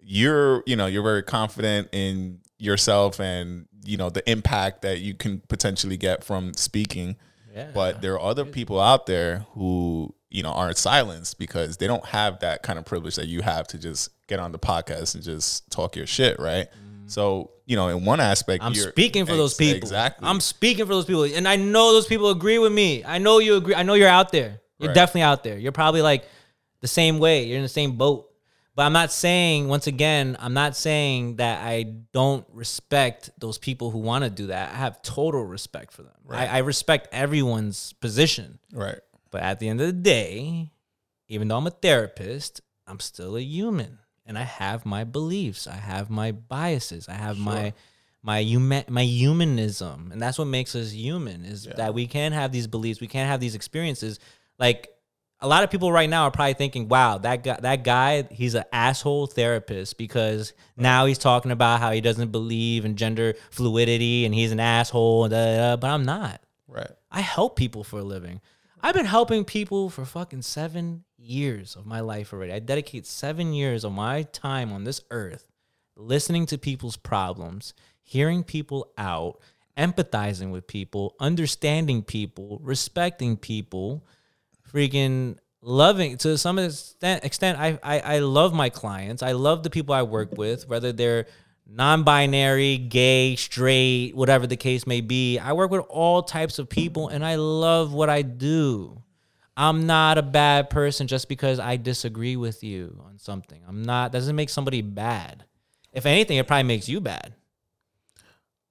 you're 0.00 0.62
you 0.66 0.76
know 0.76 0.86
you're 0.86 1.02
very 1.02 1.22
confident 1.22 1.88
in 1.92 2.40
yourself 2.58 3.20
and 3.20 3.66
you 3.84 3.96
know 3.96 4.10
the 4.10 4.28
impact 4.30 4.82
that 4.82 5.00
you 5.00 5.14
can 5.14 5.40
potentially 5.48 5.96
get 5.96 6.22
from 6.22 6.52
speaking 6.54 7.16
Yeah. 7.54 7.70
but 7.72 8.02
there 8.02 8.14
are 8.14 8.20
other 8.20 8.44
people 8.44 8.80
out 8.80 9.06
there 9.06 9.46
who 9.54 10.14
you 10.30 10.42
know 10.42 10.50
aren't 10.50 10.76
silenced 10.76 11.38
because 11.38 11.76
they 11.76 11.86
don't 11.86 12.04
have 12.06 12.40
that 12.40 12.62
kind 12.62 12.78
of 12.78 12.84
privilege 12.84 13.14
that 13.16 13.26
you 13.28 13.42
have 13.42 13.66
to 13.68 13.78
just 13.78 14.10
get 14.26 14.40
on 14.40 14.50
the 14.52 14.58
podcast 14.58 15.14
and 15.14 15.22
just 15.22 15.70
talk 15.70 15.94
your 15.94 16.06
shit 16.06 16.38
right 16.40 16.66
so 17.06 17.50
you 17.66 17.76
know 17.76 17.88
in 17.88 18.04
one 18.04 18.18
aspect 18.20 18.60
Mm-hmm. 18.62 18.66
I'm 18.68 18.72
you're- 18.74 18.90
speaking 18.90 19.24
for 19.26 19.36
those 19.36 19.54
people. 19.54 19.76
exactly 19.76 20.26
I'm 20.28 20.40
speaking 20.40 20.84
for 20.86 20.94
those 20.94 21.04
people. 21.04 21.24
And 21.24 21.46
I 21.46 21.56
know 21.56 21.92
those 21.92 22.06
people 22.06 22.30
agree 22.30 22.58
with 22.58 22.72
me. 22.72 23.04
I 23.04 23.18
know 23.18 23.38
you 23.38 23.56
agree. 23.56 23.74
I 23.74 23.82
know 23.84 23.94
you're 23.94 24.08
out 24.08 24.32
there. 24.32 24.60
You're 24.78 24.88
Right. 24.88 24.94
definitely 24.94 25.22
out 25.22 25.44
there. 25.44 25.56
You're 25.58 25.72
probably 25.72 26.02
like 26.02 26.24
the 26.80 26.88
same 26.88 27.18
way. 27.20 27.44
You're 27.44 27.58
in 27.58 27.62
the 27.62 27.68
same 27.68 27.92
boat. 27.96 28.28
But 28.76 28.86
I'm 28.86 28.92
not 28.92 29.12
saying, 29.12 29.68
once 29.68 29.86
again, 29.86 30.36
I'm 30.40 30.54
not 30.54 30.74
saying 30.76 31.36
that 31.36 31.64
I 31.64 31.84
don't 32.12 32.44
respect 32.52 33.30
those 33.38 33.56
people 33.56 33.90
who 33.92 33.98
want 33.98 34.24
to 34.24 34.30
do 34.30 34.48
that. 34.48 34.72
I 34.72 34.76
have 34.76 35.00
total 35.02 35.44
respect 35.44 35.92
for 35.92 36.02
them. 36.02 36.12
I, 36.28 36.46
I 36.46 36.58
respect 36.58 37.08
everyone's 37.12 37.92
position. 37.94 38.58
right 38.72 38.98
But 39.30 39.42
at 39.42 39.60
the 39.60 39.68
end 39.68 39.80
of 39.80 39.86
the 39.86 39.92
day, 39.92 40.72
even 41.28 41.48
though 41.48 41.56
I'm 41.56 41.66
a 41.68 41.70
therapist, 41.70 42.62
I'm 42.86 42.98
still 42.98 43.36
a 43.36 43.40
human 43.40 43.98
and 44.26 44.38
I 44.38 44.42
have 44.42 44.84
my 44.84 45.04
beliefs. 45.04 45.66
I 45.66 45.76
have 45.76 46.10
my 46.10 46.32
biases. 46.32 47.08
I 47.08 47.14
have 47.14 47.38
my 47.38 47.74
my 48.22 48.38
human 48.38 48.84
my 48.88 49.04
humanism. 49.04 50.10
And 50.12 50.20
that's 50.20 50.38
what 50.38 50.46
makes 50.46 50.74
us 50.74 50.92
human 50.92 51.44
is 51.44 51.64
that 51.76 51.94
we 51.94 52.06
can 52.06 52.32
have 52.32 52.52
these 52.52 52.66
beliefs, 52.66 53.00
we 53.00 53.06
can't 53.06 53.28
have 53.28 53.40
these 53.40 53.54
experiences. 53.54 54.18
Like 54.58 54.88
a 55.44 55.48
lot 55.48 55.62
of 55.62 55.70
people 55.70 55.92
right 55.92 56.08
now 56.08 56.24
are 56.24 56.30
probably 56.30 56.54
thinking, 56.54 56.88
"Wow, 56.88 57.18
that 57.18 57.44
guy 57.44 57.58
that 57.60 57.84
guy, 57.84 58.22
he's 58.30 58.54
an 58.54 58.64
asshole 58.72 59.26
therapist 59.26 59.98
because 59.98 60.54
now 60.76 61.04
he's 61.04 61.18
talking 61.18 61.50
about 61.50 61.80
how 61.80 61.92
he 61.92 62.00
doesn't 62.00 62.32
believe 62.32 62.84
in 62.84 62.96
gender 62.96 63.34
fluidity 63.50 64.24
and 64.24 64.34
he's 64.34 64.52
an 64.52 64.60
asshole." 64.60 65.28
But 65.28 65.84
I'm 65.84 66.04
not. 66.04 66.40
right 66.66 66.90
I 67.10 67.20
help 67.20 67.56
people 67.56 67.84
for 67.84 67.98
a 68.00 68.02
living. 68.02 68.40
I've 68.80 68.94
been 68.94 69.06
helping 69.06 69.44
people 69.44 69.90
for 69.90 70.04
fucking 70.04 70.42
seven 70.42 71.04
years 71.16 71.76
of 71.76 71.86
my 71.86 72.00
life 72.00 72.32
already. 72.32 72.52
I 72.52 72.58
dedicate 72.58 73.06
seven 73.06 73.52
years 73.52 73.84
of 73.84 73.92
my 73.92 74.22
time 74.22 74.72
on 74.72 74.84
this 74.84 75.02
earth 75.10 75.46
listening 75.96 76.46
to 76.46 76.58
people's 76.58 76.96
problems, 76.96 77.74
hearing 78.02 78.42
people 78.42 78.92
out, 78.98 79.40
empathizing 79.76 80.50
with 80.50 80.66
people, 80.66 81.14
understanding 81.20 82.02
people, 82.02 82.58
respecting 82.62 83.36
people, 83.36 84.04
freaking 84.74 85.36
loving 85.62 86.18
to 86.18 86.36
some 86.36 86.58
extent 86.58 87.24
extent 87.24 87.58
I, 87.58 87.78
I 87.82 88.00
I 88.00 88.18
love 88.18 88.52
my 88.52 88.68
clients. 88.68 89.22
I 89.22 89.32
love 89.32 89.62
the 89.62 89.70
people 89.70 89.94
I 89.94 90.02
work 90.02 90.36
with, 90.36 90.68
whether 90.68 90.92
they're 90.92 91.26
non-binary, 91.66 92.76
gay, 92.76 93.36
straight, 93.36 94.14
whatever 94.14 94.46
the 94.46 94.56
case 94.56 94.86
may 94.86 95.00
be. 95.00 95.38
I 95.38 95.54
work 95.54 95.70
with 95.70 95.80
all 95.88 96.22
types 96.22 96.58
of 96.58 96.68
people 96.68 97.08
and 97.08 97.24
I 97.24 97.36
love 97.36 97.94
what 97.94 98.10
I 98.10 98.22
do. 98.22 99.02
I'm 99.56 99.86
not 99.86 100.18
a 100.18 100.22
bad 100.22 100.68
person 100.68 101.06
just 101.06 101.28
because 101.28 101.58
I 101.58 101.76
disagree 101.76 102.36
with 102.36 102.62
you 102.62 103.00
on 103.06 103.18
something. 103.18 103.62
I'm 103.66 103.82
not 103.82 104.12
that 104.12 104.18
doesn't 104.18 104.36
make 104.36 104.50
somebody 104.50 104.82
bad. 104.82 105.44
If 105.92 106.06
anything, 106.06 106.38
it 106.38 106.46
probably 106.46 106.64
makes 106.64 106.88
you 106.88 107.00
bad 107.00 107.34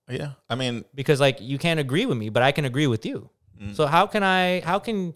yeah 0.09 0.31
i 0.49 0.55
mean 0.55 0.83
because 0.93 1.19
like 1.19 1.39
you 1.39 1.57
can't 1.57 1.79
agree 1.79 2.05
with 2.05 2.17
me, 2.17 2.29
but 2.29 2.43
I 2.43 2.51
can 2.51 2.65
agree 2.65 2.87
with 2.87 3.05
you. 3.05 3.29
Mm. 3.61 3.75
So 3.75 3.85
how 3.85 4.07
can 4.07 4.23
I 4.23 4.61
how 4.61 4.79
can 4.79 5.13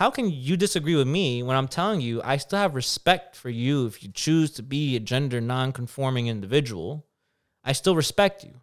how 0.00 0.08
can 0.08 0.30
you 0.30 0.56
disagree 0.56 0.94
with 0.96 1.06
me 1.06 1.42
when 1.42 1.58
I'm 1.58 1.68
telling 1.68 2.00
you 2.00 2.22
I 2.24 2.38
still 2.38 2.58
have 2.58 2.74
respect 2.74 3.36
for 3.36 3.50
you 3.50 3.84
if 3.84 4.02
you 4.02 4.10
choose 4.10 4.50
to 4.52 4.62
be 4.62 4.96
a 4.96 5.00
gender 5.00 5.42
non-conforming 5.42 6.26
individual? 6.26 7.04
I 7.62 7.72
still 7.72 7.94
respect 7.94 8.42
you. 8.42 8.54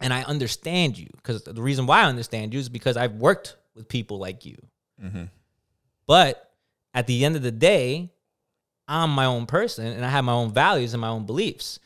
And 0.00 0.12
I 0.12 0.24
understand 0.24 0.98
you 0.98 1.06
because 1.14 1.44
the 1.44 1.62
reason 1.62 1.86
why 1.86 2.00
I 2.00 2.06
understand 2.06 2.52
you 2.52 2.58
is 2.58 2.68
because 2.68 2.96
I've 2.96 3.14
worked 3.14 3.54
with 3.76 3.86
people 3.86 4.18
like 4.18 4.44
you. 4.44 4.56
Mm-hmm. 5.00 5.24
But 6.08 6.50
at 6.94 7.06
the 7.06 7.24
end 7.24 7.36
of 7.36 7.42
the 7.42 7.52
day, 7.52 8.10
I'm 8.88 9.10
my 9.10 9.26
own 9.26 9.46
person 9.46 9.86
and 9.86 10.04
I 10.04 10.08
have 10.08 10.24
my 10.24 10.32
own 10.32 10.52
values 10.52 10.94
and 10.94 11.00
my 11.00 11.10
own 11.10 11.26
beliefs. 11.26 11.78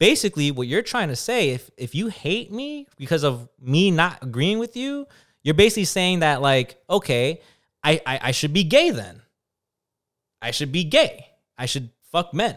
Basically, 0.00 0.50
what 0.50 0.66
you're 0.66 0.82
trying 0.82 1.08
to 1.08 1.16
say, 1.16 1.50
if 1.50 1.70
if 1.76 1.94
you 1.94 2.08
hate 2.08 2.50
me 2.50 2.88
because 2.96 3.22
of 3.22 3.48
me 3.60 3.92
not 3.92 4.24
agreeing 4.24 4.58
with 4.58 4.76
you, 4.76 5.06
you're 5.44 5.54
basically 5.54 5.84
saying 5.84 6.18
that 6.20 6.42
like, 6.42 6.82
okay, 6.90 7.42
I 7.82 8.00
I, 8.06 8.20
I 8.24 8.30
should 8.30 8.52
be 8.52 8.64
gay 8.64 8.90
then. 8.90 9.22
I 10.40 10.50
should 10.50 10.72
be 10.72 10.84
gay. 10.84 11.26
I 11.56 11.66
should 11.66 11.90
fuck 12.12 12.32
men. 12.32 12.56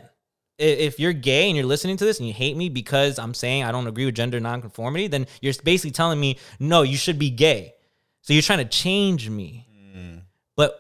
If 0.57 0.99
you're 0.99 1.13
gay 1.13 1.47
and 1.47 1.57
you're 1.57 1.65
listening 1.65 1.97
to 1.97 2.05
this 2.05 2.19
and 2.19 2.27
you 2.27 2.33
hate 2.33 2.55
me 2.55 2.69
because 2.69 3.17
I'm 3.17 3.33
saying 3.33 3.63
I 3.63 3.71
don't 3.71 3.87
agree 3.87 4.05
with 4.05 4.13
gender 4.13 4.39
nonconformity, 4.39 5.07
then 5.07 5.25
you're 5.41 5.55
basically 5.63 5.89
telling 5.89 6.19
me, 6.19 6.37
no, 6.59 6.83
you 6.83 6.97
should 6.97 7.17
be 7.17 7.31
gay. 7.31 7.73
So 8.21 8.33
you're 8.33 8.43
trying 8.43 8.59
to 8.59 8.65
change 8.65 9.27
me. 9.27 9.67
Mm. 9.97 10.21
But 10.55 10.79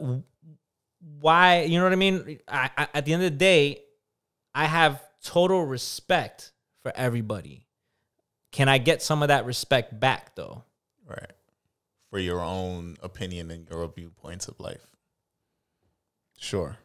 why? 1.19 1.63
You 1.63 1.79
know 1.79 1.85
what 1.85 1.93
I 1.93 1.95
mean? 1.95 2.39
I, 2.47 2.69
I, 2.77 2.87
at 2.93 3.05
the 3.05 3.13
end 3.13 3.23
of 3.23 3.31
the 3.31 3.37
day, 3.37 3.81
I 4.53 4.65
have 4.65 5.01
total 5.23 5.65
respect 5.65 6.51
for 6.83 6.91
everybody. 6.95 7.65
Can 8.51 8.69
I 8.69 8.77
get 8.77 9.01
some 9.01 9.23
of 9.23 9.29
that 9.29 9.45
respect 9.45 9.99
back 9.99 10.35
though? 10.35 10.63
right 11.07 11.31
for 12.11 12.19
your 12.19 12.41
own 12.41 12.97
opinion 13.01 13.49
and 13.49 13.67
your 13.69 13.87
viewpoints 13.87 14.47
of 14.47 14.59
life 14.59 14.85
sure 16.37 16.77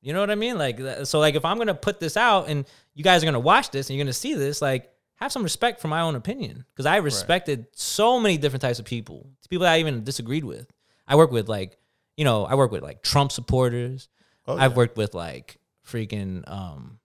You 0.00 0.12
know 0.12 0.18
what 0.18 0.30
I 0.32 0.34
mean? 0.34 0.58
Like, 0.58 0.80
so 1.04 1.20
like 1.20 1.36
if 1.36 1.44
I'm 1.44 1.58
gonna 1.58 1.74
put 1.74 2.00
this 2.00 2.16
out 2.16 2.48
and 2.48 2.66
you 2.92 3.04
guys 3.04 3.22
are 3.22 3.26
gonna 3.26 3.38
watch 3.38 3.70
this 3.70 3.88
and 3.88 3.96
you're 3.96 4.04
gonna 4.04 4.12
see 4.12 4.34
this, 4.34 4.60
like, 4.60 4.90
have 5.22 5.30
some 5.30 5.44
respect 5.44 5.80
for 5.80 5.86
my 5.86 6.00
own 6.00 6.16
opinion 6.16 6.64
because 6.72 6.86
I 6.86 6.96
respected 6.96 7.66
so 7.72 8.18
many 8.18 8.36
different 8.36 8.62
types 8.62 8.80
of 8.80 8.84
people, 8.84 9.30
people 9.48 9.62
that 9.62 9.74
I 9.74 9.78
even 9.78 10.02
disagreed 10.02 10.44
with. 10.44 10.66
I 11.06 11.14
work 11.14 11.30
with 11.30 11.48
like, 11.48 11.78
you 12.16 12.24
know, 12.24 12.44
I 12.44 12.56
work 12.56 12.72
with 12.72 12.82
like 12.82 13.02
Trump 13.02 13.30
supporters. 13.30 14.08
Oh, 14.48 14.56
I've 14.56 14.72
yeah. 14.72 14.76
worked 14.78 14.96
with 14.96 15.14
like 15.14 15.58
freaking 15.86 16.42
um, 16.50 16.98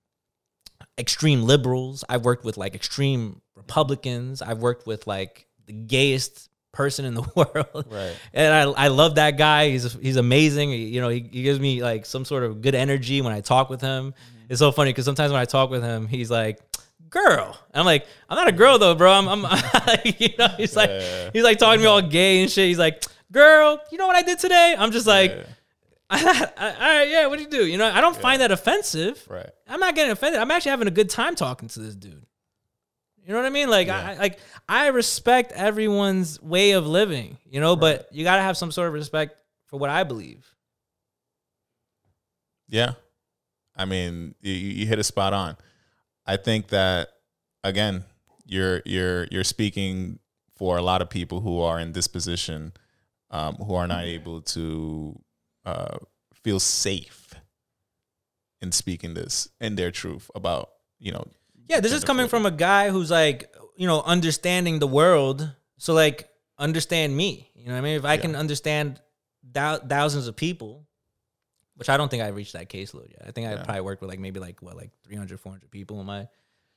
extreme 0.98 1.44
liberals. 1.44 2.04
I've 2.10 2.26
worked 2.26 2.44
with 2.44 2.58
like 2.58 2.74
extreme 2.74 3.42
Republicans. 3.56 4.42
I've 4.42 4.60
worked 4.60 4.88
with 4.88 5.06
like 5.06 5.46
the 5.68 5.74
gayest 5.74 6.50
person 6.72 7.06
in 7.06 7.14
the 7.14 7.22
world. 7.36 7.86
Right. 7.90 8.16
And 8.34 8.54
I, 8.54 8.86
I 8.86 8.88
love 8.90 9.16
that 9.16 9.38
guy. 9.38 9.70
He's 9.70 9.94
he's 9.94 10.16
amazing. 10.18 10.72
You 10.72 11.02
know, 11.02 11.10
he, 11.10 11.28
he 11.32 11.44
gives 11.44 11.60
me 11.60 11.82
like 11.82 12.06
some 12.06 12.26
sort 12.26 12.44
of 12.44 12.62
good 12.62 12.76
energy 12.76 13.22
when 13.22 13.34
I 13.34 13.42
talk 13.42 13.70
with 13.70 13.82
him. 13.82 14.12
Mm-hmm. 14.12 14.46
It's 14.50 14.60
so 14.60 14.72
funny 14.72 14.92
because 14.92 15.06
sometimes 15.06 15.32
when 15.32 15.42
I 15.42 15.46
talk 15.46 15.70
with 15.70 15.84
him, 15.84 16.08
he's 16.08 16.32
like, 16.32 16.60
girl. 17.10 17.58
And 17.74 17.80
I'm 17.80 17.86
like, 17.86 18.06
I'm 18.30 18.36
not 18.36 18.48
a 18.48 18.52
girl 18.54 18.80
though, 18.80 18.96
bro. 18.96 19.12
I'm, 19.12 19.28
I'm 19.28 19.42
you 20.06 20.30
know, 20.38 20.48
he's 20.58 20.76
like, 20.76 20.90
Yeah. 20.90 21.30
he's 21.34 21.44
like 21.44 21.58
talking 21.58 21.80
to 21.80 21.84
me 21.84 21.88
all 21.88 22.02
gay 22.02 22.42
and 22.42 22.52
shit. 22.52 22.68
He's 22.68 22.80
like, 22.80 23.04
girl, 23.32 23.80
you 23.92 23.98
know 23.98 24.08
what 24.08 24.16
I 24.16 24.22
did 24.22 24.40
today? 24.40 24.76
I'm 24.78 24.92
just 24.92 25.08
like, 25.08 25.32
Yeah. 25.32 25.44
all 26.10 26.24
right, 26.24 27.04
yeah, 27.10 27.28
what 27.28 27.38
do 27.38 27.44
you 27.44 27.50
do? 27.50 27.66
You 27.66 27.78
know, 27.78 27.92
I 27.92 28.00
don't 28.00 28.16
find 28.16 28.42
that 28.42 28.50
offensive. 28.52 29.26
Right. 29.30 29.50
I'm 29.68 29.82
not 29.82 29.94
getting 29.94 30.12
offended. 30.12 30.40
I'm 30.40 30.50
actually 30.52 30.72
having 30.72 30.88
a 30.88 30.92
good 30.92 31.10
time 31.10 31.36
talking 31.36 31.68
to 31.68 31.80
this 31.80 31.96
dude. 31.96 32.26
You 33.28 33.34
know 33.34 33.40
what 33.40 33.46
I 33.46 33.50
mean? 33.50 33.70
Like, 33.70 33.90
I, 33.90 34.14
I- 34.14 34.16
like 34.16 34.40
I 34.70 34.88
respect 34.88 35.52
everyone's 35.52 36.42
way 36.42 36.72
of 36.72 36.88
living. 36.88 37.38
You 37.50 37.60
know, 37.60 37.76
but 37.76 38.08
you 38.12 38.24
gotta 38.24 38.42
have 38.42 38.56
some 38.56 38.72
sort 38.72 38.88
of 38.88 38.94
respect 38.94 39.36
for 39.68 39.78
what 39.78 39.90
I 39.90 40.04
believe. 40.06 40.50
Yeah. 42.70 42.94
I 43.76 43.84
mean, 43.86 44.34
you, 44.42 44.54
you 44.54 44.86
hit 44.88 44.98
a 44.98 45.04
spot 45.04 45.34
on. 45.34 45.58
I 46.26 46.38
think 46.38 46.68
that 46.70 47.10
again, 47.64 48.06
you're 48.46 48.82
you're 48.86 49.26
you're 49.30 49.44
speaking 49.44 50.20
for 50.56 50.78
a 50.78 50.82
lot 50.82 51.02
of 51.02 51.10
people 51.10 51.42
who 51.42 51.62
are 51.62 51.80
in 51.80 51.92
this 51.92 52.08
position, 52.08 52.72
um, 53.30 53.56
who 53.56 53.76
are 53.76 53.88
not 53.88 54.06
able 54.06 54.42
to 54.42 55.20
uh, 55.66 55.98
feel 56.44 56.60
safe 56.60 57.34
in 58.62 58.72
speaking 58.72 59.14
this 59.14 59.50
and 59.60 59.78
their 59.78 59.92
truth 59.92 60.32
about 60.34 60.70
you 60.98 61.12
know. 61.12 61.26
Yeah, 61.68 61.80
this 61.80 61.92
is 61.92 62.04
coming 62.04 62.28
from 62.28 62.46
a 62.46 62.52
guy 62.52 62.90
who's 62.90 63.12
like, 63.12 63.54
you 63.76 63.88
know, 63.88 64.02
understanding 64.02 64.80
the 64.80 64.88
world. 64.88 65.52
So 65.78 65.94
like, 65.94 66.30
understand 66.58 67.16
me. 67.16 67.50
You 67.56 67.66
know 67.68 67.74
what 67.74 67.80
I 67.80 67.82
mean? 67.82 67.98
If 67.98 68.06
I 68.06 68.18
can 68.18 68.36
understand 68.36 69.02
thou- 69.44 69.78
thousands 69.78 70.28
of 70.28 70.36
people, 70.36 70.86
which 71.76 71.90
I 71.90 71.98
don't 71.98 72.10
think 72.10 72.24
I 72.24 72.30
reached 72.30 72.54
that 72.54 72.70
caseload 72.70 73.10
yet. 73.12 73.24
I 73.28 73.32
think 73.32 73.48
I 73.48 73.52
Yeah. 73.52 73.64
probably 73.64 73.82
worked 73.82 74.02
with 74.02 74.10
like 74.10 74.20
maybe 74.20 74.40
like 74.40 74.62
what 74.62 74.76
like 74.76 74.90
300, 75.04 75.40
400 75.40 75.70
people 75.70 76.00
in 76.00 76.06
my 76.08 76.28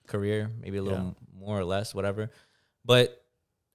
career, 0.08 0.50
maybe 0.60 0.76
a 0.78 0.82
little 0.82 0.98
Yeah. 0.98 1.40
more 1.46 1.58
or 1.58 1.64
less, 1.64 1.94
whatever. 1.94 2.30
But 2.84 3.16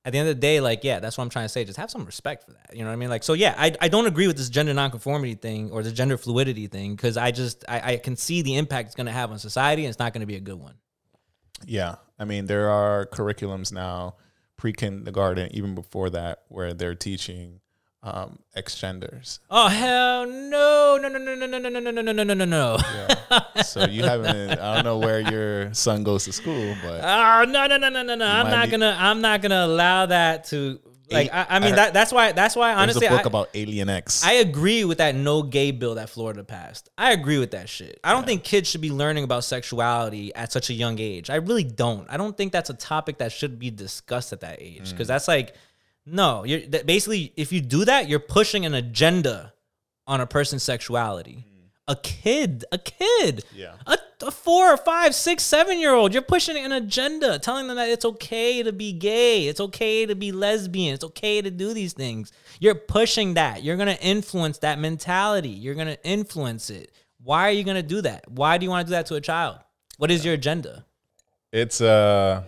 at 0.04 0.12
the 0.12 0.20
end 0.20 0.30
of 0.30 0.36
the 0.36 0.40
day, 0.42 0.60
like, 0.60 0.84
yeah, 0.84 1.00
that's 1.00 1.18
what 1.18 1.24
I'm 1.24 1.32
trying 1.32 1.46
to 1.46 1.50
say. 1.50 1.64
Just 1.66 1.80
have 1.80 1.90
some 1.90 2.06
respect 2.06 2.44
for 2.44 2.52
that. 2.52 2.72
You 2.76 2.82
know 2.82 2.88
what 2.90 2.94
I 2.94 2.98
mean? 2.98 3.10
Like, 3.10 3.24
so 3.24 3.34
yeah, 3.34 3.56
I, 3.58 3.74
I 3.82 3.88
don't 3.88 4.06
agree 4.06 4.28
with 4.28 4.38
this 4.38 4.50
gender 4.50 4.72
nonconformity 4.74 5.34
thing 5.34 5.72
or 5.72 5.82
the 5.82 5.92
gender 5.92 6.18
fluidity 6.18 6.68
thing 6.68 6.96
because 6.96 7.18
I 7.18 7.32
just 7.32 7.66
I, 7.68 7.94
I 7.94 7.98
can 7.98 8.16
see 8.16 8.44
the 8.44 8.56
impact 8.58 8.88
it's 8.88 8.96
gonna 8.96 9.12
have 9.12 9.32
on 9.32 9.40
society 9.40 9.84
and 9.86 9.90
it's 9.90 9.98
not 9.98 10.14
gonna 10.14 10.28
be 10.28 10.36
a 10.36 10.40
good 10.42 10.60
one. 10.60 10.76
Yeah, 11.66 11.96
I 12.20 12.26
mean 12.26 12.46
there 12.48 12.70
are 12.70 13.06
curriculums 13.06 13.72
now, 13.72 14.16
pre 14.58 14.74
kindergarten, 14.74 15.50
even 15.56 15.76
before 15.76 16.10
that, 16.12 16.44
where 16.50 16.74
they're 16.74 16.96
teaching 16.96 17.60
um, 18.04 18.40
ex 18.56 18.76
genders. 18.76 19.40
Oh 19.50 19.68
hell 19.68 20.26
no 20.28 20.98
no 21.02 21.08
no 21.10 21.18
no 21.18 21.36
no 21.36 21.46
no 21.48 21.58
no 21.58 21.70
no 21.70 21.80
no 21.80 22.02
no 22.02 22.12
no 22.12 22.24
no 22.24 22.34
no 22.34 22.46
no. 22.46 22.78
Yeah. 22.94 23.62
so 23.64 23.86
you 23.86 24.04
haven't. 24.04 24.60
I 24.60 24.76
don't 24.76 24.84
know 24.84 25.00
where 25.00 25.22
your 25.22 25.74
son 25.74 26.04
goes 26.04 26.26
to 26.26 26.32
school, 26.34 26.76
but 26.84 27.02
Oh 27.04 27.46
no 27.50 27.66
no 27.68 27.78
no 27.78 27.90
no 27.90 28.04
no 28.04 28.16
no! 28.16 28.26
I'm 28.28 28.50
not 28.52 28.66
be- 28.66 28.72
gonna 28.72 28.96
I'm 29.00 29.22
not 29.22 29.42
gonna 29.42 29.66
allow 29.66 30.06
that 30.06 30.44
to 30.46 30.80
like. 31.12 31.34
I, 31.34 31.46
I 31.50 31.60
mean 31.60 31.74
I- 31.74 31.76
that 31.76 31.94
that's 31.94 32.12
why 32.12 32.32
that's 32.32 32.56
why 32.56 32.70
there's 32.70 32.82
honestly 32.82 33.08
a 33.08 33.10
book 33.10 33.26
I, 33.26 33.28
about 33.28 33.50
Alien 33.54 33.90
X. 33.90 34.24
I 34.26 34.34
agree 34.34 34.86
with 34.86 34.98
that 35.00 35.16
no 35.16 35.44
gay 35.44 35.72
bill 35.72 35.96
that 35.96 36.10
Florida 36.10 36.44
passed. 36.44 36.90
I 36.98 37.12
agree 37.12 37.38
with 37.38 37.52
that 37.52 37.70
shit. 37.70 38.00
I 38.04 38.12
don't 38.14 38.26
think 38.26 38.44
kids 38.44 38.70
should 38.70 38.82
be 38.82 38.92
learning 38.92 39.24
about 39.24 39.44
sexuality 39.44 40.34
at 40.36 40.52
such 40.52 40.70
a 40.70 40.74
young 40.74 41.00
age. 41.00 41.30
I 41.30 41.36
really 41.36 41.64
don't. 41.64 42.08
I 42.10 42.18
don't 42.18 42.36
think 42.36 42.52
that's 42.52 42.70
a 42.70 42.74
topic 42.76 43.18
that 43.20 43.32
should 43.32 43.60
be 43.60 43.70
discussed 43.72 44.34
at 44.34 44.42
that 44.42 44.62
age 44.62 44.84
Mm. 44.88 44.92
because 44.92 45.08
that's 45.08 45.28
like 45.28 45.56
no. 46.06 46.44
You're 46.44 46.62
that 46.68 46.86
basically 46.86 47.34
if 47.36 47.52
you 47.52 47.62
do 47.62 47.86
that, 47.86 48.08
you're 48.10 48.20
pushing 48.20 48.66
an 48.66 48.74
agenda 48.74 49.54
on 50.08 50.22
a 50.22 50.28
person's 50.28 50.64
sexuality. 50.64 51.46
A 51.88 51.96
kid, 51.96 52.66
a 52.72 52.80
kid, 52.80 53.44
Yeah. 53.54 53.74
a, 53.86 53.98
a 54.22 54.32
four 54.32 54.72
or 54.72 54.78
five, 54.78 55.14
six, 55.14 55.44
seven 55.44 55.80
year 55.80 55.94
old. 55.94 56.14
You're 56.14 56.22
pushing 56.22 56.58
an 56.58 56.72
agenda, 56.72 57.40
telling 57.40 57.68
them 57.68 57.76
that 57.78 57.90
it's 57.90 58.06
okay 58.06 58.64
to 58.64 58.72
be 58.72 58.94
gay, 58.94 59.48
it's 59.48 59.60
okay 59.60 60.06
to 60.06 60.16
be 60.16 60.32
lesbian, 60.32 60.94
it's 60.94 61.04
okay 61.04 61.42
to 61.42 61.52
do 61.52 61.74
these 61.74 61.94
things. 61.94 62.32
You're 62.60 62.76
pushing 62.76 63.34
that. 63.36 63.64
You're 63.64 63.78
gonna 63.78 63.98
influence 64.02 64.60
that 64.60 64.80
mentality. 64.80 65.50
You're 65.50 65.76
gonna 65.76 65.98
influence 66.04 66.70
it. 66.70 66.92
Why 67.24 67.48
are 67.48 67.52
you 67.52 67.64
gonna 67.64 67.84
do 67.84 68.02
that? 68.02 68.30
Why 68.30 68.58
do 68.58 68.66
you 68.66 68.70
want 68.70 68.88
to 68.88 68.92
do 68.92 68.96
that 68.96 69.08
to 69.08 69.16
a 69.16 69.22
child? 69.22 69.60
What 69.98 70.12
is 70.12 70.24
your 70.24 70.34
agenda? 70.34 70.86
It's 71.52 71.82
uh. 71.82 72.44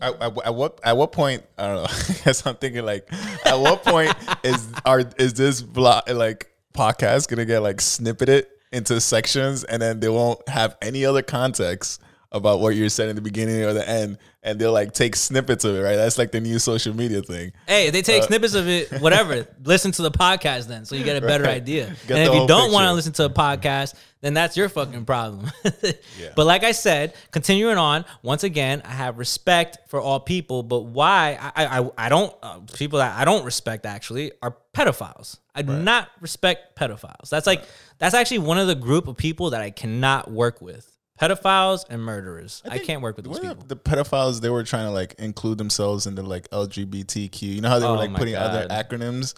At, 0.00 0.14
at, 0.22 0.46
at 0.46 0.54
what 0.54 0.78
at 0.84 0.96
what 0.96 1.10
point 1.10 1.44
I 1.56 1.66
don't 1.66 1.76
know. 1.76 1.82
I 1.90 2.12
guess 2.24 2.46
I'm 2.46 2.54
thinking 2.54 2.84
like, 2.84 3.08
at 3.44 3.58
what 3.58 3.82
point 3.82 4.14
is 4.44 4.68
are 4.84 5.02
is 5.18 5.34
this 5.34 5.60
blog 5.60 6.08
like 6.08 6.52
podcast 6.72 7.28
gonna 7.28 7.44
get 7.44 7.60
like 7.60 7.78
snippeted 7.78 8.44
into 8.72 9.00
sections 9.00 9.64
and 9.64 9.80
then 9.80 10.00
they 10.00 10.08
won't 10.08 10.46
have 10.48 10.76
any 10.82 11.04
other 11.04 11.22
context 11.22 12.00
about 12.30 12.60
what 12.60 12.74
you're 12.76 12.90
saying 12.90 13.08
in 13.10 13.16
the 13.16 13.22
beginning 13.22 13.62
or 13.64 13.72
the 13.72 13.88
end 13.88 14.18
and 14.42 14.60
they'll 14.60 14.72
like 14.72 14.92
take 14.92 15.16
snippets 15.16 15.64
of 15.64 15.74
it 15.74 15.80
right 15.80 15.96
that's 15.96 16.18
like 16.18 16.30
the 16.30 16.40
new 16.40 16.58
social 16.58 16.94
media 16.94 17.22
thing 17.22 17.50
Hey, 17.66 17.86
if 17.86 17.92
they 17.94 18.00
Uh, 18.00 18.02
take 18.02 18.22
snippets 18.24 18.52
of 18.54 18.68
it, 18.68 18.90
whatever. 19.00 19.46
listen 19.64 19.92
to 19.92 20.02
the 20.02 20.10
podcast 20.10 20.66
then, 20.66 20.84
so 20.84 20.94
you 20.94 21.04
get 21.04 21.16
a 21.22 21.26
better 21.26 21.44
Right. 21.44 21.56
idea. 21.56 21.86
Get 22.06 22.18
and 22.18 22.28
if 22.28 22.34
you 22.34 22.46
don't 22.46 22.70
want 22.70 22.86
to 22.88 22.92
listen 22.92 23.12
to 23.14 23.24
a 23.24 23.30
podcast, 23.30 23.94
then 24.20 24.34
that's 24.34 24.56
your 24.58 24.68
fucking 24.68 25.06
problem. 25.06 25.50
But 26.36 26.46
like 26.46 26.64
I 26.64 26.72
said, 26.72 27.14
continuing 27.30 27.78
on, 27.78 28.04
once 28.22 28.44
again, 28.44 28.82
I 28.84 28.90
have 28.90 29.18
respect 29.18 29.78
for 29.88 30.00
all 30.00 30.20
people. 30.20 30.62
But 30.62 30.80
why 30.80 31.38
I 31.56 31.66
I, 31.80 31.90
I 31.96 32.08
don't 32.08 32.34
uh, 32.42 32.58
people 32.74 32.98
that 32.98 33.18
I 33.18 33.24
don't 33.24 33.44
respect 33.44 33.86
actually 33.86 34.32
are 34.42 34.56
pedophiles. 34.74 35.38
I 35.54 35.62
do 35.62 35.72
not 35.72 36.08
respect 36.20 36.78
pedophiles. 36.78 37.28
That's 37.30 37.46
like 37.46 37.64
that's 37.98 38.14
actually 38.14 38.38
one 38.38 38.58
of 38.58 38.66
the 38.66 38.74
group 38.74 39.08
of 39.08 39.16
people 39.16 39.50
that 39.50 39.60
I 39.60 39.70
cannot 39.70 40.30
work 40.30 40.60
with. 40.60 40.94
Pedophiles 41.20 41.84
and 41.90 42.00
murderers. 42.00 42.62
I, 42.64 42.74
think- 42.74 42.84
can't 42.84 43.02
work 43.02 43.16
with 43.16 43.24
those 43.24 43.40
people. 43.40 43.64
the 43.66 43.74
pedophiles 43.76 44.40
they 44.40 44.50
were 44.50 44.62
trying 44.62 44.86
to 44.86 44.92
like 44.92 45.14
include 45.18 45.58
themselves 45.58 46.06
into 46.06 46.22
like 46.22 46.48
LGBTQ. 46.50 47.42
You 47.42 47.60
know 47.60 47.68
how 47.68 47.80
they 47.80 47.86
were 47.86 47.92
Oh 47.92 47.96
like 47.96 48.10
my 48.12 48.18
putting 48.20 48.36
other 48.36 48.68
God. 48.68 48.88
acronyms, 48.88 49.34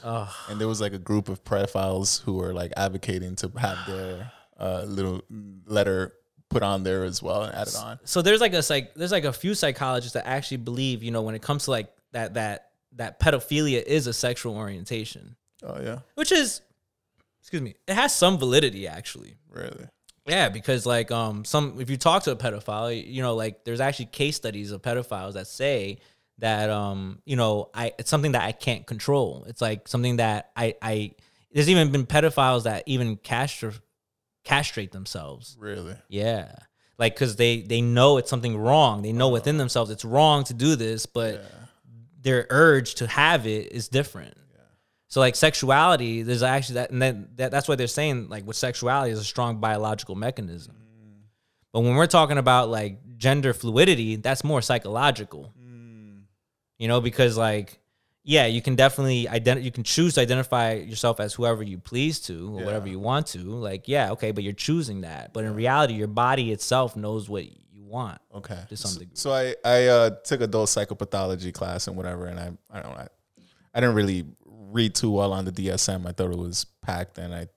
and 0.51 0.61
there 0.61 0.69
was 0.69 0.81
like 0.83 0.93
a 0.93 0.99
group 0.99 1.31
of 1.31 1.43
pedophiles 1.43 2.21
who 2.23 2.35
were 2.35 2.53
like 2.53 2.73
advocating 2.77 3.35
to 3.37 3.51
have 3.57 3.79
their 3.87 4.31
uh, 4.59 4.85
little 4.87 5.23
letter 5.67 6.13
put 6.51 6.63
on 6.63 6.83
there 6.83 7.05
as 7.05 7.23
well 7.23 7.45
and 7.45 7.55
added 7.55 7.75
on. 7.77 7.99
so 8.05 8.21
there's 8.23 8.41
like 8.41 8.53
a 8.55 8.63
psych 8.63 8.93
there's 8.95 9.13
like 9.13 9.23
a 9.25 9.33
few 9.33 9.55
psychologists 9.55 10.15
that 10.15 10.27
actually 10.27 10.57
believe 10.57 11.01
you 11.01 11.13
know 11.13 11.23
when 11.23 11.37
it 11.37 11.41
comes 11.41 11.65
to 11.67 11.71
like 11.71 11.89
that 12.11 12.35
that 12.35 12.71
that 12.97 13.21
pedophilia 13.21 13.81
is 13.81 14.09
a 14.09 14.13
sexual 14.13 14.57
orientation 14.57 15.37
Oh 15.63 15.81
yeah, 15.81 16.01
which 16.17 16.33
is 16.33 16.61
excuse 17.41 17.63
me 17.63 17.75
it 17.89 17.95
has 17.95 18.15
some 18.15 18.39
validity 18.39 18.87
actually 18.87 19.37
really. 19.51 19.87
yeah 20.27 20.49
because 20.49 20.87
like 20.87 21.11
um 21.11 21.45
some 21.45 21.81
if 21.81 21.91
you 21.91 21.97
talk 21.97 22.23
to 22.23 22.31
a 22.31 22.37
pedophile 22.37 22.91
you 23.07 23.23
know 23.23 23.35
like 23.35 23.65
there's 23.65 23.81
actually 23.81 24.07
case 24.07 24.37
studies 24.37 24.71
of 24.73 24.83
pedophiles 24.83 25.33
that 25.35 25.47
say 25.47 25.99
that 26.39 26.71
um 26.71 27.21
you 27.25 27.37
know 27.37 27.71
i 27.75 27.93
it's 27.99 28.11
something 28.11 28.33
that 28.33 28.43
i 28.43 28.53
can't 28.53 28.87
control 28.87 29.45
it's 29.49 29.61
like 29.61 29.89
something 29.89 30.17
that 30.17 30.51
i 30.57 30.75
i 30.83 31.11
there's 31.53 31.69
even 31.69 31.91
been 31.91 32.07
pedophiles 32.07 32.65
that 32.65 32.83
even 32.87 33.17
castrate 33.17 33.81
castrate 34.45 34.93
themselves 34.93 35.57
Really? 35.59 35.97
yeah. 36.09 36.53
Like 36.99 37.17
cuz 37.17 37.37
they 37.37 37.63
they 37.63 37.81
know 37.81 38.19
it's 38.19 38.29
something 38.29 38.59
wrong. 38.59 39.01
They 39.01 39.13
know 39.13 39.31
within 39.31 39.57
themselves 39.57 39.91
it's 39.91 40.05
wrong 40.05 40.45
to 40.45 40.53
do 40.55 40.77
this, 40.77 41.07
but 41.07 41.43
their 42.21 42.47
urge 42.51 42.95
to 42.97 43.07
have 43.07 43.47
it 43.47 43.73
is 43.73 43.89
different. 43.89 44.35
So 45.11 45.19
like 45.21 45.35
sexuality, 45.35 46.23
there's 46.23 46.43
actually 46.45 46.77
that 46.77 46.91
and 46.91 47.03
then 47.03 47.29
that, 47.37 47.51
that's 47.51 47.67
why 47.69 47.75
they're 47.75 47.87
saying 47.89 48.29
like 48.29 48.47
with 48.47 48.57
sexuality 48.57 49.13
is 49.13 49.19
a 49.19 49.25
strong 49.25 49.59
biological 49.59 50.15
mechanism. 50.15 50.77
But 51.73 51.81
when 51.81 51.97
we're 51.97 52.07
talking 52.07 52.39
about 52.39 52.69
like 52.71 52.99
gender 53.19 53.53
fluidity, 53.53 54.17
that's 54.17 54.45
more 54.45 54.63
psychological. 54.63 55.53
You 56.79 56.89
know, 56.89 57.01
because 57.01 57.37
like 57.37 57.79
yeah, 58.23 58.47
you 58.47 58.63
can 58.63 58.77
definitely 58.77 59.27
ident- 59.27 59.63
you 59.65 59.73
can 59.73 59.83
choose 59.83 60.15
to 60.15 60.21
identify 60.21 60.75
yourself 60.75 61.19
as 61.21 61.35
whoever 61.35 61.63
you 61.63 61.79
please 61.79 62.21
to 62.21 62.59
or 62.59 62.65
whatever 62.65 62.87
you 62.87 62.99
want 63.01 63.27
to. 63.29 63.39
Like, 63.39 63.89
yeah, 63.89 64.13
okay, 64.13 64.31
but 64.31 64.45
you're 64.45 64.53
choosing 64.53 65.01
that. 65.01 65.33
But 65.33 65.45
in 65.45 65.55
reality, 65.55 65.95
your 65.95 66.07
body 66.07 66.53
itself 66.53 66.97
knows 66.97 67.29
what 67.29 67.45
you 67.47 67.83
want. 67.83 68.21
Okay. 68.35 68.59
To 68.69 68.77
some 68.77 68.93
So- 68.93 68.99
degree. 69.01 69.17
So 69.17 69.33
I 69.33 69.57
I 69.65 69.87
uh, 69.87 70.11
took 70.23 70.41
adult 70.43 70.69
psychopathology 70.69 71.53
class 71.53 71.89
and 71.89 71.97
whatever, 71.97 72.27
and 72.27 72.39
I 72.39 72.53
I 72.71 72.81
don't 72.81 72.93
know, 72.93 72.99
I, 72.99 73.09
I 73.75 73.81
didn't 73.81 73.97
really 73.97 74.25
read 74.71 74.95
too 74.95 75.11
well 75.11 75.33
on 75.33 75.45
the 75.45 75.53
DSM. 75.53 76.07
I 76.07 76.13
thought 76.13 76.31
it 76.31 76.39
was 76.39 76.67
packed, 76.83 77.19
and 77.19 77.35
I 77.35 77.49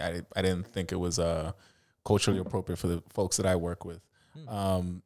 I, 0.00 0.20
I 0.36 0.42
didn't 0.42 0.66
think 0.68 0.92
it 0.92 0.96
was 0.96 1.18
uh 1.18 1.52
culturally 2.04 2.40
appropriate 2.40 2.78
for 2.78 2.88
the 2.88 3.02
folks 3.10 3.36
that 3.36 3.46
I 3.46 3.56
work 3.56 3.84
with. 3.84 4.00
Um, 4.48 5.02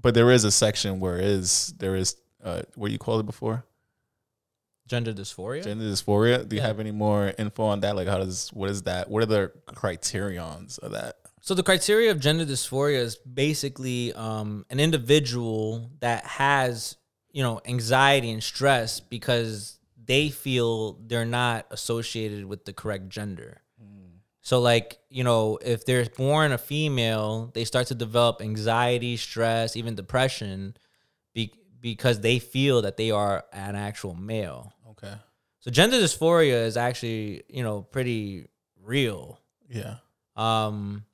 but 0.00 0.14
there 0.14 0.30
is 0.30 0.44
a 0.44 0.50
section 0.50 1.00
where 1.00 1.18
is 1.18 1.72
there 1.78 1.94
is 1.96 2.16
uh 2.42 2.62
what 2.74 2.90
you 2.90 2.98
called 2.98 3.20
it 3.20 3.26
before 3.26 3.64
Gender 4.86 5.14
dysphoria? 5.14 5.64
gender 5.64 5.84
dysphoria. 5.84 6.46
Do 6.46 6.56
you 6.56 6.60
Yeah. 6.62 6.66
have 6.68 6.78
any 6.80 6.90
more 6.90 7.32
info 7.38 7.64
on 7.64 7.80
that? 7.80 7.96
Like 7.96 8.06
how 8.08 8.18
does 8.18 8.50
what 8.52 8.68
is 8.70 8.82
that? 8.82 9.08
What 9.08 9.22
are 9.22 9.26
the 9.26 9.52
criterions 9.66 10.76
of 10.78 10.92
that? 10.92 11.16
So 11.40 11.54
the 11.54 11.62
criteria 11.62 12.10
of 12.10 12.20
gender 12.20 12.44
dysphoria 12.44 12.98
is 12.98 13.16
basically 13.16 14.12
um, 14.14 14.64
an 14.70 14.80
individual 14.80 15.90
that 16.00 16.24
has, 16.24 16.96
you 17.32 17.42
know, 17.42 17.60
anxiety 17.66 18.30
and 18.30 18.42
stress 18.42 19.00
because 19.00 19.78
they 20.06 20.30
feel 20.30 20.98
they're 21.06 21.24
not 21.24 21.66
associated 21.70 22.44
with 22.44 22.64
the 22.64 22.72
correct 22.72 23.08
gender. 23.08 23.60
So 24.44 24.60
like, 24.60 24.98
you 25.08 25.24
know, 25.24 25.58
if 25.64 25.86
they're 25.86 26.04
born 26.04 26.52
a 26.52 26.58
female, 26.58 27.50
they 27.54 27.64
start 27.64 27.86
to 27.86 27.94
develop 27.94 28.42
anxiety, 28.42 29.16
stress, 29.16 29.74
even 29.74 29.94
depression 29.94 30.76
be, 31.32 31.50
because 31.80 32.20
they 32.20 32.38
feel 32.38 32.82
that 32.82 32.98
they 32.98 33.10
are 33.10 33.46
an 33.54 33.74
actual 33.74 34.14
male. 34.14 34.74
Okay. 34.90 35.14
So 35.60 35.70
gender 35.70 35.96
dysphoria 35.96 36.66
is 36.66 36.76
actually, 36.76 37.44
you 37.48 37.62
know, 37.62 37.82
pretty 37.82 38.48
real. 38.82 39.40
Yeah. 39.68 39.96
Um 40.36 41.04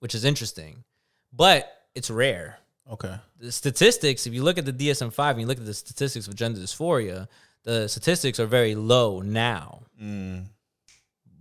which 0.00 0.14
is 0.14 0.26
interesting. 0.26 0.84
But 1.32 1.72
it's 1.94 2.10
rare. 2.10 2.58
Okay. 2.92 3.16
The 3.40 3.50
statistics, 3.50 4.26
if 4.26 4.34
you 4.34 4.42
look 4.42 4.58
at 4.58 4.66
the 4.66 4.72
DSM-5 4.74 5.30
and 5.30 5.40
you 5.40 5.46
look 5.46 5.58
at 5.58 5.64
the 5.64 5.74
statistics 5.74 6.28
of 6.28 6.34
gender 6.34 6.60
dysphoria, 6.60 7.28
the 7.66 7.88
statistics 7.88 8.40
are 8.40 8.46
very 8.46 8.74
low 8.74 9.20
now. 9.20 9.82
Mm. 10.02 10.46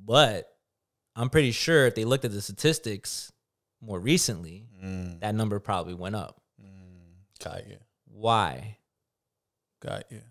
But 0.04 0.50
I'm 1.16 1.30
pretty 1.30 1.52
sure 1.52 1.86
if 1.86 1.96
they 1.96 2.04
looked 2.04 2.26
at 2.26 2.32
the 2.32 2.42
statistics 2.42 3.32
more 3.82 4.00
recently, 4.00 4.68
Mm. 4.84 5.22
that 5.22 5.34
number 5.36 5.60
probably 5.60 5.94
went 5.94 6.16
up. 6.16 6.42
Got 7.44 7.68
you. 7.68 7.78
Why? 8.06 8.78
Got 9.82 10.12
you. 10.12 10.22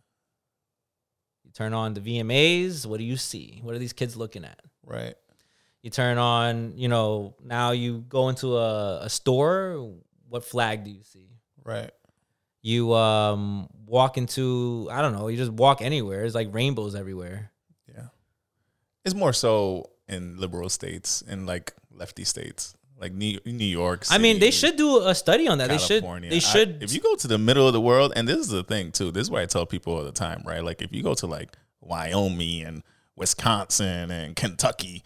You 1.45 1.51
turn 1.53 1.73
on 1.75 1.95
the 1.95 2.01
VMAs, 2.01 2.87
what 2.87 2.99
do 2.99 3.05
you 3.05 3.17
see? 3.17 3.61
What 3.63 3.75
are 3.75 3.79
these 3.79 3.93
kids 3.93 4.17
looking 4.17 4.45
at? 4.45 4.61
Right. 4.85 5.15
You 5.83 5.91
turn 5.91 6.19
on, 6.19 6.77
you 6.77 6.89
know, 6.89 7.37
now 7.43 7.71
you 7.73 7.99
go 8.09 8.31
into 8.31 8.57
a, 8.57 9.03
a 9.03 9.11
store, 9.11 9.93
what 10.29 10.45
flag 10.45 10.83
do 10.85 10.91
you 10.91 11.03
see? 11.03 11.29
Right. 11.63 11.91
You 12.67 12.95
um 12.95 13.69
walk 13.85 14.17
into, 14.17 14.89
I 14.91 15.03
don't 15.03 15.13
know, 15.13 15.29
you 15.29 15.37
just 15.37 15.53
walk 15.53 15.83
anywhere. 15.83 16.25
It's 16.25 16.35
like 16.35 16.49
rainbows 16.55 16.95
everywhere. 16.95 17.51
Yeah. 17.87 18.07
It's 19.05 19.15
more 19.15 19.35
so 19.35 19.91
in 20.09 20.39
liberal 20.39 20.71
states 20.71 21.23
and 21.29 21.47
like 21.47 21.75
lefty 21.93 22.25
states, 22.25 22.75
like 22.99 23.13
New, 23.13 23.39
New 23.45 23.67
York. 23.67 24.07
I 24.11 24.17
mean, 24.17 24.39
they 24.41 24.51
should 24.51 24.77
do 24.77 25.07
a 25.07 25.15
study 25.15 25.47
on 25.47 25.59
that. 25.59 25.69
California. 25.69 26.31
They 26.31 26.37
I- 26.37 26.39
should. 26.39 26.69
They 26.69 26.75
should. 26.77 26.83
if 26.85 26.95
you 26.95 27.01
go 27.03 27.15
to 27.17 27.29
the 27.29 27.37
middle 27.37 27.67
of 27.67 27.75
the 27.75 27.83
world, 27.83 28.15
and 28.17 28.27
this 28.27 28.39
is 28.39 28.49
the 28.49 28.65
thing 28.65 28.93
too. 28.93 29.11
This 29.11 29.25
is 29.25 29.31
why 29.31 29.43
I 29.43 29.47
tell 29.47 29.67
people 29.67 29.95
all 29.95 30.05
the 30.05 30.11
time, 30.13 30.43
right? 30.47 30.65
Like 30.65 30.81
if 30.81 30.91
you 30.91 31.03
go 31.03 31.13
to 31.13 31.27
like 31.27 31.51
Wyoming 31.83 32.63
and 32.63 32.83
Wisconsin 33.15 34.11
and 34.11 34.35
Kentucky, 34.35 35.03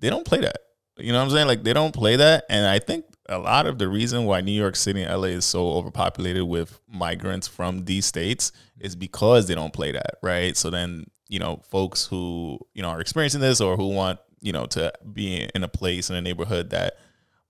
they 0.00 0.10
don't 0.10 0.26
play 0.26 0.40
that. 0.40 0.58
You 0.98 1.12
know 1.12 1.18
what 1.18 1.24
I'm 1.24 1.30
saying? 1.30 1.46
Like 1.46 1.62
they 1.62 1.72
don't 1.72 1.94
play 1.94 2.16
that, 2.16 2.44
and 2.50 2.66
I 2.66 2.78
think 2.78 3.06
a 3.28 3.38
lot 3.38 3.66
of 3.66 3.78
the 3.78 3.88
reason 3.88 4.24
why 4.24 4.40
New 4.40 4.52
York 4.52 4.74
City 4.76 5.02
and 5.02 5.12
LA 5.20 5.28
is 5.28 5.44
so 5.44 5.68
overpopulated 5.72 6.44
with 6.44 6.80
migrants 6.88 7.46
from 7.48 7.84
these 7.84 8.06
states 8.06 8.52
is 8.80 8.96
because 8.96 9.46
they 9.48 9.54
don't 9.54 9.72
play 9.72 9.92
that, 9.92 10.16
right? 10.22 10.56
So 10.56 10.70
then 10.70 11.06
you 11.28 11.38
know, 11.38 11.60
folks 11.68 12.06
who 12.06 12.58
you 12.74 12.82
know 12.82 12.88
are 12.88 13.00
experiencing 13.00 13.40
this 13.40 13.60
or 13.60 13.76
who 13.76 13.88
want 13.88 14.18
you 14.40 14.52
know 14.52 14.64
to 14.66 14.92
be 15.12 15.48
in 15.54 15.62
a 15.62 15.68
place 15.68 16.08
in 16.10 16.16
a 16.16 16.22
neighborhood 16.22 16.70
that 16.70 16.94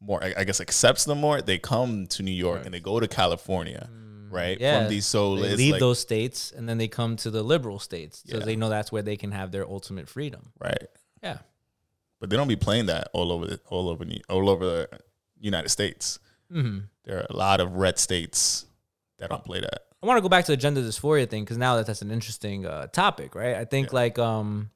more, 0.00 0.22
I 0.22 0.44
guess, 0.44 0.60
accepts 0.60 1.04
them 1.04 1.18
more, 1.20 1.42
they 1.42 1.58
come 1.58 2.06
to 2.08 2.22
New 2.22 2.30
York 2.32 2.64
and 2.64 2.72
they 2.72 2.78
go 2.80 3.00
to 3.00 3.08
California, 3.08 3.88
right? 4.30 4.56
Mm, 4.56 4.60
yeah, 4.60 4.80
From 4.80 4.90
these 4.90 5.06
so 5.06 5.36
they 5.36 5.56
leave 5.56 5.72
like- 5.72 5.80
those 5.80 5.98
states 5.98 6.52
and 6.56 6.68
then 6.68 6.78
they 6.78 6.86
come 6.88 7.16
to 7.16 7.30
the 7.32 7.42
liberal 7.42 7.78
states 7.80 8.22
because 8.24 8.40
Yeah. 8.40 8.46
they 8.46 8.54
know 8.56 8.68
that's 8.68 8.92
where 8.92 9.02
they 9.02 9.16
can 9.16 9.32
have 9.32 9.50
their 9.50 9.66
ultimate 9.68 10.08
freedom. 10.08 10.52
right, 10.60 10.86
Yeah. 11.22 11.38
but 12.20 12.30
they 12.30 12.36
don't 12.36 12.46
be 12.48 12.54
playing 12.56 12.86
that 12.86 13.08
all 13.12 13.32
over 13.32 13.46
the, 13.46 13.60
all 13.68 13.88
over 13.88 14.04
all 14.28 14.48
over 14.48 14.64
the 14.64 14.88
United 15.40 15.68
States. 15.68 16.18
hmm 16.50 16.80
There 17.04 17.18
are 17.18 17.26
a 17.30 17.36
lot 17.36 17.60
of 17.60 17.72
red 17.76 17.98
states 17.98 18.66
that 19.18 19.30
don't 19.30 19.44
play 19.44 19.60
that. 19.60 19.82
I 20.02 20.06
want 20.06 20.18
to 20.18 20.22
go 20.22 20.28
back 20.28 20.44
to 20.44 20.52
the 20.52 20.56
gender 20.56 20.80
dysphoria 20.80 21.28
thing 21.28 21.42
because 21.44 21.58
now 21.58 21.76
that 21.76 21.86
that's 21.86 22.02
an 22.02 22.10
interesting 22.10 22.64
uh, 22.66 22.86
topic, 22.86 23.34
right? 23.34 23.56
I 23.56 23.64
think 23.64 23.92
like 23.92 24.18
um, 24.18 24.70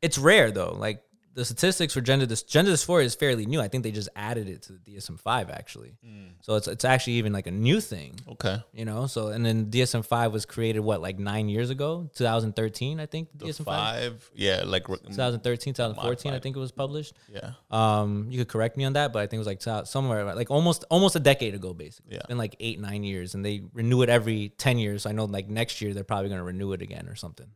it's 0.00 0.16
rare 0.18 0.50
though. 0.50 0.74
Like 0.78 1.02
the 1.34 1.44
statistics 1.44 1.94
for 1.94 2.00
gender 2.02 2.26
dys- 2.26 2.46
gender 2.46 2.72
dysphoria 2.72 3.04
is 3.04 3.14
fairly 3.14 3.46
new. 3.46 3.60
I 3.60 3.68
think 3.68 3.84
they 3.84 3.90
just 3.90 4.10
added 4.14 4.48
it 4.48 4.62
to 4.64 4.72
the 4.74 4.78
DSM 4.78 5.18
five 5.18 5.48
actually, 5.50 5.96
so 6.42 6.56
it's 6.56 6.68
it's 6.68 6.84
actually 6.84 7.14
even 7.14 7.32
like 7.32 7.46
a 7.46 7.50
new 7.50 7.80
thing, 7.80 8.14
Okay, 8.32 8.62
you 8.74 8.84
know. 8.84 9.06
So 9.06 9.28
and 9.28 9.44
then 9.46 9.66
DSM 9.70 10.04
five 10.04 10.32
was 10.32 10.44
created 10.44 10.80
what 10.80 11.00
like 11.00 11.18
nine 11.18 11.48
years 11.48 11.70
ago, 11.70 12.10
2013, 12.16 13.00
I 13.00 13.06
think. 13.06 13.28
the 13.34 13.46
DSM 13.46 13.64
five. 13.64 14.30
yeah, 14.34 14.62
like 14.66 14.86
2013, 14.86 15.74
2014, 15.74 16.32
I 16.34 16.38
think 16.38 16.54
it 16.56 16.58
was 16.60 16.72
published. 16.72 17.14
yeah, 17.32 17.52
Um, 17.70 18.26
you 18.30 18.38
could 18.38 18.48
correct 18.48 18.76
me 18.76 18.84
on 18.84 18.92
that, 18.92 19.12
but 19.12 19.20
I 19.20 19.26
think 19.26 19.38
it 19.44 19.44
was 19.46 19.68
like 19.70 19.86
somewhere 19.86 20.34
like 20.34 20.50
almost 20.50 20.84
almost 20.90 21.16
a 21.16 21.20
decade 21.20 21.54
ago, 21.54 21.72
basically. 21.72 22.14
It's 22.16 22.22
Yeah. 22.24 22.28
been 22.28 22.38
like 22.38 22.56
eight 22.60 22.78
nine 22.78 23.04
years, 23.04 23.34
and 23.34 23.42
they 23.44 23.62
renew 23.72 24.02
it 24.02 24.08
every 24.10 24.50
ten 24.58 24.76
years. 24.78 25.04
So 25.04 25.10
I 25.10 25.12
know 25.14 25.24
like 25.24 25.48
next 25.48 25.80
year 25.80 25.94
they're 25.94 26.04
probably 26.04 26.28
gonna 26.28 26.44
renew 26.44 26.72
it 26.72 26.82
again 26.82 27.08
or 27.08 27.14
something. 27.16 27.46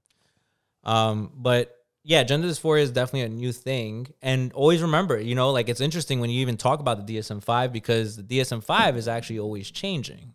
Um, 0.85 1.33
but 1.35 1.75
yeah, 2.09 2.23
gender 2.23 2.47
dysphoria 2.47 2.83
is 2.83 2.93
definitely 2.93 3.23
a 3.23 3.29
new 3.29 3.51
thing, 3.51 4.07
and 4.23 4.53
always 4.53 4.81
remember, 4.81 5.21
you 5.21 5.35
know, 5.35 5.51
like 5.51 5.69
it's 5.69 5.81
interesting 5.81 6.21
when 6.21 6.31
you 6.31 6.41
even 6.41 6.57
talk 6.57 6.79
about 6.79 7.05
the 7.05 7.17
DSM 7.17 7.43
five 7.43 7.73
because 7.73 8.15
the 8.15 8.23
DSM 8.23 8.63
five 8.63 8.97
is 8.97 9.09
actually 9.09 9.41
always 9.41 9.69
changing. 9.69 10.33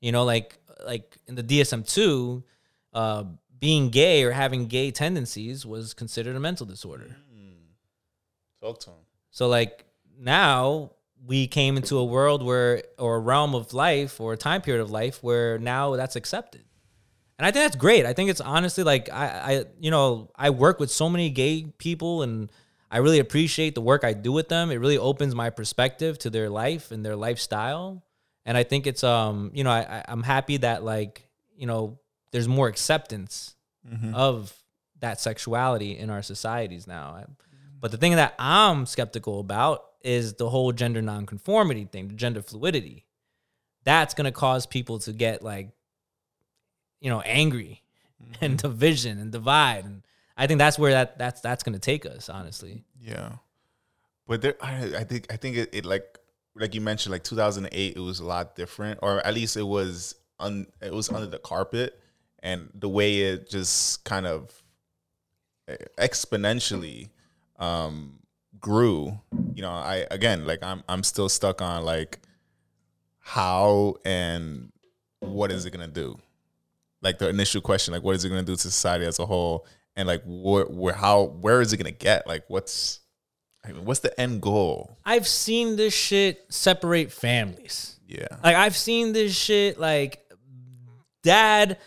You 0.00 0.12
know, 0.12 0.24
like 0.24 0.58
like 0.84 1.16
in 1.26 1.34
the 1.34 1.42
DSM 1.42 1.90
two, 1.90 2.44
uh, 2.92 3.24
being 3.58 3.88
gay 3.88 4.22
or 4.22 4.32
having 4.32 4.66
gay 4.66 4.90
tendencies 4.90 5.64
was 5.64 5.94
considered 5.94 6.36
a 6.36 6.40
mental 6.40 6.66
disorder. 6.66 7.16
talk 8.60 8.78
to 8.80 8.90
him. 8.90 8.96
So 9.30 9.48
like 9.48 9.86
now 10.18 10.90
we 11.24 11.46
came 11.46 11.78
into 11.78 11.96
a 11.96 12.04
world 12.04 12.42
where 12.42 12.82
or 12.98 13.16
a 13.16 13.20
realm 13.20 13.54
of 13.54 13.72
life 13.72 14.20
or 14.20 14.34
a 14.34 14.36
time 14.36 14.60
period 14.60 14.82
of 14.82 14.90
life 14.90 15.22
where 15.22 15.58
now 15.58 15.96
that's 15.96 16.16
accepted. 16.16 16.64
And 17.42 17.48
I 17.48 17.50
think 17.50 17.64
that's 17.64 17.74
great. 17.74 18.06
I 18.06 18.12
think 18.12 18.30
it's 18.30 18.40
honestly 18.40 18.84
like 18.84 19.12
I, 19.12 19.26
I 19.26 19.64
you 19.80 19.90
know, 19.90 20.30
I 20.36 20.50
work 20.50 20.78
with 20.78 20.92
so 20.92 21.08
many 21.08 21.28
gay 21.28 21.64
people 21.76 22.22
and 22.22 22.52
I 22.88 22.98
really 22.98 23.18
appreciate 23.18 23.74
the 23.74 23.80
work 23.80 24.04
I 24.04 24.12
do 24.12 24.30
with 24.30 24.48
them. 24.48 24.70
It 24.70 24.76
really 24.76 24.96
opens 24.96 25.34
my 25.34 25.50
perspective 25.50 26.18
to 26.18 26.30
their 26.30 26.48
life 26.48 26.92
and 26.92 27.04
their 27.04 27.16
lifestyle. 27.16 28.04
And 28.46 28.56
I 28.56 28.62
think 28.62 28.86
it's 28.86 29.02
um, 29.02 29.50
you 29.54 29.64
know, 29.64 29.72
I, 29.72 29.80
I 29.80 30.04
I'm 30.06 30.22
happy 30.22 30.58
that 30.58 30.84
like, 30.84 31.28
you 31.56 31.66
know, 31.66 31.98
there's 32.30 32.46
more 32.46 32.68
acceptance 32.68 33.56
of 34.14 34.56
that 35.00 35.20
sexuality 35.20 35.98
in 35.98 36.10
our 36.10 36.22
societies 36.22 36.86
now. 36.86 37.24
But 37.80 37.90
the 37.90 37.96
thing 37.96 38.14
that 38.14 38.36
I'm 38.38 38.86
skeptical 38.86 39.40
about 39.40 39.82
is 40.04 40.34
the 40.34 40.48
whole 40.48 40.70
gender 40.70 41.02
nonconformity 41.02 41.86
thing, 41.86 42.06
the 42.06 42.14
gender 42.14 42.40
fluidity. 42.40 43.04
That's 43.82 44.14
gonna 44.14 44.30
cause 44.30 44.64
people 44.64 45.00
to 45.00 45.12
get 45.12 45.42
like, 45.42 45.70
you 47.02 47.10
know, 47.10 47.20
angry 47.22 47.82
and 48.40 48.56
division 48.56 49.18
and 49.18 49.30
divide. 49.30 49.84
And 49.84 50.02
I 50.36 50.46
think 50.46 50.58
that's 50.58 50.78
where 50.78 50.92
that 50.92 51.18
that's 51.18 51.42
that's 51.42 51.62
gonna 51.62 51.78
take 51.78 52.06
us, 52.06 52.30
honestly. 52.30 52.84
Yeah, 52.98 53.32
but 54.26 54.40
there, 54.40 54.54
I, 54.62 54.96
I 54.98 55.04
think, 55.04 55.26
I 55.30 55.36
think 55.36 55.56
it, 55.56 55.74
it 55.74 55.84
like, 55.84 56.18
like 56.54 56.74
you 56.74 56.80
mentioned, 56.80 57.12
like 57.12 57.24
2008, 57.24 57.96
it 57.96 58.00
was 58.00 58.20
a 58.20 58.24
lot 58.24 58.56
different, 58.56 59.00
or 59.02 59.24
at 59.26 59.34
least 59.34 59.56
it 59.56 59.62
was 59.64 60.14
un, 60.38 60.66
it 60.80 60.92
was 60.92 61.10
under 61.10 61.26
the 61.26 61.38
carpet, 61.38 62.00
and 62.42 62.70
the 62.74 62.88
way 62.88 63.20
it 63.20 63.50
just 63.50 64.04
kind 64.04 64.26
of 64.26 64.50
exponentially 65.98 67.10
um 67.58 68.18
grew. 68.60 69.18
You 69.54 69.62
know, 69.62 69.70
I 69.70 70.06
again, 70.10 70.46
like 70.46 70.62
I'm, 70.62 70.84
I'm 70.88 71.02
still 71.02 71.28
stuck 71.28 71.60
on 71.60 71.84
like 71.84 72.20
how 73.18 73.96
and 74.04 74.72
what 75.20 75.50
is 75.50 75.66
it 75.66 75.72
gonna 75.72 75.88
do? 75.88 76.18
Like 77.02 77.18
the 77.18 77.28
initial 77.28 77.60
question, 77.60 77.92
like 77.92 78.02
what 78.02 78.14
is 78.14 78.24
it 78.24 78.28
gonna 78.28 78.42
do 78.42 78.54
to 78.54 78.60
society 78.60 79.04
as 79.04 79.18
a 79.18 79.26
whole? 79.26 79.66
And 79.96 80.08
like 80.08 80.22
where, 80.24 80.64
where 80.64 80.94
how 80.94 81.24
where 81.40 81.60
is 81.60 81.72
it 81.72 81.76
gonna 81.76 81.90
get? 81.90 82.26
Like 82.26 82.44
what's 82.48 83.00
I 83.64 83.72
mean, 83.72 83.84
what's 83.84 84.00
the 84.00 84.18
end 84.20 84.42
goal? 84.42 84.98
I've 85.04 85.28
seen 85.28 85.76
this 85.76 85.94
shit 85.94 86.44
separate 86.48 87.12
families. 87.12 87.98
Yeah. 88.08 88.26
Like 88.42 88.56
I've 88.56 88.76
seen 88.76 89.12
this 89.12 89.36
shit 89.36 89.78
like 89.78 90.20
dad, 91.22 91.78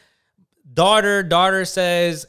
daughter, 0.74 1.24
daughter 1.24 1.66
says, 1.66 2.26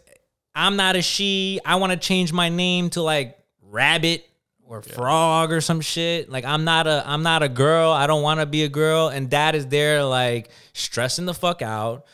I'm 0.54 0.76
not 0.76 0.96
a 0.96 1.02
she. 1.02 1.60
I 1.64 1.76
want 1.76 1.92
to 1.92 1.98
change 1.98 2.32
my 2.32 2.48
name 2.48 2.90
to 2.90 3.02
like 3.02 3.38
rabbit 3.62 4.26
or 4.64 4.82
frog 4.82 5.52
or 5.52 5.60
some 5.60 5.80
shit. 5.80 6.28
Like 6.28 6.44
I'm 6.44 6.64
not 6.64 6.86
a 6.86 7.04
I'm 7.06 7.22
not 7.22 7.42
a 7.42 7.48
girl. 7.48 7.92
I 7.92 8.06
don't 8.06 8.22
want 8.22 8.40
to 8.40 8.46
be 8.46 8.64
a 8.64 8.68
girl. 8.68 9.08
And 9.08 9.30
dad 9.30 9.54
is 9.54 9.66
there 9.66 10.02
like 10.02 10.50
stressing 10.72 11.26
the 11.26 11.34
fuck 11.34 11.62
out. 11.62 12.06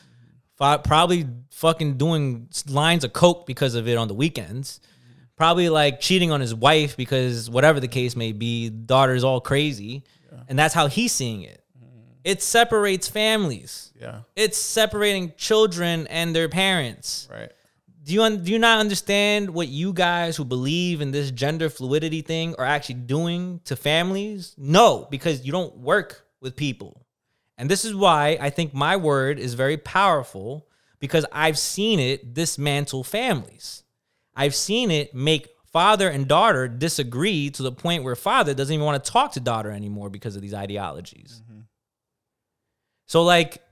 Probably 0.85 1.27
fucking 1.51 1.97
doing 1.97 2.49
lines 2.69 3.05
of 3.05 3.13
coke 3.13 3.47
because 3.47 3.75
of 3.75 3.89
it 3.89 3.97
on 3.97 4.09
the 4.09 4.15
weekends. 4.15 4.81
Probably 5.37 5.69
like 5.69 6.01
cheating 6.01 6.31
on 6.31 6.41
his 6.41 6.55
wife 6.55 6.97
because 6.97 7.51
whatever 7.51 7.81
the 7.81 7.89
case 7.89 8.15
may 8.17 8.33
be, 8.33 8.71
daughter's 8.71 9.25
all 9.25 9.41
crazy. 9.41 10.05
And 10.49 10.59
that's 10.59 10.75
how 10.75 10.87
he's 10.87 11.13
seeing 11.13 11.43
it. 11.43 11.63
Mm. 11.79 12.15
It 12.25 12.43
separates 12.43 13.09
families. 13.09 13.93
Yeah. 14.01 14.21
It's 14.37 14.59
separating 14.59 15.33
children 15.37 16.07
and 16.09 16.35
their 16.35 16.49
parents. 16.49 17.29
Right. 17.31 17.51
Do 18.05 18.13
you 18.13 18.23
un- 18.23 18.43
do 18.43 18.51
you 18.51 18.59
not 18.59 18.81
understand 18.81 19.51
what 19.51 19.69
you 19.69 19.93
guys 19.93 20.37
who 20.37 20.45
believe 20.45 21.01
in 21.01 21.13
this 21.13 21.31
gender 21.31 21.71
fluidity 21.71 22.21
thing 22.21 22.55
are 22.59 22.65
actually 22.65 22.97
doing 22.97 23.61
to 23.65 23.77
families? 23.77 24.55
No, 24.59 25.07
because 25.11 25.45
you 25.45 25.53
don't 25.53 25.77
work 25.79 26.27
with 26.41 26.57
people. 26.57 27.02
And 27.59 27.71
this 27.71 27.85
is 27.85 27.95
why 27.95 28.39
I 28.41 28.51
think 28.51 28.75
my 28.75 28.97
word 28.97 29.39
is 29.39 29.55
very 29.55 29.77
powerful 29.77 30.67
because 30.99 31.27
I've 31.33 31.59
seen 31.59 32.01
it 32.01 32.35
dismantle 32.35 33.05
families. 33.05 33.83
I've 34.35 34.55
seen 34.55 34.91
it 34.91 35.15
make 35.15 35.49
father 35.73 36.09
and 36.09 36.29
daughter 36.29 36.69
disagree 36.69 37.51
to 37.51 37.63
the 37.63 37.73
point 37.73 38.05
where 38.05 38.17
father 38.17 38.55
doesn't 38.55 38.73
even 38.73 38.85
want 38.85 39.03
to 39.03 39.11
talk 39.11 39.33
to 39.33 39.41
daughter 39.41 39.71
anymore 39.71 40.11
because 40.11 40.37
of 40.37 40.43
these 40.43 40.55
ideologies. 40.55 41.43
Mm-hmm. 41.45 41.61
So 43.07 43.23
like 43.23 43.63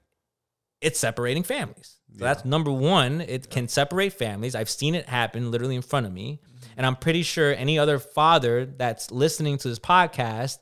it's 0.80 0.98
separating 0.98 1.42
families. 1.42 1.96
So 2.18 2.24
that's 2.24 2.44
number 2.44 2.72
one. 2.72 3.20
It 3.20 3.50
can 3.50 3.68
separate 3.68 4.12
families. 4.12 4.54
I've 4.54 4.70
seen 4.70 4.94
it 4.94 5.08
happen 5.08 5.50
literally 5.50 5.76
in 5.76 5.82
front 5.82 6.06
of 6.06 6.12
me. 6.12 6.40
Mm-hmm. 6.42 6.72
And 6.76 6.86
I'm 6.86 6.96
pretty 6.96 7.22
sure 7.22 7.54
any 7.54 7.78
other 7.78 7.98
father 7.98 8.66
that's 8.66 9.10
listening 9.10 9.58
to 9.58 9.68
this 9.68 9.78
podcast 9.78 10.58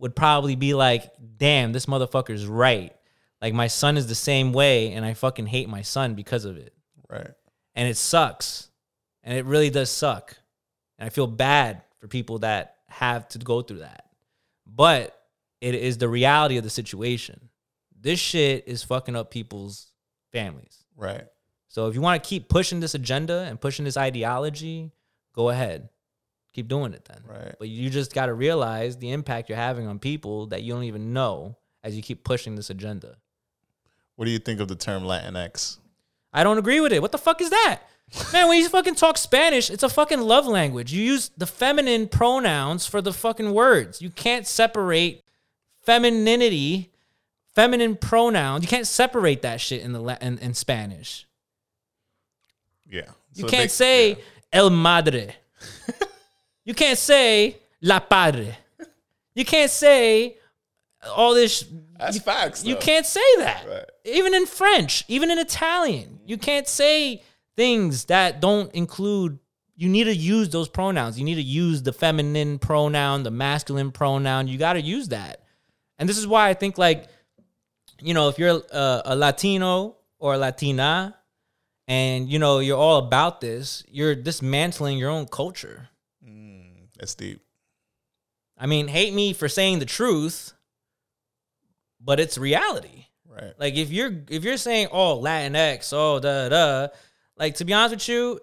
would 0.00 0.16
probably 0.16 0.56
be 0.56 0.74
like, 0.74 1.12
damn, 1.36 1.72
this 1.72 1.86
motherfucker's 1.86 2.46
right. 2.46 2.92
Like 3.40 3.54
my 3.54 3.68
son 3.68 3.96
is 3.96 4.06
the 4.06 4.14
same 4.14 4.52
way, 4.52 4.92
and 4.92 5.04
I 5.04 5.14
fucking 5.14 5.46
hate 5.46 5.68
my 5.68 5.82
son 5.82 6.14
because 6.14 6.44
of 6.44 6.56
it. 6.56 6.74
Right. 7.08 7.30
And 7.74 7.88
it 7.88 7.96
sucks. 7.96 8.70
And 9.22 9.36
it 9.36 9.44
really 9.44 9.70
does 9.70 9.90
suck. 9.90 10.36
And 10.98 11.06
I 11.06 11.10
feel 11.10 11.26
bad 11.26 11.82
for 11.98 12.08
people 12.08 12.38
that 12.40 12.76
have 12.88 13.28
to 13.28 13.38
go 13.38 13.62
through 13.62 13.80
that. 13.80 14.06
But 14.66 15.16
it 15.60 15.74
is 15.74 15.98
the 15.98 16.08
reality 16.08 16.56
of 16.56 16.64
the 16.64 16.70
situation. 16.70 17.48
This 17.98 18.18
shit 18.18 18.64
is 18.66 18.82
fucking 18.82 19.16
up 19.16 19.30
people's 19.30 19.92
families. 20.32 20.84
Right. 20.96 21.26
So 21.68 21.88
if 21.88 21.94
you 21.94 22.00
want 22.00 22.22
to 22.22 22.28
keep 22.28 22.48
pushing 22.48 22.80
this 22.80 22.94
agenda 22.94 23.46
and 23.48 23.60
pushing 23.60 23.84
this 23.84 23.96
ideology, 23.96 24.92
go 25.34 25.50
ahead. 25.50 25.90
Keep 26.52 26.68
doing 26.68 26.92
it 26.92 27.04
then. 27.04 27.22
Right. 27.26 27.54
But 27.58 27.68
you 27.68 27.90
just 27.90 28.12
got 28.12 28.26
to 28.26 28.34
realize 28.34 28.96
the 28.96 29.12
impact 29.12 29.48
you're 29.48 29.56
having 29.58 29.86
on 29.86 29.98
people 29.98 30.46
that 30.46 30.62
you 30.62 30.72
don't 30.72 30.84
even 30.84 31.12
know 31.12 31.56
as 31.84 31.96
you 31.96 32.02
keep 32.02 32.24
pushing 32.24 32.56
this 32.56 32.70
agenda. 32.70 33.16
What 34.16 34.24
do 34.24 34.30
you 34.32 34.38
think 34.38 34.60
of 34.60 34.68
the 34.68 34.74
term 34.74 35.04
Latinx? 35.04 35.78
I 36.32 36.42
don't 36.44 36.58
agree 36.58 36.80
with 36.80 36.92
it. 36.92 37.00
What 37.02 37.12
the 37.12 37.18
fuck 37.18 37.40
is 37.40 37.50
that? 37.50 37.80
Man, 38.32 38.48
when 38.48 38.58
you 38.58 38.68
fucking 38.68 38.96
talk 38.96 39.16
Spanish, 39.16 39.70
it's 39.70 39.82
a 39.84 39.88
fucking 39.88 40.20
love 40.20 40.46
language. 40.46 40.92
You 40.92 41.02
use 41.02 41.30
the 41.36 41.46
feminine 41.46 42.08
pronouns 42.08 42.86
for 42.86 43.00
the 43.00 43.12
fucking 43.12 43.52
words. 43.54 44.02
You 44.02 44.10
can't 44.10 44.46
separate 44.46 45.22
femininity, 45.82 46.90
feminine 47.54 47.96
pronouns. 47.96 48.62
You 48.62 48.68
can't 48.68 48.86
separate 48.86 49.42
that 49.42 49.60
shit 49.60 49.82
in 49.82 49.92
the 49.92 50.00
La- 50.00 50.18
in, 50.20 50.38
in 50.38 50.54
Spanish. 50.54 51.26
Yeah. 52.88 53.10
You 53.34 53.44
can't 53.44 53.62
they- 53.64 53.68
say 53.68 54.08
yeah. 54.10 54.16
el 54.52 54.70
madre. 54.70 55.36
you 56.64 56.74
can't 56.74 56.98
say 56.98 57.58
la 57.80 58.00
padre. 58.00 58.56
You 59.34 59.44
can't 59.44 59.70
say 59.70 60.36
all 61.14 61.34
this. 61.34 61.64
That's 61.98 62.16
you, 62.16 62.20
facts. 62.20 62.64
You 62.64 62.76
can't 62.76 63.06
say 63.06 63.36
that. 63.38 63.66
Right. 63.68 63.84
Even 64.04 64.34
in 64.34 64.46
French, 64.46 65.04
even 65.08 65.30
in 65.30 65.38
Italian, 65.38 66.20
you 66.26 66.36
can't 66.38 66.66
say 66.66 67.22
things 67.56 68.06
that 68.06 68.40
don't 68.40 68.72
include. 68.74 69.38
You 69.76 69.88
need 69.88 70.04
to 70.04 70.14
use 70.14 70.50
those 70.50 70.68
pronouns. 70.68 71.18
You 71.18 71.24
need 71.24 71.36
to 71.36 71.42
use 71.42 71.82
the 71.82 71.92
feminine 71.92 72.58
pronoun, 72.58 73.22
the 73.22 73.30
masculine 73.30 73.92
pronoun. 73.92 74.46
You 74.46 74.58
got 74.58 74.74
to 74.74 74.80
use 74.80 75.08
that. 75.08 75.44
And 75.98 76.08
this 76.08 76.18
is 76.18 76.26
why 76.26 76.48
I 76.50 76.54
think, 76.54 76.76
like, 76.76 77.06
you 78.02 78.12
know, 78.12 78.28
if 78.28 78.38
you're 78.38 78.60
a, 78.70 79.02
a 79.06 79.16
Latino 79.16 79.96
or 80.18 80.34
a 80.34 80.38
Latina, 80.38 81.16
and 81.88 82.28
you 82.28 82.38
know 82.38 82.60
you're 82.60 82.78
all 82.78 82.98
about 82.98 83.40
this, 83.40 83.82
you're 83.88 84.14
dismantling 84.14 84.96
your 84.96 85.10
own 85.10 85.26
culture. 85.26 85.88
That's 87.00 87.14
deep. 87.14 87.40
I 88.58 88.66
mean, 88.66 88.86
hate 88.88 89.14
me 89.14 89.32
for 89.32 89.48
saying 89.48 89.78
the 89.78 89.86
truth, 89.86 90.52
but 91.98 92.20
it's 92.20 92.36
reality. 92.36 93.06
Right. 93.26 93.54
Like 93.58 93.74
if 93.74 93.90
you're 93.90 94.12
if 94.28 94.44
you're 94.44 94.58
saying 94.58 94.88
oh 94.92 95.18
Latinx, 95.18 95.92
oh 95.94 96.20
da 96.20 96.50
da, 96.50 96.88
like 97.38 97.54
to 97.56 97.64
be 97.64 97.72
honest 97.72 97.94
with 97.94 98.08
you, 98.08 98.38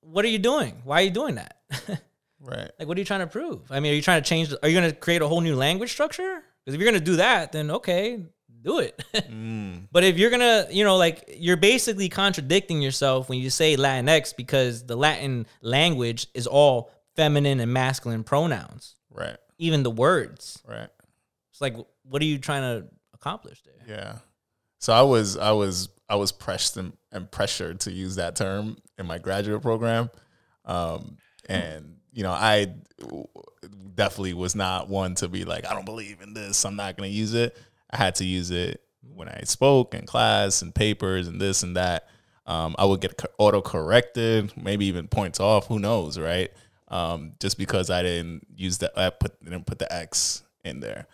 what 0.00 0.24
are 0.24 0.28
you 0.28 0.38
doing? 0.38 0.80
Why 0.84 1.00
are 1.00 1.04
you 1.04 1.10
doing 1.10 1.36
that? 1.36 1.56
Right. 2.44 2.72
like 2.76 2.88
what 2.88 2.96
are 2.96 3.00
you 3.00 3.04
trying 3.04 3.20
to 3.20 3.28
prove? 3.28 3.70
I 3.70 3.78
mean, 3.78 3.92
are 3.92 3.94
you 3.94 4.02
trying 4.02 4.20
to 4.20 4.28
change? 4.28 4.52
Are 4.64 4.68
you 4.68 4.76
going 4.76 4.90
to 4.90 4.96
create 4.96 5.22
a 5.22 5.28
whole 5.28 5.40
new 5.40 5.54
language 5.54 5.92
structure? 5.92 6.42
Because 6.64 6.74
if 6.74 6.80
you're 6.80 6.90
going 6.90 7.00
to 7.00 7.10
do 7.12 7.16
that, 7.18 7.52
then 7.52 7.70
okay, 7.70 8.20
do 8.62 8.78
it. 8.78 9.04
Mm. 9.30 9.88
But 9.92 10.04
if 10.04 10.18
you're 10.18 10.30
gonna, 10.30 10.66
you 10.70 10.84
know, 10.84 10.96
like 10.96 11.36
you're 11.36 11.56
basically 11.56 12.08
contradicting 12.08 12.82
yourself 12.82 13.28
when 13.28 13.38
you 13.38 13.50
say 13.50 13.76
Latinx 13.76 14.36
because 14.36 14.84
the 14.84 14.96
Latin 14.96 15.46
language 15.60 16.26
is 16.34 16.46
all 16.46 16.90
feminine 17.16 17.60
and 17.60 17.72
masculine 17.72 18.24
pronouns, 18.24 18.96
Right. 19.10 19.36
even 19.58 19.82
the 19.82 19.90
words. 19.90 20.62
Right. 20.66 20.88
It's 21.50 21.60
like, 21.60 21.76
what 22.04 22.22
are 22.22 22.24
you 22.24 22.38
trying 22.38 22.62
to 22.62 22.88
accomplish 23.14 23.62
there? 23.62 23.96
Yeah. 23.96 24.18
So 24.78 24.92
I 24.92 25.02
was 25.02 25.36
I 25.36 25.52
was 25.52 25.88
I 26.08 26.16
was 26.16 26.32
pressed 26.32 26.76
and, 26.76 26.92
and 27.12 27.30
pressured 27.30 27.80
to 27.80 27.92
use 27.92 28.16
that 28.16 28.34
term 28.36 28.76
in 28.98 29.06
my 29.06 29.18
graduate 29.18 29.62
program, 29.62 30.10
um, 30.64 31.18
and 31.48 31.96
you 32.12 32.22
know 32.24 32.32
I 32.32 32.74
definitely 33.94 34.34
was 34.34 34.54
not 34.54 34.88
one 34.88 35.14
to 35.16 35.28
be 35.28 35.44
like 35.44 35.66
I 35.70 35.74
don't 35.74 35.84
believe 35.84 36.20
in 36.20 36.34
this. 36.34 36.64
I'm 36.64 36.76
not 36.76 36.96
going 36.96 37.10
to 37.10 37.16
use 37.16 37.34
it. 37.34 37.56
I 37.90 37.96
had 37.96 38.16
to 38.16 38.24
use 38.24 38.50
it 38.50 38.80
when 39.14 39.28
I 39.28 39.42
spoke 39.44 39.94
in 39.94 40.06
class 40.06 40.62
and 40.62 40.74
papers 40.74 41.28
and 41.28 41.40
this 41.40 41.62
and 41.62 41.76
that. 41.76 42.08
Um, 42.44 42.74
I 42.76 42.84
would 42.86 43.00
get 43.00 43.22
auto 43.38 43.60
corrected, 43.60 44.52
maybe 44.60 44.86
even 44.86 45.06
points 45.06 45.38
off. 45.38 45.68
Who 45.68 45.78
knows, 45.78 46.18
right? 46.18 46.50
Um, 46.92 47.32
just 47.40 47.56
because 47.56 47.88
I 47.88 48.02
didn't 48.02 48.46
use 48.54 48.78
the 48.78 48.92
I 48.94 49.10
put 49.10 49.42
didn't 49.42 49.66
put 49.66 49.78
the 49.78 49.90
X 49.92 50.42
in 50.62 50.80
there, 50.80 51.06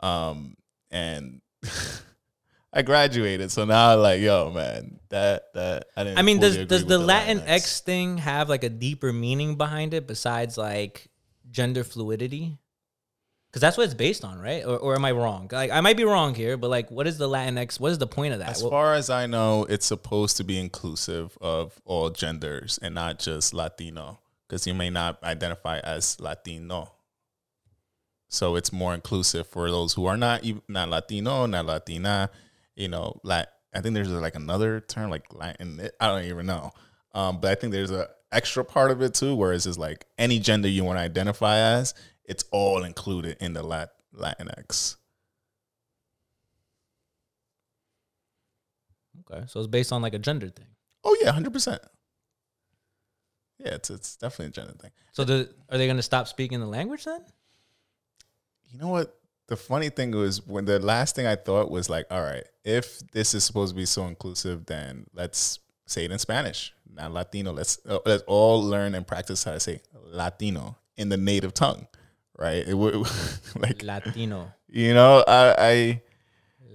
um, 0.00 0.56
and 0.90 1.42
I 2.72 2.82
graduated, 2.82 3.50
so 3.50 3.64
now 3.64 3.92
I'm 3.92 4.00
like, 4.00 4.20
yo, 4.20 4.50
man, 4.50 4.98
that 5.10 5.52
that 5.54 5.86
I 5.96 6.04
didn't. 6.04 6.18
I 6.18 6.22
mean, 6.22 6.40
does 6.40 6.56
does 6.66 6.84
the, 6.84 6.96
the 6.96 6.98
Latin. 6.98 7.40
X 7.40 7.80
thing 7.80 8.18
have 8.18 8.48
like 8.48 8.64
a 8.64 8.68
deeper 8.68 9.12
meaning 9.12 9.56
behind 9.56 9.94
it 9.94 10.06
besides 10.06 10.58
like 10.58 11.08
gender 11.50 11.84
fluidity? 11.84 12.58
Because 13.50 13.60
that's 13.60 13.78
what 13.78 13.84
it's 13.84 13.94
based 13.94 14.24
on, 14.24 14.38
right? 14.38 14.64
Or, 14.64 14.76
or 14.76 14.94
am 14.94 15.04
I 15.04 15.12
wrong? 15.12 15.48
Like 15.50 15.70
I 15.70 15.80
might 15.80 15.96
be 15.96 16.04
wrong 16.04 16.34
here, 16.34 16.56
but 16.56 16.68
like, 16.68 16.90
what 16.90 17.06
is 17.06 17.16
the 17.16 17.28
Latin 17.28 17.56
X? 17.56 17.80
What 17.80 17.92
is 17.92 17.98
the 17.98 18.06
point 18.06 18.34
of 18.34 18.40
that? 18.40 18.50
As 18.50 18.62
Well, 18.62 18.70
far 18.70 18.94
as 18.94 19.08
I 19.08 19.26
know, 19.26 19.64
it's 19.64 19.86
supposed 19.86 20.36
to 20.38 20.44
be 20.44 20.58
inclusive 20.58 21.38
of 21.40 21.80
all 21.84 22.10
genders 22.10 22.78
and 22.82 22.94
not 22.94 23.18
just 23.18 23.54
Latino, 23.54 24.18
because 24.46 24.66
you 24.66 24.74
may 24.74 24.90
not 24.90 25.22
identify 25.22 25.78
as 25.78 26.18
Latino. 26.20 26.92
So 28.28 28.56
it's 28.56 28.72
more 28.72 28.94
inclusive 28.94 29.46
for 29.46 29.70
those 29.70 29.94
who 29.94 30.06
are 30.06 30.16
not 30.16 30.44
not 30.68 30.88
Latino, 30.88 31.46
not 31.46 31.66
Latina. 31.66 32.30
You 32.74 32.88
know, 32.88 33.20
like 33.22 33.46
I 33.74 33.80
think 33.80 33.94
there's 33.94 34.10
like 34.10 34.34
another 34.34 34.80
term 34.80 35.10
like 35.10 35.32
Latin. 35.32 35.88
I 36.00 36.08
don't 36.08 36.24
even 36.24 36.46
know, 36.46 36.72
um, 37.14 37.40
but 37.40 37.50
I 37.52 37.54
think 37.54 37.72
there's 37.72 37.90
a 37.90 38.08
extra 38.32 38.64
part 38.64 38.90
of 38.90 39.00
it 39.02 39.14
too, 39.14 39.34
where 39.34 39.52
it's 39.52 39.64
just 39.64 39.78
like 39.78 40.06
any 40.18 40.38
gender 40.38 40.68
you 40.68 40.84
want 40.84 40.98
to 40.98 41.02
identify 41.02 41.58
as, 41.58 41.94
it's 42.24 42.44
all 42.50 42.84
included 42.84 43.36
in 43.40 43.52
the 43.52 43.62
Lat 43.62 43.90
Latinx. 44.14 44.96
okay, 49.30 49.44
so 49.46 49.60
it's 49.60 49.66
based 49.66 49.92
on 49.92 50.02
like 50.02 50.14
a 50.14 50.18
gender 50.18 50.48
thing. 50.48 50.66
Oh 51.04 51.16
yeah, 51.20 51.32
hundred 51.32 51.52
percent. 51.52 51.80
Yeah, 53.58 53.74
it's 53.74 53.90
it's 53.90 54.16
definitely 54.16 54.46
a 54.46 54.50
gender 54.50 54.74
thing. 54.78 54.90
So 55.12 55.24
the, 55.24 55.48
are 55.70 55.78
they 55.78 55.86
going 55.86 55.96
to 55.96 56.02
stop 56.02 56.28
speaking 56.28 56.60
the 56.60 56.66
language 56.66 57.04
then? 57.04 57.24
You 58.70 58.78
know 58.78 58.88
what? 58.88 59.18
The 59.48 59.56
funny 59.56 59.90
thing 59.90 60.10
was 60.10 60.44
when 60.46 60.64
the 60.64 60.78
last 60.80 61.14
thing 61.14 61.26
I 61.26 61.36
thought 61.36 61.70
was 61.70 61.88
like, 61.88 62.06
all 62.10 62.20
right, 62.20 62.44
if 62.64 62.98
this 63.12 63.32
is 63.32 63.44
supposed 63.44 63.72
to 63.72 63.76
be 63.76 63.86
so 63.86 64.06
inclusive, 64.06 64.66
then 64.66 65.06
let's 65.14 65.60
say 65.86 66.04
it 66.04 66.10
in 66.10 66.18
Spanish, 66.18 66.74
not 66.92 67.12
Latino. 67.12 67.52
Let's 67.52 67.78
uh, 67.88 68.00
let's 68.04 68.24
all 68.26 68.62
learn 68.62 68.94
and 68.94 69.06
practice 69.06 69.44
how 69.44 69.52
to 69.52 69.60
say 69.60 69.80
Latino 70.04 70.76
in 70.96 71.08
the 71.08 71.16
native 71.16 71.54
tongue, 71.54 71.86
right? 72.36 72.66
It 72.66 72.74
would 72.74 72.94
like 73.56 73.82
Latino, 73.82 74.52
you 74.68 74.92
know, 74.92 75.24
I, 75.26 75.54
I 75.58 76.02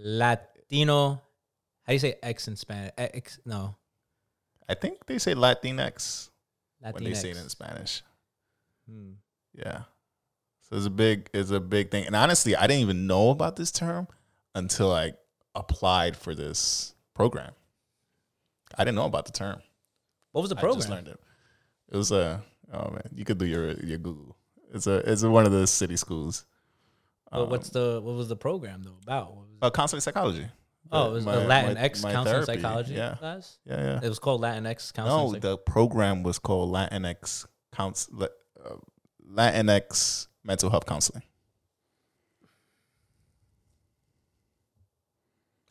Latino. 0.04 1.22
How 1.84 1.88
do 1.88 1.94
you 1.94 2.00
say 2.00 2.16
X 2.24 2.48
in 2.48 2.56
Spanish? 2.56 2.94
X, 2.98 3.40
no, 3.46 3.76
I 4.68 4.74
think 4.74 5.06
they 5.06 5.20
say 5.20 5.36
Latinx 5.36 6.31
Latinx. 6.84 6.94
when 6.94 7.04
they 7.04 7.14
say 7.14 7.30
it 7.32 7.38
in 7.38 7.50
Spanish. 7.50 8.02
Hmm. 8.90 9.12
Yeah. 9.54 9.84
So 10.62 10.78
it's 10.78 10.86
a 10.86 10.90
big 10.90 11.30
it's 11.34 11.52
a 11.52 11.60
big 11.60 11.92
thing. 11.92 12.06
And 12.06 12.16
honestly, 12.16 12.56
I 12.56 12.68
didn't 12.68 12.82
even 12.82 13.08
know 13.08 13.30
about 13.30 13.56
this 13.56 13.72
term 13.72 14.08
until 14.56 14.92
I 14.92 15.14
applied 15.54 16.16
for 16.16 16.34
this 16.34 16.96
program. 17.14 17.52
I 18.78 18.84
didn't 18.84 18.96
know 18.96 19.06
about 19.06 19.26
the 19.26 19.32
term. 19.34 19.62
What 20.32 20.42
was 20.42 20.50
the 20.50 20.56
program? 20.56 20.78
I 20.78 20.80
just 20.80 20.90
learned 20.90 21.08
it. 21.10 21.20
It 21.92 21.98
was 21.98 22.12
a 22.12 22.42
oh 22.74 22.90
man, 22.90 23.10
you 23.14 23.26
could 23.26 23.38
do 23.38 23.46
your 23.46 23.74
your 23.74 23.98
Google. 23.98 24.38
It's 24.74 24.88
a 24.88 24.98
it's 25.12 25.24
one 25.24 25.46
of 25.46 25.52
the 25.52 25.68
city 25.68 25.98
schools. 25.98 26.46
But 27.32 27.50
what's 27.50 27.70
the 27.70 28.00
what 28.02 28.16
was 28.16 28.30
the 28.30 28.36
program 28.36 28.84
though 28.84 28.98
about? 29.04 29.38
Uh, 29.62 29.70
counseling 29.70 30.02
psychology. 30.02 30.48
Oh, 30.92 31.10
it 31.10 31.14
was 31.14 31.26
My- 31.26 31.36
the 31.36 31.46
Latin 31.46 31.74
my- 31.76 31.80
X 31.82 32.04
my 32.04 32.12
counseling 32.12 32.46
therapy. 32.46 32.62
psychology 32.62 32.94
Yeah, 32.96 33.16
class. 33.16 33.58
yeah, 33.66 33.76
yeah. 33.84 34.00
It 34.04 34.10
was 34.10 34.20
called 34.20 34.42
Latin 34.42 34.66
X 34.66 34.92
counseling. 34.92 35.26
No, 35.28 35.32
psych- 35.34 35.42
the 35.42 35.58
program 35.58 36.24
was 36.24 36.40
called 36.40 36.70
Latin 36.72 37.04
Latinx 37.04 37.46
counsel 37.74 38.24
uh, 38.24 38.76
Latinx 39.34 40.28
mental 40.44 40.70
health 40.70 40.86
counseling. 40.86 41.24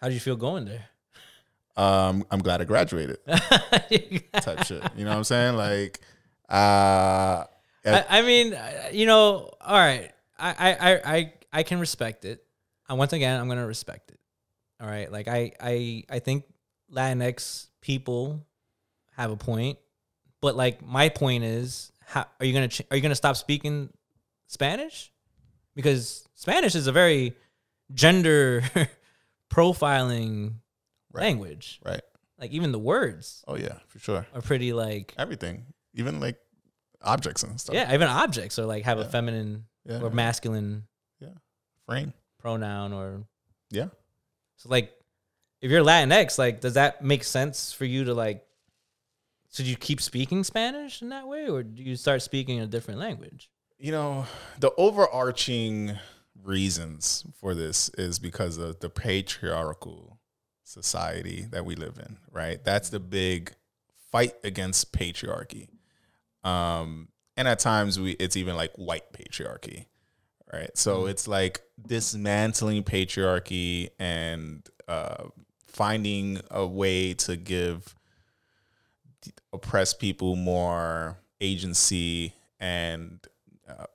How 0.01 0.09
did 0.09 0.14
you 0.14 0.21
feel 0.21 0.37
going 0.37 0.64
there? 0.64 0.87
Um, 1.77 2.25
I'm 2.31 2.41
glad 2.41 2.61
I 2.61 2.64
graduated. 2.64 3.18
type 3.27 4.64
shit. 4.64 4.83
You 4.97 5.05
know 5.05 5.11
what 5.11 5.16
I'm 5.18 5.25
saying? 5.25 5.57
Like, 5.57 6.01
uh, 6.49 7.45
I, 7.85 8.05
I 8.09 8.23
mean, 8.23 8.55
uh, 8.55 8.89
you 8.93 9.07
know, 9.07 9.51
all 9.61 9.77
right. 9.79 10.11
I, 10.39 10.51
I, 10.59 10.73
I, 10.93 11.01
I, 11.16 11.33
I 11.53 11.62
can 11.62 11.79
respect 11.81 12.25
it. 12.25 12.43
And 12.89 12.99
once 12.99 13.12
again, 13.12 13.39
I'm 13.41 13.47
gonna 13.49 13.66
respect 13.66 14.11
it. 14.11 14.18
All 14.81 14.87
right. 14.87 15.11
Like 15.11 15.28
I, 15.28 15.53
I, 15.61 16.05
I 16.09 16.18
think 16.20 16.45
Latinx 16.93 17.66
people 17.81 18.47
have 19.16 19.31
a 19.31 19.37
point, 19.37 19.78
but 20.41 20.57
like 20.57 20.83
my 20.85 21.09
point 21.09 21.45
is, 21.45 21.93
how 22.05 22.26
are 22.41 22.47
you 22.47 22.53
gonna 22.53 22.68
ch- 22.68 22.83
are 22.91 22.97
you 22.97 23.03
gonna 23.03 23.14
stop 23.14 23.37
speaking 23.37 23.91
Spanish? 24.47 25.12
Because 25.76 26.26
Spanish 26.35 26.74
is 26.74 26.87
a 26.87 26.93
very 26.93 27.35
gender 27.95 28.62
profiling 29.53 30.55
Right. 31.12 31.22
language. 31.24 31.81
right. 31.85 32.01
Like 32.39 32.53
even 32.53 32.70
the 32.72 32.78
words 32.78 33.45
Oh 33.49 33.57
yeah, 33.57 33.78
for 33.89 33.99
sure. 33.99 34.26
are 34.33 34.41
pretty 34.41 34.72
like 34.72 35.12
Everything, 35.18 35.66
even 35.93 36.20
like 36.20 36.39
objects 37.03 37.43
and 37.43 37.61
stuff. 37.61 37.74
yeah, 37.74 37.93
even 37.93 38.07
objects 38.09 38.59
are 38.61 38.64
like 38.64 38.85
have 38.85 38.99
a 39.01 39.05
feminine 39.05 39.64
Yeah. 39.85 40.01
or 40.03 40.11
masculine 40.11 40.85
Yeah. 41.20 41.35
Frame. 41.87 42.12
pronoun 42.39 42.93
or 42.93 43.24
Yeah. 43.70 43.89
So 44.61 44.69
like 44.69 44.93
if 45.63 45.71
you're 45.71 45.83
Latinx, 45.83 46.39
like 46.39 46.61
does 46.61 46.75
that 46.75 47.03
make 47.03 47.25
sense 47.25 47.73
for 47.73 47.87
you 47.87 48.05
to 48.05 48.13
like 48.13 48.45
should 49.51 49.67
you 49.67 49.75
keep 49.75 50.03
speaking 50.03 50.45
Spanish 50.45 51.01
in 51.01 51.09
that 51.09 51.27
way 51.27 51.49
or 51.49 51.63
do 51.63 51.83
you 51.83 51.97
start 51.97 52.21
speaking 52.21 52.61
a 52.61 52.67
different 52.67 53.01
language? 53.01 53.49
You 53.79 53.93
know, 53.93 54.27
the 54.59 54.71
overarching 54.77 55.99
reasons 56.45 57.25
for 57.41 57.55
this 57.55 57.89
is 57.97 58.19
because 58.19 58.59
of 58.59 58.81
the 58.81 58.91
patriarchal 58.91 60.19
society 60.63 61.47
that 61.53 61.65
we 61.65 61.75
live 61.75 61.99
in, 61.99 62.19
right? 62.31 62.63
That's 62.63 62.91
the 62.91 63.01
big 63.01 63.55
fight 64.13 64.35
against 64.45 64.93
patriarchy. 64.93 65.69
Um, 66.45 67.09
and 67.35 67.49
at 67.49 67.61
times 67.61 67.99
we 67.99 68.11
it's 68.13 68.37
even 68.37 68.57
like 68.57 68.73
white 68.77 69.11
patriarchy, 69.15 69.87
right? 70.53 70.77
So 70.77 71.07
it's 71.07 71.29
like 71.29 71.61
dismantling 71.87 72.83
patriarchy 72.85 73.91
and 73.99 74.69
uh, 74.89 75.25
finding 75.67 76.41
a 76.51 76.67
way 76.67 77.15
to 77.15 77.37
give 77.37 77.95
oppressed 79.53 79.99
people 79.99 80.37
more 80.37 81.19
agency 81.41 82.35
and 82.59 83.21
uh, 83.69 83.87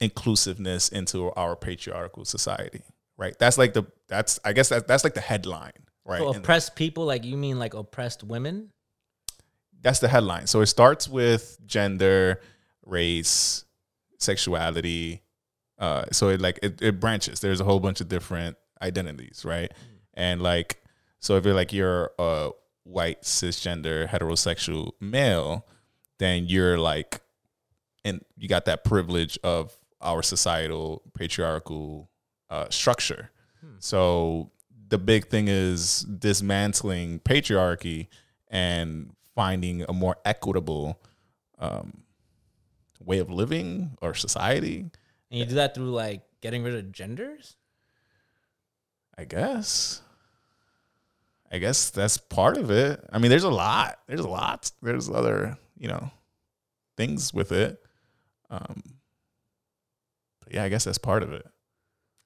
inclusiveness 0.00 0.88
into 0.88 1.32
our 1.32 1.56
patriarchal 1.56 2.24
society 2.24 2.82
right 3.16 3.38
that's 3.38 3.56
like 3.58 3.72
the 3.72 3.84
that's 4.08 4.38
i 4.44 4.52
guess 4.52 4.68
that, 4.68 4.86
that's 4.86 5.04
like 5.04 5.14
the 5.14 5.20
headline 5.20 5.72
right 6.04 6.20
So 6.20 6.30
oppressed 6.30 6.76
people, 6.76 7.04
like 7.04 7.24
you 7.24 7.36
mean 7.36 7.58
like 7.58 7.74
oppressed 7.74 8.22
women? 8.24 8.70
that's 9.82 10.00
the 10.00 10.08
headline 10.08 10.46
so 10.46 10.60
it 10.60 10.66
starts 10.66 11.08
with 11.08 11.58
gender 11.66 12.40
race 12.84 13.64
sexuality 14.18 15.22
uh 15.78 16.04
so 16.12 16.28
it 16.28 16.40
like 16.40 16.58
it, 16.62 16.80
it 16.82 17.00
branches. 17.00 17.40
There's 17.40 17.60
a 17.60 17.64
whole 17.64 17.80
bunch 17.80 18.00
of 18.00 18.08
different 18.08 18.56
identities 18.82 19.44
right? 19.44 19.72
And 20.14 20.42
like 20.42 20.82
so 21.20 21.36
if 21.36 21.44
you're 21.44 21.54
like 21.54 21.72
you're 21.72 22.10
a 22.18 22.50
white 22.84 23.22
cisgender 23.22 24.08
heterosexual 24.08 24.92
male 25.00 25.66
then 26.18 26.46
you're 26.46 26.78
like 26.78 27.20
and 28.04 28.24
you 28.36 28.48
got 28.48 28.64
that 28.66 28.84
privilege 28.84 29.38
of 29.42 29.74
our 30.00 30.22
societal 30.22 31.02
patriarchal 31.14 32.08
uh, 32.50 32.66
structure. 32.70 33.30
So 33.80 34.52
the 34.88 34.98
big 34.98 35.28
thing 35.28 35.48
is 35.48 36.02
dismantling 36.02 37.18
patriarchy 37.20 38.06
and 38.48 39.10
finding 39.34 39.84
a 39.88 39.92
more 39.92 40.16
equitable 40.24 41.00
um, 41.58 42.04
way 43.04 43.18
of 43.18 43.30
living 43.30 43.96
or 44.00 44.14
society 44.14 44.86
And 45.30 45.40
you 45.40 45.46
do 45.46 45.56
that 45.56 45.74
through 45.74 45.90
like 45.90 46.22
getting 46.40 46.62
rid 46.62 46.74
of 46.74 46.92
genders? 46.92 47.56
I 49.18 49.24
guess. 49.24 50.02
I 51.50 51.58
guess 51.58 51.90
that's 51.90 52.18
part 52.18 52.58
of 52.58 52.70
it. 52.70 53.04
I 53.12 53.18
mean, 53.18 53.30
there's 53.30 53.44
a 53.44 53.50
lot. 53.50 54.00
There's 54.06 54.20
a 54.20 54.28
lot. 54.28 54.70
There's 54.82 55.08
other, 55.08 55.56
you 55.78 55.88
know, 55.88 56.10
things 56.96 57.32
with 57.32 57.52
it. 57.52 57.80
Um, 58.50 58.82
but 60.42 60.54
yeah, 60.54 60.64
I 60.64 60.68
guess 60.68 60.84
that's 60.84 60.98
part 60.98 61.22
of 61.22 61.32
it. 61.32 61.46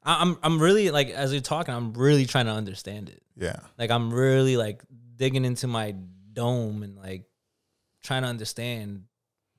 I'm 0.03 0.39
I'm 0.43 0.61
really 0.61 0.91
like 0.91 1.11
as 1.11 1.33
you're 1.33 1.43
talking, 1.43 1.75
I'm 1.75 1.93
really 1.93 2.25
trying 2.25 2.47
to 2.47 2.53
understand 2.53 3.11
it. 3.11 3.23
Yeah. 3.37 3.61
Like 3.79 3.91
I'm 3.91 4.13
really 4.13 4.57
like 4.57 4.83
digging 5.17 5.45
into 5.45 5.67
my 5.67 5.95
dome 6.33 6.83
and 6.83 6.97
like 6.97 7.25
trying 8.03 8.23
to 8.23 8.29
understand 8.29 9.05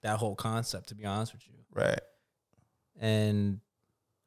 that 0.01 0.17
whole 0.17 0.35
concept 0.35 0.89
to 0.89 0.95
be 0.95 1.05
honest 1.05 1.33
with 1.33 1.47
you. 1.47 1.53
Right. 1.73 1.99
And 2.99 3.59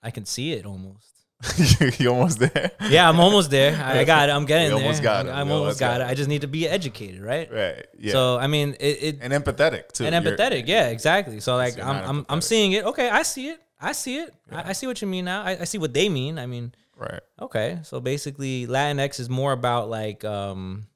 I 0.02 0.10
can 0.10 0.24
see 0.24 0.52
it 0.52 0.66
almost. 0.66 1.08
you 2.00 2.08
almost 2.10 2.38
there. 2.38 2.70
Yeah, 2.88 3.08
I'm 3.08 3.20
almost 3.20 3.50
there. 3.50 3.74
I 3.82 4.04
got 4.14 4.28
it. 4.28 4.32
I'm 4.32 4.46
getting 4.46 4.68
there. 4.68 4.76
almost 4.78 5.02
got 5.02 5.26
it. 5.26 5.30
I'm, 5.30 5.50
almost 5.50 5.78
got 5.78 5.98
got 5.98 6.00
it. 6.00 6.10
I 6.10 6.14
just 6.14 6.28
need 6.28 6.40
to 6.40 6.46
be 6.48 6.66
educated, 6.66 7.20
right? 7.20 7.52
Right. 7.52 7.86
Yeah. 7.98 8.12
So 8.12 8.38
I 8.38 8.46
mean, 8.46 8.76
it, 8.80 9.02
it 9.02 9.18
and 9.20 9.32
empathetic 9.32 9.92
too. 9.92 10.06
and 10.06 10.14
You're- 10.24 10.36
empathetic. 10.36 10.64
Yeah, 10.66 10.88
exactly. 10.88 11.40
So 11.40 11.56
like 11.56 11.76
you're 11.76 11.84
I'm 11.84 12.18
I'm 12.18 12.26
I'm 12.28 12.40
seeing 12.40 12.72
it. 12.72 12.84
Okay, 12.86 13.10
I 13.10 13.22
see 13.22 13.48
it. 13.48 13.60
I 13.80 13.92
see 13.92 14.18
it. 14.18 14.32
I, 14.50 14.70
I 14.70 14.72
see 14.72 14.86
what 14.86 15.02
you 15.02 15.08
mean 15.08 15.26
now. 15.26 15.42
I, 15.42 15.50
I 15.60 15.64
see 15.64 15.76
what 15.78 15.92
they 15.92 16.08
mean. 16.08 16.38
I 16.38 16.46
mean, 16.46 16.72
Right. 16.96 17.20
okay. 17.40 17.80
So 17.82 18.00
basically, 18.00 18.66
Latinx 18.66 19.20
is 19.20 19.28
more 19.28 19.52
about 19.52 19.90
like 19.90 20.24
um 20.24 20.86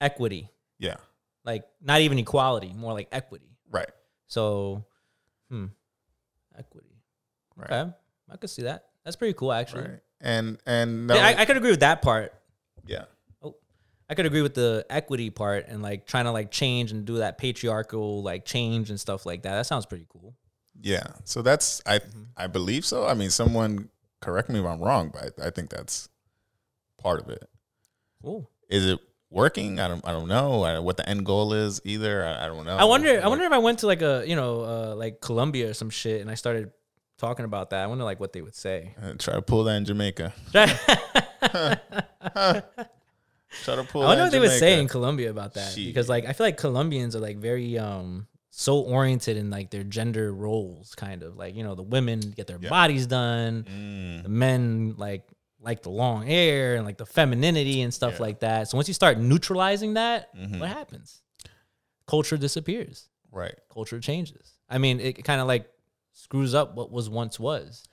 equity, 0.00 0.50
Yeah. 0.78 0.96
like 1.44 1.64
not 1.80 2.00
even 2.00 2.18
equality, 2.18 2.72
more 2.74 2.92
like 2.92 3.08
equity. 3.12 3.56
Right. 3.70 3.90
So, 4.26 4.84
hmm. 5.50 5.66
Right. 7.56 7.70
Okay, 7.70 7.90
I 8.30 8.36
could 8.36 8.50
see 8.50 8.62
that. 8.62 8.86
That's 9.04 9.16
pretty 9.16 9.34
cool, 9.34 9.52
actually. 9.52 9.82
Right. 9.82 10.00
And 10.20 10.58
and 10.66 11.06
no, 11.06 11.14
Yeah, 11.14 11.26
I, 11.26 11.42
I 11.42 11.44
could 11.44 11.56
agree 11.56 11.70
with 11.70 11.80
that 11.80 12.00
part. 12.02 12.32
yeah. 12.86 13.04
Oh, 13.42 13.54
I 14.08 14.14
could 14.14 14.26
agree 14.26 14.42
with 14.42 14.54
the 14.54 14.86
equity 14.88 15.30
part 15.30 15.66
and 15.68 15.82
like 15.82 16.06
trying 16.06 16.24
to 16.24 16.30
like 16.32 16.50
change 16.50 16.90
and 16.92 17.04
do 17.04 17.18
that 17.18 17.36
patriarchal 17.38 18.22
like 18.22 18.44
change 18.44 18.90
and 18.90 18.98
stuff 18.98 19.26
like 19.26 19.42
that. 19.42 19.52
That 19.54 19.66
sounds 19.66 19.84
pretty 19.86 20.06
cool. 20.08 20.34
Yeah. 20.80 21.06
So 21.24 21.42
that's 21.42 21.82
I 21.86 21.98
Mm-hmm. 21.98 22.22
I 22.36 22.46
believe 22.46 22.84
so. 22.84 23.06
I 23.06 23.14
mean, 23.14 23.30
someone 23.30 23.90
correct 24.20 24.48
me 24.48 24.58
if 24.60 24.64
I'm 24.66 24.80
wrong, 24.80 25.10
but 25.12 25.34
I, 25.42 25.48
I 25.48 25.50
think 25.50 25.68
that's 25.70 26.08
part 27.02 27.20
of 27.20 27.28
it. 27.28 27.44
Cool. 28.22 28.50
Is 28.70 28.86
it 28.86 28.98
working? 29.30 29.78
I 29.78 29.88
don't 29.88 30.06
I 30.06 30.12
don't 30.12 30.28
know 30.28 30.62
I, 30.62 30.78
what 30.78 30.96
the 30.96 31.06
end 31.08 31.26
goal 31.26 31.52
is 31.52 31.80
either. 31.84 32.24
I, 32.24 32.44
I 32.44 32.46
don't 32.46 32.64
know. 32.64 32.76
I 32.76 32.84
wonder. 32.84 33.20
I 33.22 33.28
wonder 33.28 33.44
if 33.44 33.52
I 33.52 33.58
went 33.58 33.80
to 33.80 33.86
like 33.86 34.00
a 34.00 34.24
you 34.26 34.36
know 34.36 34.62
uh, 34.62 34.94
like 34.96 35.20
Colombia 35.20 35.70
or 35.70 35.74
some 35.74 35.90
shit 35.90 36.22
and 36.22 36.30
I 36.30 36.34
started 36.34 36.70
talking 37.18 37.44
about 37.44 37.70
that. 37.70 37.82
I 37.84 37.86
wonder 37.86 38.04
like 38.04 38.20
what 38.20 38.32
they 38.32 38.42
would 38.42 38.54
say. 38.54 38.94
Uh, 39.02 39.12
Try 39.18 39.34
to 39.34 39.42
pull 39.42 39.64
that 39.64 39.76
in 39.76 39.84
Jamaica. 39.84 40.32
Try 43.64 43.76
to 43.76 43.84
pull. 43.84 44.02
I 44.02 44.06
wonder 44.06 44.24
what 44.24 44.32
they 44.32 44.40
would 44.40 44.50
say 44.50 44.80
in 44.80 44.88
Colombia 44.88 45.30
about 45.30 45.54
that 45.54 45.72
Shit. 45.74 45.86
because 45.86 46.08
like 46.08 46.26
I 46.26 46.32
feel 46.32 46.46
like 46.46 46.56
Colombians 46.56 47.14
are 47.14 47.20
like 47.20 47.38
very 47.38 47.78
um 47.78 48.26
so 48.50 48.80
oriented 48.80 49.36
in 49.36 49.50
like 49.50 49.70
their 49.70 49.84
gender 49.84 50.32
roles, 50.32 50.94
kind 50.94 51.22
of 51.22 51.36
like 51.36 51.54
you 51.54 51.62
know 51.62 51.74
the 51.74 51.82
women 51.82 52.20
get 52.20 52.46
their 52.46 52.58
Yeah. 52.60 52.68
bodies 52.70 53.06
done, 53.06 53.64
Mm, 53.64 54.22
the 54.24 54.28
men 54.28 54.94
like 54.96 55.22
like 55.60 55.82
the 55.82 55.90
long 55.90 56.26
hair 56.26 56.74
and 56.76 56.84
like 56.84 56.98
the 56.98 57.06
femininity 57.06 57.80
and 57.82 57.94
stuff 57.94 58.14
Yeah. 58.14 58.22
like 58.22 58.40
that. 58.40 58.68
So 58.68 58.76
once 58.76 58.88
you 58.88 58.94
start 58.94 59.18
neutralizing 59.18 59.94
that, 59.94 60.34
Mhm. 60.36 60.60
what 60.60 60.68
happens? 60.68 61.22
Culture 62.06 62.36
disappears. 62.36 63.08
right. 63.32 63.54
Culture 63.72 63.98
changes. 63.98 64.52
I 64.70 64.78
mean, 64.78 65.00
it 65.00 65.24
kind 65.24 65.40
of 65.40 65.48
like 65.48 65.68
screws 66.14 66.54
up 66.54 66.74
what 66.74 66.90
was 66.90 67.10
once 67.10 67.38
was. 67.38 67.86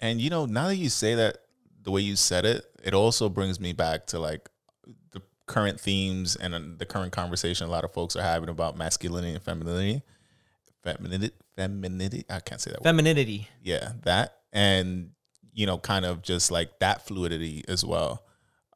And 0.00 0.20
you 0.20 0.30
know, 0.30 0.46
now 0.46 0.68
that 0.68 0.76
you 0.76 0.88
say 0.88 1.16
that, 1.16 1.38
the 1.82 1.90
way 1.90 2.02
you 2.02 2.16
said 2.16 2.44
it, 2.44 2.64
it 2.84 2.94
also 2.94 3.28
brings 3.28 3.58
me 3.58 3.72
back 3.72 4.06
to 4.08 4.18
like 4.18 4.48
the 5.12 5.22
current 5.46 5.80
themes 5.80 6.36
and 6.36 6.54
uh, 6.54 6.60
the 6.76 6.84
current 6.84 7.12
conversation 7.12 7.66
a 7.66 7.70
lot 7.70 7.84
of 7.84 7.92
folks 7.92 8.14
are 8.14 8.22
having 8.22 8.48
about 8.48 8.76
masculinity 8.76 9.34
and 9.34 9.42
femininity. 9.42 10.02
Femininity, 10.84 11.34
femininity. 11.56 12.24
I 12.30 12.40
can't 12.40 12.60
say 12.60 12.70
that. 12.70 12.80
word. 12.80 12.84
Femininity. 12.84 13.48
yeah, 13.62 13.92
that 14.04 14.36
and 14.52 15.10
you 15.52 15.66
know, 15.66 15.78
kind 15.78 16.04
of 16.04 16.22
just 16.22 16.52
like 16.52 16.78
that 16.78 17.06
fluidity 17.06 17.64
as 17.66 17.84
well. 17.84 18.22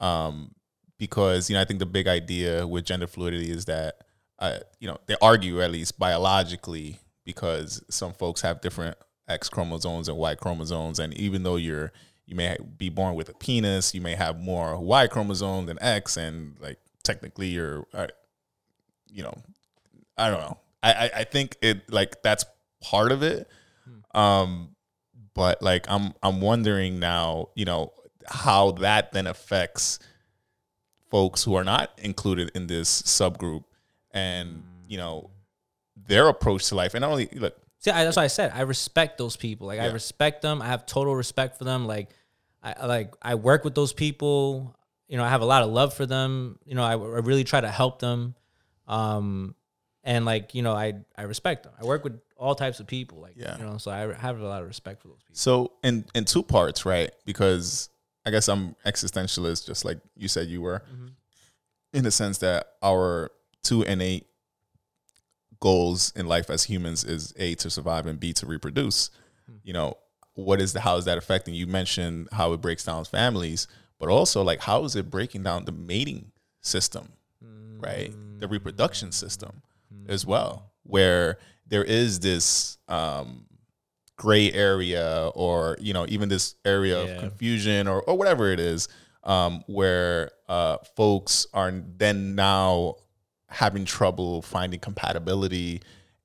Um, 0.01 0.55
because 0.99 1.49
you 1.49 1.55
know, 1.55 1.63
I 1.63 1.65
think 1.65 1.79
the 1.79 1.87
big 1.87 2.09
idea 2.09 2.67
with 2.67 2.85
gender 2.85 3.07
fluidity 3.07 3.51
is 3.51 3.67
that 3.67 3.97
uh, 4.39 4.59
you 4.81 4.89
know, 4.89 4.99
they 5.07 5.15
argue 5.23 5.63
at 5.63 5.71
least 5.71 5.99
biologically 5.99 6.99
because 7.25 7.83
some 7.89 8.13
folks 8.13 8.41
have 8.41 8.61
different 8.61 8.97
X 9.29 9.49
chromosomes 9.49 10.09
and 10.09 10.17
Y 10.17 10.35
chromosomes, 10.35 10.99
and 10.99 11.15
even 11.15 11.43
though 11.43 11.57
you're 11.57 11.93
you 12.27 12.37
may 12.37 12.57
be 12.79 12.89
born 12.89 13.15
with 13.15 13.29
a 13.29 13.35
penis, 13.35 13.95
you 13.95 14.01
may 14.01 14.15
have 14.15 14.39
more 14.39 14.79
Y 14.79 15.07
chromosome 15.07 15.67
than 15.67 15.79
X, 15.83 16.17
and 16.17 16.57
like 16.61 16.79
technically 17.03 17.49
you're, 17.49 17.87
uh, 17.93 18.07
you 19.11 19.23
know, 19.23 19.35
I 20.17 20.31
don't 20.31 20.41
know. 20.41 20.59
I, 20.83 20.93
I 20.93 21.11
I 21.17 21.25
think 21.25 21.57
it 21.63 21.91
like 21.91 22.23
that's 22.23 22.45
part 22.81 23.13
of 23.13 23.23
it. 23.23 23.49
Um, 24.15 24.77
but 25.35 25.63
like 25.63 25.87
I'm 25.89 26.15
I'm 26.23 26.41
wondering 26.41 26.99
now, 26.99 27.49
you 27.55 27.65
know, 27.65 27.93
how 28.27 28.73
that 28.73 29.13
then 29.13 29.27
affects 29.27 29.99
folks 31.11 31.45
who 31.45 31.55
are 31.55 31.65
not 31.65 31.91
included 31.99 32.51
in 32.55 32.67
this 32.67 33.03
subgroup 33.03 33.65
and 34.13 34.63
you 34.89 34.97
know 34.97 35.31
their 36.07 36.29
approach 36.29 36.69
to 36.69 36.75
life 36.75 36.95
and 36.95 37.03
not 37.03 37.11
only 37.11 37.29
look 37.35 37.57
See, 37.79 37.91
I, 37.91 38.05
that's 38.05 38.17
what 38.17 38.23
I 38.23 38.29
said. 38.29 38.53
I 38.55 38.61
respect 38.61 39.19
those 39.19 39.37
people. 39.37 39.67
Like 39.67 39.81
I 39.81 39.87
respect 39.87 40.41
them. 40.43 40.63
I 40.63 40.67
have 40.69 40.87
total 40.87 41.17
respect 41.17 41.59
for 41.59 41.65
them. 41.65 41.85
Like 41.87 42.11
I 42.63 42.73
I- 42.81 42.87
like 42.87 43.15
I 43.21 43.35
work 43.35 43.65
with 43.65 43.75
those 43.75 43.93
people. 43.93 44.77
You 45.09 45.17
know, 45.19 45.25
I 45.25 45.29
have 45.29 45.43
a 45.43 45.45
lot 45.47 45.63
of 45.65 45.71
love 45.71 45.93
for 45.93 46.07
them. 46.07 46.59
You 46.65 46.75
know, 46.77 46.85
I, 46.85 46.93
I 46.93 46.95
really 47.19 47.43
try 47.45 47.61
to 47.61 47.69
help 47.69 47.99
them. 47.99 48.35
Um, 48.87 49.55
and 50.05 50.25
like 50.25 50.55
you 50.55 50.63
know, 50.63 50.73
I 50.73 50.95
I 51.17 51.23
respect 51.23 51.65
them. 51.65 51.73
I 51.81 51.85
work 51.85 52.05
with 52.05 52.21
all 52.37 52.55
types 52.55 52.79
of 52.81 52.87
people. 52.87 53.21
Like 53.21 53.35
Yeah. 53.37 53.59
you 53.59 53.65
know, 53.65 53.79
so 53.79 53.91
I 53.91 54.13
have 54.15 54.41
a 54.41 54.47
lot 54.47 54.63
of 54.63 54.69
respect 54.69 55.03
for 55.03 55.09
those 55.09 55.19
people. 55.23 55.35
So 55.37 55.73
in 55.83 56.05
in 56.15 56.25
two 56.25 56.43
parts, 56.45 56.85
right? 56.87 57.11
Because 57.25 57.89
I 58.25 58.31
guess 58.31 58.49
I'm 58.49 58.77
existentialist, 58.87 59.67
just 59.67 59.85
like 59.85 59.99
you 60.17 60.29
said 60.29 60.47
you 60.47 60.61
were, 60.63 60.83
in 61.93 62.05
the 62.05 62.11
sense 62.13 62.39
that 62.39 62.75
our 62.83 63.31
two 63.65 63.83
innate 63.83 64.27
goals 65.63 66.13
in 66.17 66.27
life 66.27 66.51
as 66.51 66.65
humans 66.65 67.05
is 67.05 67.33
a 67.39 67.55
to 67.63 67.71
survive 67.71 68.05
and 68.07 68.19
b 68.21 68.33
to 68.35 68.45
reproduce. 68.47 69.11
You 69.63 69.73
know, 69.73 69.97
what 70.35 70.61
is 70.61 70.73
the 70.73 70.81
how 70.81 70.97
is 70.97 71.05
that 71.07 71.17
affecting? 71.19 71.55
You 71.55 71.67
mentioned 71.67 72.29
how 72.33 72.53
it 72.53 72.61
breaks 72.61 72.85
down 72.85 73.05
families, 73.05 73.69
but 73.99 74.09
also 74.09 74.43
like 74.43 74.61
how 74.61 74.85
is 74.85 74.97
it 74.97 75.11
breaking 75.11 75.43
down 75.45 75.65
the 75.65 75.73
mating 75.73 76.33
system, 76.61 77.13
right? 77.79 78.13
The 78.41 78.49
reproduction 78.49 79.13
system 79.13 79.63
as 80.09 80.27
well, 80.27 80.73
where 80.83 81.39
there 81.67 81.85
is 81.85 82.19
this 82.21 82.79
um, 82.89 83.47
gray 84.17 84.53
area 84.53 85.31
or 85.35 85.77
you 85.81 85.93
know 85.93 86.07
even 86.09 86.29
this 86.29 86.55
area 86.65 86.97
Yeah. 87.05 87.11
of 87.13 87.21
confusion 87.21 87.87
or, 87.89 88.03
or 88.03 88.17
whatever 88.19 88.51
it 88.53 88.61
is 88.61 88.89
um, 89.25 89.63
where 89.67 90.31
uh, 90.49 90.79
folks 90.97 91.47
are 91.55 91.73
then 91.99 92.35
now 92.35 92.97
having 93.53 93.85
trouble 93.85 94.43
finding 94.43 94.81
compatibility 94.81 95.81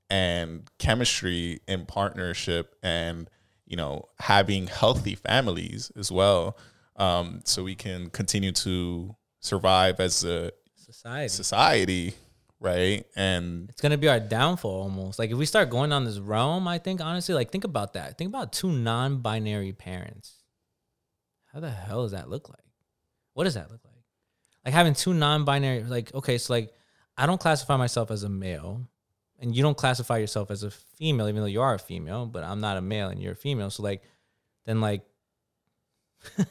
and 0.10 0.70
chemistry 0.80 1.60
in 1.68 1.86
partnership 1.86 2.76
and 2.82 3.30
you 3.66 3.76
know 3.76 4.06
having 4.20 4.68
healthy 4.68 5.16
families 5.16 5.92
as 5.98 6.12
well 6.12 6.58
um, 6.96 7.42
so 7.44 7.64
we 7.64 7.76
can 7.76 8.10
continue 8.10 8.52
to 8.52 9.16
survive 9.40 10.00
as 10.00 10.24
a 10.24 10.52
Society. 10.76 11.28
society 11.28 12.14
right 12.60 13.06
and 13.16 13.70
it's 13.70 13.82
gonna 13.82 13.98
be 13.98 14.08
our 14.08 14.22
downfall 14.22 14.84
almost. 14.84 15.20
Like 15.20 15.30
if 15.30 15.38
we 15.38 15.46
start 15.46 15.70
going 15.70 15.90
down 15.90 16.06
this 16.06 16.18
realm, 16.18 16.68
I 16.68 16.80
think 16.80 17.02
honestly, 17.02 17.36
like 17.36 17.52
think 17.52 17.66
about 17.66 17.94
that. 17.94 18.18
Think 18.18 18.30
about 18.30 18.54
two 18.54 18.72
non-binary 18.72 19.74
parents. 19.74 20.44
How 21.54 21.60
the 21.60 21.70
hell 21.70 22.04
does 22.04 22.14
that 22.14 22.30
look 22.30 22.50
like? 22.50 22.64
What 23.34 23.44
does 23.44 23.56
that 23.56 23.70
look 23.70 23.82
like? 23.84 24.04
Like 24.66 24.74
having 24.74 24.94
two 24.94 25.14
non-binary, 25.14 25.84
like 25.84 26.14
okay, 26.16 26.38
so 26.38 26.54
like 26.54 26.74
I 27.18 27.26
don't 27.26 27.40
classify 27.40 27.78
myself 27.78 28.12
as 28.12 28.24
a 28.24 28.30
male, 28.30 28.88
and 29.40 29.56
you 29.56 29.64
don't 29.64 29.78
classify 29.78 30.18
yourself 30.18 30.52
as 30.52 30.64
a 30.64 30.72
female, 30.72 31.28
even 31.28 31.42
though 31.42 31.48
you 31.48 31.62
are 31.62 31.74
a 31.74 31.80
female, 31.80 32.26
but 32.26 32.44
I'm 32.44 32.60
not 32.60 32.78
a 32.78 32.82
male 32.82 33.10
and 33.10 33.22
you're 33.22 33.34
a 33.34 33.36
female. 33.36 33.70
So 33.70 33.84
like, 33.84 34.04
then 34.66 34.82
like, 34.82 35.04
what 36.36 36.48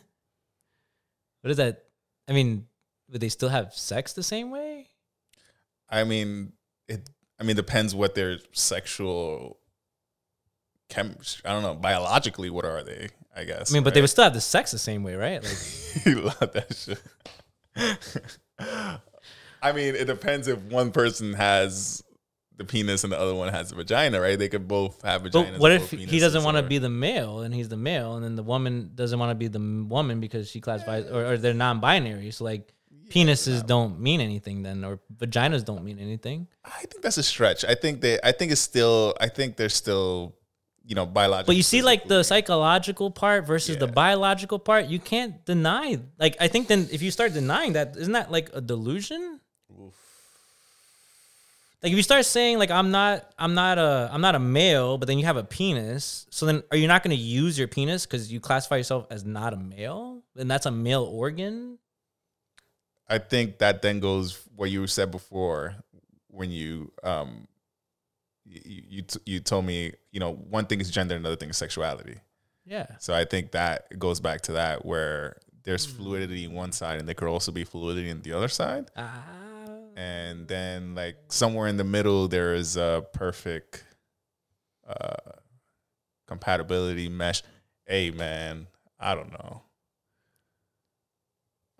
is 1.44 1.56
that? 1.58 1.84
I 2.28 2.32
mean, 2.32 2.66
would 3.10 3.20
they 3.20 3.28
still 3.28 3.48
have 3.48 3.74
sex 3.74 4.12
the 4.12 4.22
same 4.22 4.50
way? 4.50 4.88
I 5.88 6.04
mean, 6.04 6.52
it. 6.88 7.08
I 7.38 7.44
mean, 7.44 7.54
depends 7.54 7.94
what 7.94 8.14
their 8.14 8.38
sexual 8.52 9.58
chem. 10.88 11.16
I 11.44 11.52
don't 11.52 11.62
know. 11.62 11.74
Biologically, 11.74 12.50
what 12.50 12.64
are 12.64 12.82
they? 12.82 13.08
I 13.34 13.44
guess. 13.44 13.70
I 13.70 13.74
mean, 13.74 13.84
but 13.84 13.94
they 13.94 14.00
would 14.00 14.10
still 14.10 14.24
have 14.24 14.34
the 14.34 14.40
sex 14.40 14.70
the 14.70 14.78
same 14.78 15.02
way, 15.02 15.14
right? 15.14 15.42
Like, 15.42 16.06
you 16.06 16.22
love 16.22 16.52
that 16.52 16.74
shit. 16.74 17.02
I 19.62 19.72
mean, 19.72 19.94
it 19.94 20.06
depends 20.06 20.48
if 20.48 20.58
one 20.62 20.90
person 20.90 21.32
has 21.34 22.02
the 22.56 22.64
penis 22.64 23.04
and 23.04 23.12
the 23.12 23.18
other 23.18 23.34
one 23.34 23.52
has 23.52 23.72
a 23.72 23.74
vagina, 23.74 24.20
right? 24.20 24.38
They 24.38 24.48
could 24.48 24.66
both 24.66 25.02
have 25.02 25.22
vaginas. 25.22 25.52
but 25.52 25.60
what 25.60 25.72
if 25.72 25.90
he 25.90 26.18
doesn't 26.18 26.42
want 26.42 26.56
to 26.56 26.62
be 26.62 26.78
the 26.78 26.88
male 26.88 27.40
and 27.40 27.54
he's 27.54 27.68
the 27.68 27.76
male, 27.76 28.14
and 28.14 28.24
then 28.24 28.34
the 28.34 28.42
woman 28.42 28.92
doesn't 28.94 29.18
want 29.18 29.30
to 29.30 29.34
be 29.34 29.48
the 29.48 29.58
woman 29.58 30.20
because 30.20 30.50
she 30.50 30.60
classifies, 30.60 31.06
or, 31.06 31.32
or 31.32 31.36
they're 31.36 31.54
non-binary? 31.54 32.30
So 32.30 32.44
like, 32.44 32.72
penises 33.10 33.64
don't 33.66 34.00
mean 34.00 34.20
anything 34.20 34.62
then, 34.62 34.84
or 34.84 35.00
vaginas 35.14 35.64
don't 35.64 35.84
mean 35.84 35.98
anything. 35.98 36.48
I 36.64 36.80
think 36.86 37.02
that's 37.02 37.18
a 37.18 37.22
stretch. 37.22 37.64
I 37.64 37.74
think 37.74 38.00
they. 38.00 38.18
I 38.22 38.32
think 38.32 38.52
it's 38.52 38.60
still. 38.60 39.14
I 39.20 39.28
think 39.28 39.56
they're 39.56 39.68
still. 39.68 40.34
You 40.88 40.94
know, 40.94 41.04
biological. 41.04 41.50
But 41.50 41.56
you 41.56 41.64
see, 41.64 41.82
like 41.82 42.06
the 42.06 42.22
psychological 42.22 43.10
part 43.10 43.44
versus 43.44 43.76
the 43.76 43.88
biological 43.88 44.60
part, 44.60 44.86
you 44.86 45.00
can't 45.00 45.44
deny. 45.44 45.98
Like, 46.16 46.36
I 46.38 46.46
think 46.46 46.68
then 46.68 46.86
if 46.92 47.02
you 47.02 47.10
start 47.10 47.32
denying 47.32 47.72
that, 47.72 47.96
isn't 47.96 48.12
that 48.12 48.30
like 48.30 48.50
a 48.54 48.60
delusion? 48.60 49.40
Like 51.86 51.92
if 51.92 51.98
you 51.98 52.02
start 52.02 52.24
saying 52.24 52.58
like 52.58 52.72
I'm 52.72 52.90
not 52.90 53.30
I'm 53.38 53.54
not 53.54 53.78
a 53.78 54.10
I'm 54.12 54.20
not 54.20 54.34
a 54.34 54.40
male, 54.40 54.98
but 54.98 55.06
then 55.06 55.20
you 55.20 55.24
have 55.24 55.36
a 55.36 55.44
penis, 55.44 56.26
so 56.30 56.44
then 56.44 56.64
are 56.72 56.76
you 56.76 56.88
not 56.88 57.04
going 57.04 57.16
to 57.16 57.22
use 57.22 57.56
your 57.56 57.68
penis 57.68 58.04
because 58.04 58.32
you 58.32 58.40
classify 58.40 58.78
yourself 58.78 59.06
as 59.08 59.24
not 59.24 59.52
a 59.52 59.56
male, 59.56 60.20
and 60.36 60.50
that's 60.50 60.66
a 60.66 60.72
male 60.72 61.04
organ? 61.04 61.78
I 63.08 63.18
think 63.18 63.58
that 63.58 63.82
then 63.82 64.00
goes 64.00 64.48
what 64.56 64.68
you 64.68 64.84
said 64.88 65.12
before 65.12 65.76
when 66.26 66.50
you 66.50 66.90
um 67.04 67.46
you 68.44 68.82
you, 68.88 69.02
t- 69.02 69.20
you 69.24 69.38
told 69.38 69.64
me 69.64 69.92
you 70.10 70.18
know 70.18 70.32
one 70.32 70.66
thing 70.66 70.80
is 70.80 70.90
gender 70.90 71.14
another 71.14 71.36
thing 71.36 71.50
is 71.50 71.56
sexuality. 71.56 72.16
Yeah, 72.64 72.86
so 72.98 73.14
I 73.14 73.24
think 73.24 73.52
that 73.52 73.96
goes 73.96 74.18
back 74.18 74.40
to 74.40 74.54
that 74.54 74.84
where 74.84 75.36
there's 75.62 75.86
fluidity 75.86 76.46
in 76.46 76.52
one 76.52 76.72
side 76.72 76.98
and 76.98 77.06
there 77.06 77.14
could 77.14 77.28
also 77.28 77.52
be 77.52 77.62
fluidity 77.62 78.10
in 78.10 78.22
the 78.22 78.32
other 78.32 78.48
side. 78.48 78.90
Ah, 78.96 79.22
and 79.96 80.46
then 80.46 80.94
like 80.94 81.16
somewhere 81.28 81.66
in 81.66 81.76
the 81.76 81.84
middle 81.84 82.28
there 82.28 82.54
is 82.54 82.76
a 82.76 83.04
perfect 83.12 83.84
uh 84.86 85.32
compatibility 86.28 87.08
mesh 87.08 87.42
hey 87.86 88.10
man 88.10 88.66
I 89.00 89.14
don't 89.14 89.32
know 89.32 89.62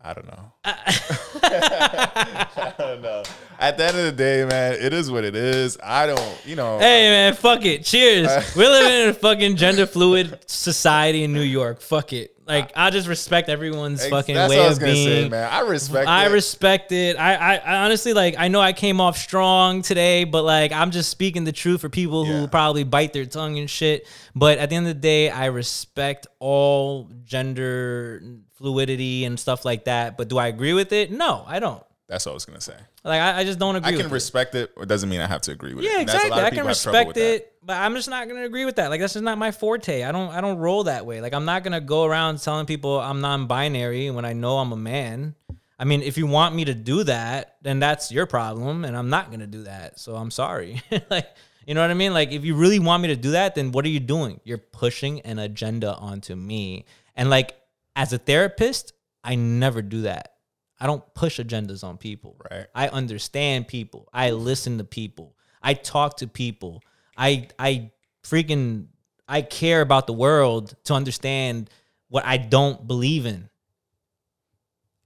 I 0.03 0.15
don't 0.15 0.27
know 0.27 0.53
I 1.43 2.75
don't 2.79 3.03
know. 3.03 3.23
At 3.59 3.77
the 3.77 3.85
end 3.85 3.97
of 3.97 4.05
the 4.05 4.13
day, 4.13 4.45
man, 4.45 4.75
it 4.75 4.93
is 4.93 5.11
what 5.11 5.25
it 5.25 5.35
is. 5.35 5.79
I 5.83 6.07
don't, 6.07 6.47
you 6.47 6.57
know. 6.57 6.79
hey 6.79 7.09
man, 7.09 7.35
fuck 7.35 7.65
it. 7.65 7.85
Cheers. 7.85 8.29
We're 8.57 8.71
living 8.71 9.03
in 9.03 9.09
a 9.11 9.15
fucking 9.15 9.57
gender 9.57 9.87
fluid 9.87 10.39
society 10.47 11.25
in 11.25 11.33
New 11.33 11.43
York. 11.43 11.81
Fuck 11.81 12.13
it. 12.13 12.36
Like 12.47 12.73
I 12.77 12.91
just 12.91 13.09
respect 13.09 13.49
everyone's 13.49 14.01
ex- 14.03 14.11
fucking 14.11 14.35
that's 14.35 14.51
way 14.51 14.59
what 14.59 14.67
I 14.67 14.69
was 14.69 14.77
of 14.79 14.81
gonna 14.81 14.93
being. 14.93 15.25
say, 15.25 15.29
man. 15.29 15.53
I 15.53 15.61
respect. 15.61 16.09
I 16.09 16.27
it. 16.27 16.31
respect 16.31 16.93
it. 16.93 17.17
I, 17.17 17.35
I, 17.35 17.57
I 17.57 17.85
honestly 17.85 18.13
like. 18.13 18.37
I 18.39 18.49
know 18.49 18.61
I 18.61 18.73
came 18.73 19.01
off 19.01 19.19
strong 19.19 19.83
today, 19.83 20.23
but 20.25 20.45
like 20.45 20.71
I'm 20.71 20.93
just 20.93 21.11
speaking 21.11 21.43
the 21.43 21.53
truth 21.53 21.81
for 21.81 21.89
people 21.89 22.25
who 22.25 22.47
probably 22.47 22.85
bite 22.85 23.13
their 23.13 23.27
tongue 23.27 23.59
and 23.59 23.69
shit. 23.69 24.07
But 24.35 24.59
at 24.59 24.71
the 24.71 24.77
end 24.77 24.87
of 24.87 24.95
the 24.95 25.01
day, 25.01 25.29
I 25.29 25.47
respect 25.47 26.29
all 26.39 27.11
gender 27.25 28.23
fluidity 28.55 29.25
and 29.25 29.39
stuff 29.39 29.65
like 29.65 29.85
that. 29.85 30.17
But 30.17 30.29
do 30.29 30.39
I 30.39 30.47
agree 30.47 30.73
with 30.73 30.93
it? 30.93 31.11
No, 31.11 31.45
I 31.47 31.59
don't. 31.59 31.83
That's 32.09 32.25
what 32.25 32.33
I 32.33 32.35
was 32.35 32.45
gonna 32.45 32.61
say. 32.61 32.77
Like 33.05 33.21
I, 33.21 33.41
I 33.41 33.45
just 33.45 33.59
don't 33.59 33.75
agree. 33.75 33.91
With 33.91 33.99
that. 33.99 34.05
I 34.05 34.07
can 34.07 34.13
respect 34.13 34.55
it. 34.55 34.73
It 34.77 34.89
doesn't 34.89 35.09
mean 35.09 35.21
I 35.21 35.27
have 35.27 35.41
to 35.43 35.53
agree 35.53 35.75
with 35.75 35.85
it. 35.85 35.89
yeah, 35.89 36.05
that's- 36.05 36.15
a 36.15 36.27
exactly. 36.27 36.31
lot 36.31 36.39
of 36.39 36.45
I 36.45 36.57
can 36.57 36.67
respect 36.67 37.17
it, 37.17 37.53
but 37.63 37.77
I'm 37.77 37.95
just 37.95 38.09
not 38.09 38.29
gonna 38.29 38.45
agree 38.45 38.65
with 38.65 38.77
that. 38.77 38.91
Like 38.91 39.01
that's 39.01 39.15
just 39.15 39.25
not 39.25 39.39
my 39.39 39.51
forte. 39.51 40.05
I 40.05 40.13
don't 40.13 40.31
I 40.31 40.41
don't 40.41 40.59
roll 40.59 40.85
that 40.85 41.05
way. 41.05 41.21
Like 41.21 41.35
I'm 41.35 41.45
not 41.45 41.65
gonna 41.65 41.81
go 41.81 42.05
around 42.05 42.41
telling 42.41 42.67
people 42.67 43.01
I'm 43.01 43.21
non-binary 43.21 44.11
when 44.11 44.25
I 44.25 44.35
know 44.35 44.59
I'm 44.59 44.73
a 44.73 44.77
man. 44.77 45.35
I 45.79 45.85
mean, 45.85 46.01
if 46.03 46.17
you 46.17 46.27
want 46.27 46.55
me 46.55 46.65
to 46.65 46.75
do 46.75 47.05
that, 47.05 47.57
then 47.61 47.81
that's 47.81 48.11
your 48.11 48.25
problem, 48.25 48.85
and 48.85 48.97
I'm 48.97 49.11
not 49.11 49.31
gonna 49.31 49.47
do 49.47 49.65
that. 49.65 49.99
So 49.99 50.15
I'm 50.15 50.31
sorry. 50.31 50.81
like 51.11 51.29
you 51.67 51.75
know 51.75 51.81
what 51.81 51.91
I 51.91 51.95
mean? 51.95 52.15
Like 52.15 52.31
if 52.31 52.45
you 52.45 52.55
really 52.55 52.79
want 52.79 53.03
me 53.03 53.09
to 53.09 53.17
do 53.17 53.33
that, 53.33 53.57
then 53.57 53.73
what 53.73 53.85
are 53.85 53.89
you 53.89 54.01
doing? 54.01 54.41
You're 54.45 54.59
pushing 54.59 55.21
an 55.23 55.41
agenda 55.41 55.95
onto 55.97 56.37
me. 56.37 56.85
And 57.17 57.29
like 57.29 57.57
as 57.97 58.13
a 58.13 58.19
therapist, 58.19 58.93
I 59.25 59.35
never 59.35 59.83
do 59.83 60.03
that. 60.03 60.36
I 60.79 60.87
don't 60.87 61.03
push 61.15 61.41
agendas 61.41 61.83
on 61.83 61.97
people. 61.97 62.37
Right. 62.51 62.67
I 62.75 62.89
understand 62.89 63.69
people. 63.69 64.09
I 64.13 64.31
listen 64.31 64.79
to 64.79 64.85
people. 64.85 65.35
I 65.63 65.75
talk 65.75 66.19
to 66.19 66.27
people. 66.27 66.83
I 67.17 67.49
I 67.59 67.91
freaking 68.23 68.87
I 69.29 69.43
care 69.43 69.81
about 69.81 70.07
the 70.07 70.13
world 70.13 70.75
to 70.85 70.95
understand 70.95 71.71
what 72.09 72.25
I 72.25 72.37
don't 72.37 72.87
believe 72.87 73.27
in. 73.27 73.49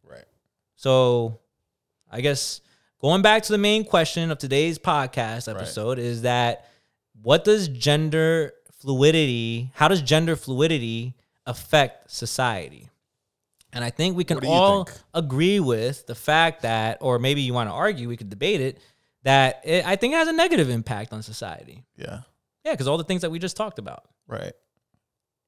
Right. 0.04 0.24
So, 0.76 1.38
I 2.10 2.20
guess 2.20 2.60
going 3.00 3.22
back 3.22 3.44
to 3.44 3.52
the 3.52 3.58
main 3.58 3.84
question 3.84 4.30
of 4.30 4.38
today's 4.38 4.78
podcast 4.78 5.48
episode 5.48 5.98
is 5.98 6.22
that 6.22 6.66
what 7.22 7.44
does 7.44 7.68
gender 7.68 8.52
fluidity, 8.80 9.70
how 9.74 9.88
does 9.88 10.02
gender 10.02 10.36
fluidity 10.36 11.14
affect 11.46 12.10
society? 12.10 12.89
And 13.72 13.84
I 13.84 13.90
think 13.90 14.16
we 14.16 14.24
can 14.24 14.36
What 14.36 14.42
do 14.42 14.48
you 14.48 14.52
all 14.54 14.84
think? 14.84 14.98
agree 15.14 15.60
with 15.60 16.06
the 16.06 16.14
fact 16.14 16.62
that, 16.62 16.98
or 17.00 17.18
maybe 17.18 17.40
you 17.42 17.54
want 17.54 17.68
to 17.70 17.74
argue, 17.74 18.08
we 18.08 18.16
could 18.16 18.28
debate 18.30 18.60
it, 18.60 18.78
that 19.22 19.60
it, 19.64 19.86
I 19.86 19.96
think 19.96 20.12
it 20.14 20.16
has 20.16 20.28
a 20.28 20.32
negative 20.32 20.68
impact 20.70 21.12
on 21.12 21.22
society. 21.22 21.84
Yeah. 21.96 22.20
Yeah, 22.64 22.72
because 22.72 22.88
all 22.88 22.98
the 22.98 23.04
things 23.04 23.22
that 23.22 23.30
we 23.30 23.38
just 23.38 23.56
talked 23.56 23.78
about 23.78 24.04
Right. 24.26 24.52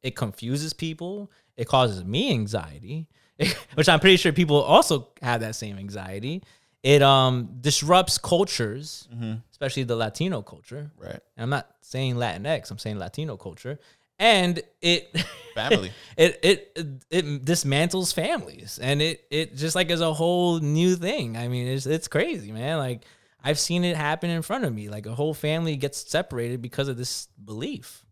it 0.03 0.17
confuses 0.17 0.73
people. 0.73 1.31
It 1.57 1.67
causes 1.69 2.05
me 2.05 2.31
anxiety, 2.31 3.09
which 3.75 3.89
I'm 3.89 4.01
pretty 4.01 4.17
sure 4.17 4.33
people 4.33 4.57
also 4.63 5.09
have 5.21 5.41
that 5.41 5.55
same 5.55 5.77
anxiety. 5.79 6.43
it 6.83 7.03
um 7.03 7.49
disrupts 7.61 8.19
cultures, 8.19 9.09
Mm-hmm. 9.15 9.35
especially 9.51 9.83
the 9.85 9.97
Latino 9.97 10.43
culture. 10.43 10.91
Right. 10.97 11.21
And 11.37 11.43
I'm 11.45 11.51
not 11.51 11.69
saying 11.81 12.15
Latinx, 12.17 12.71
I'm 12.71 12.79
saying 12.79 12.99
Latino 12.99 13.37
culture. 13.37 13.79
And 14.19 14.63
it 14.81 15.15
Family. 15.55 15.93
it, 16.17 16.39
it 16.43 17.05
it 17.11 17.45
dismantles 17.45 18.15
families 18.15 18.79
and 18.81 19.03
it 19.03 19.23
it 19.31 19.55
just 19.55 19.75
like 19.75 19.91
is 19.91 20.01
a 20.01 20.13
whole 20.15 20.61
new 20.61 20.97
thing. 20.97 21.37
I 21.37 21.49
mean, 21.49 21.67
it's 21.67 21.85
it's 21.85 22.09
crazy, 22.09 22.53
man. 22.53 22.79
Like 22.79 23.05
I've 23.45 23.59
seen 23.59 23.85
it 23.85 23.97
happen 23.97 24.31
in 24.31 24.43
front 24.43 24.65
of 24.65 24.75
me. 24.75 24.89
Like 24.89 25.05
a 25.07 25.15
whole 25.15 25.35
family 25.35 25.77
gets 25.77 26.09
separated 26.11 26.63
because 26.63 26.89
of 26.89 26.97
this 26.97 27.29
belief. 27.45 28.05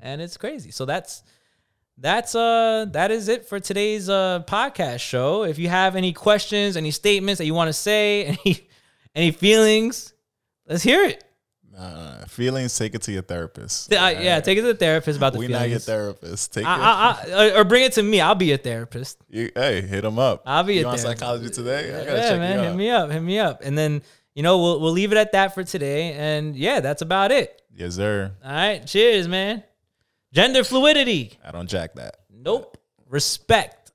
And 0.00 0.20
it's 0.20 0.36
crazy. 0.36 0.70
So 0.72 0.84
that's 0.84 1.22
that's 1.98 2.34
uh 2.34 2.86
that 2.90 3.10
is 3.10 3.28
it 3.28 3.46
for 3.46 3.60
today's 3.60 4.08
uh 4.08 4.42
podcast 4.48 5.00
show. 5.00 5.44
If 5.44 5.58
you 5.58 5.68
have 5.68 5.94
any 5.94 6.12
questions, 6.12 6.76
any 6.76 6.90
statements 6.90 7.38
that 7.38 7.44
you 7.46 7.54
want 7.54 7.68
to 7.68 7.74
say, 7.74 8.24
any 8.44 8.68
any 9.14 9.30
feelings, 9.30 10.14
let's 10.66 10.82
hear 10.82 11.04
it. 11.04 11.22
Uh, 11.76 12.24
feelings, 12.26 12.76
take 12.76 12.94
it 12.94 13.00
to 13.02 13.12
your 13.12 13.22
therapist. 13.22 13.92
Uh, 13.92 14.14
yeah, 14.20 14.40
take 14.40 14.58
it 14.58 14.60
to 14.60 14.66
the 14.68 14.74
therapist 14.74 15.16
about 15.16 15.32
the 15.32 15.38
we 15.38 15.48
not 15.48 15.60
your 15.60 15.78
feelings. 15.78 15.84
therapist. 15.86 16.52
Take 16.52 16.66
I, 16.66 16.74
it. 16.74 17.32
I, 17.32 17.48
I, 17.48 17.58
or 17.58 17.64
bring 17.64 17.84
it 17.84 17.92
to 17.94 18.02
me. 18.02 18.20
I'll 18.20 18.34
be 18.34 18.52
a 18.52 18.58
therapist. 18.58 19.18
You, 19.30 19.50
hey, 19.54 19.80
hit 19.80 20.04
him 20.04 20.18
up. 20.18 20.42
I'll 20.44 20.64
be 20.64 20.74
you 20.74 20.84
a 20.84 20.88
on 20.88 20.98
therapist. 20.98 21.20
psychology 21.20 21.48
today? 21.50 21.88
I 21.88 22.04
gotta 22.04 22.18
Yeah, 22.18 22.28
check 22.28 22.38
man, 22.40 22.58
you 22.58 22.64
hit 22.68 22.76
me 22.76 22.90
up, 22.90 23.10
hit 23.10 23.22
me 23.22 23.38
up, 23.38 23.60
and 23.64 23.76
then 23.78 24.02
you 24.34 24.42
know 24.42 24.58
we'll 24.58 24.80
we'll 24.80 24.92
leave 24.92 25.12
it 25.12 25.18
at 25.18 25.32
that 25.32 25.54
for 25.54 25.64
today. 25.64 26.12
And 26.12 26.54
yeah, 26.54 26.80
that's 26.80 27.00
about 27.00 27.32
it. 27.32 27.62
Yes, 27.74 27.94
sir. 27.94 28.32
All 28.44 28.52
right, 28.52 28.86
cheers, 28.86 29.26
man. 29.26 29.62
Gender 30.34 30.64
fluidity. 30.64 31.38
I 31.42 31.52
don't 31.52 31.68
jack 31.70 31.94
that. 31.94 32.16
Nope. 32.30 32.76
Respect. 33.08 33.92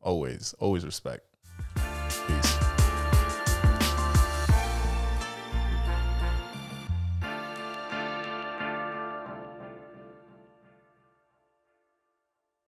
Always, 0.00 0.54
always 0.60 0.84
respect. 0.84 1.24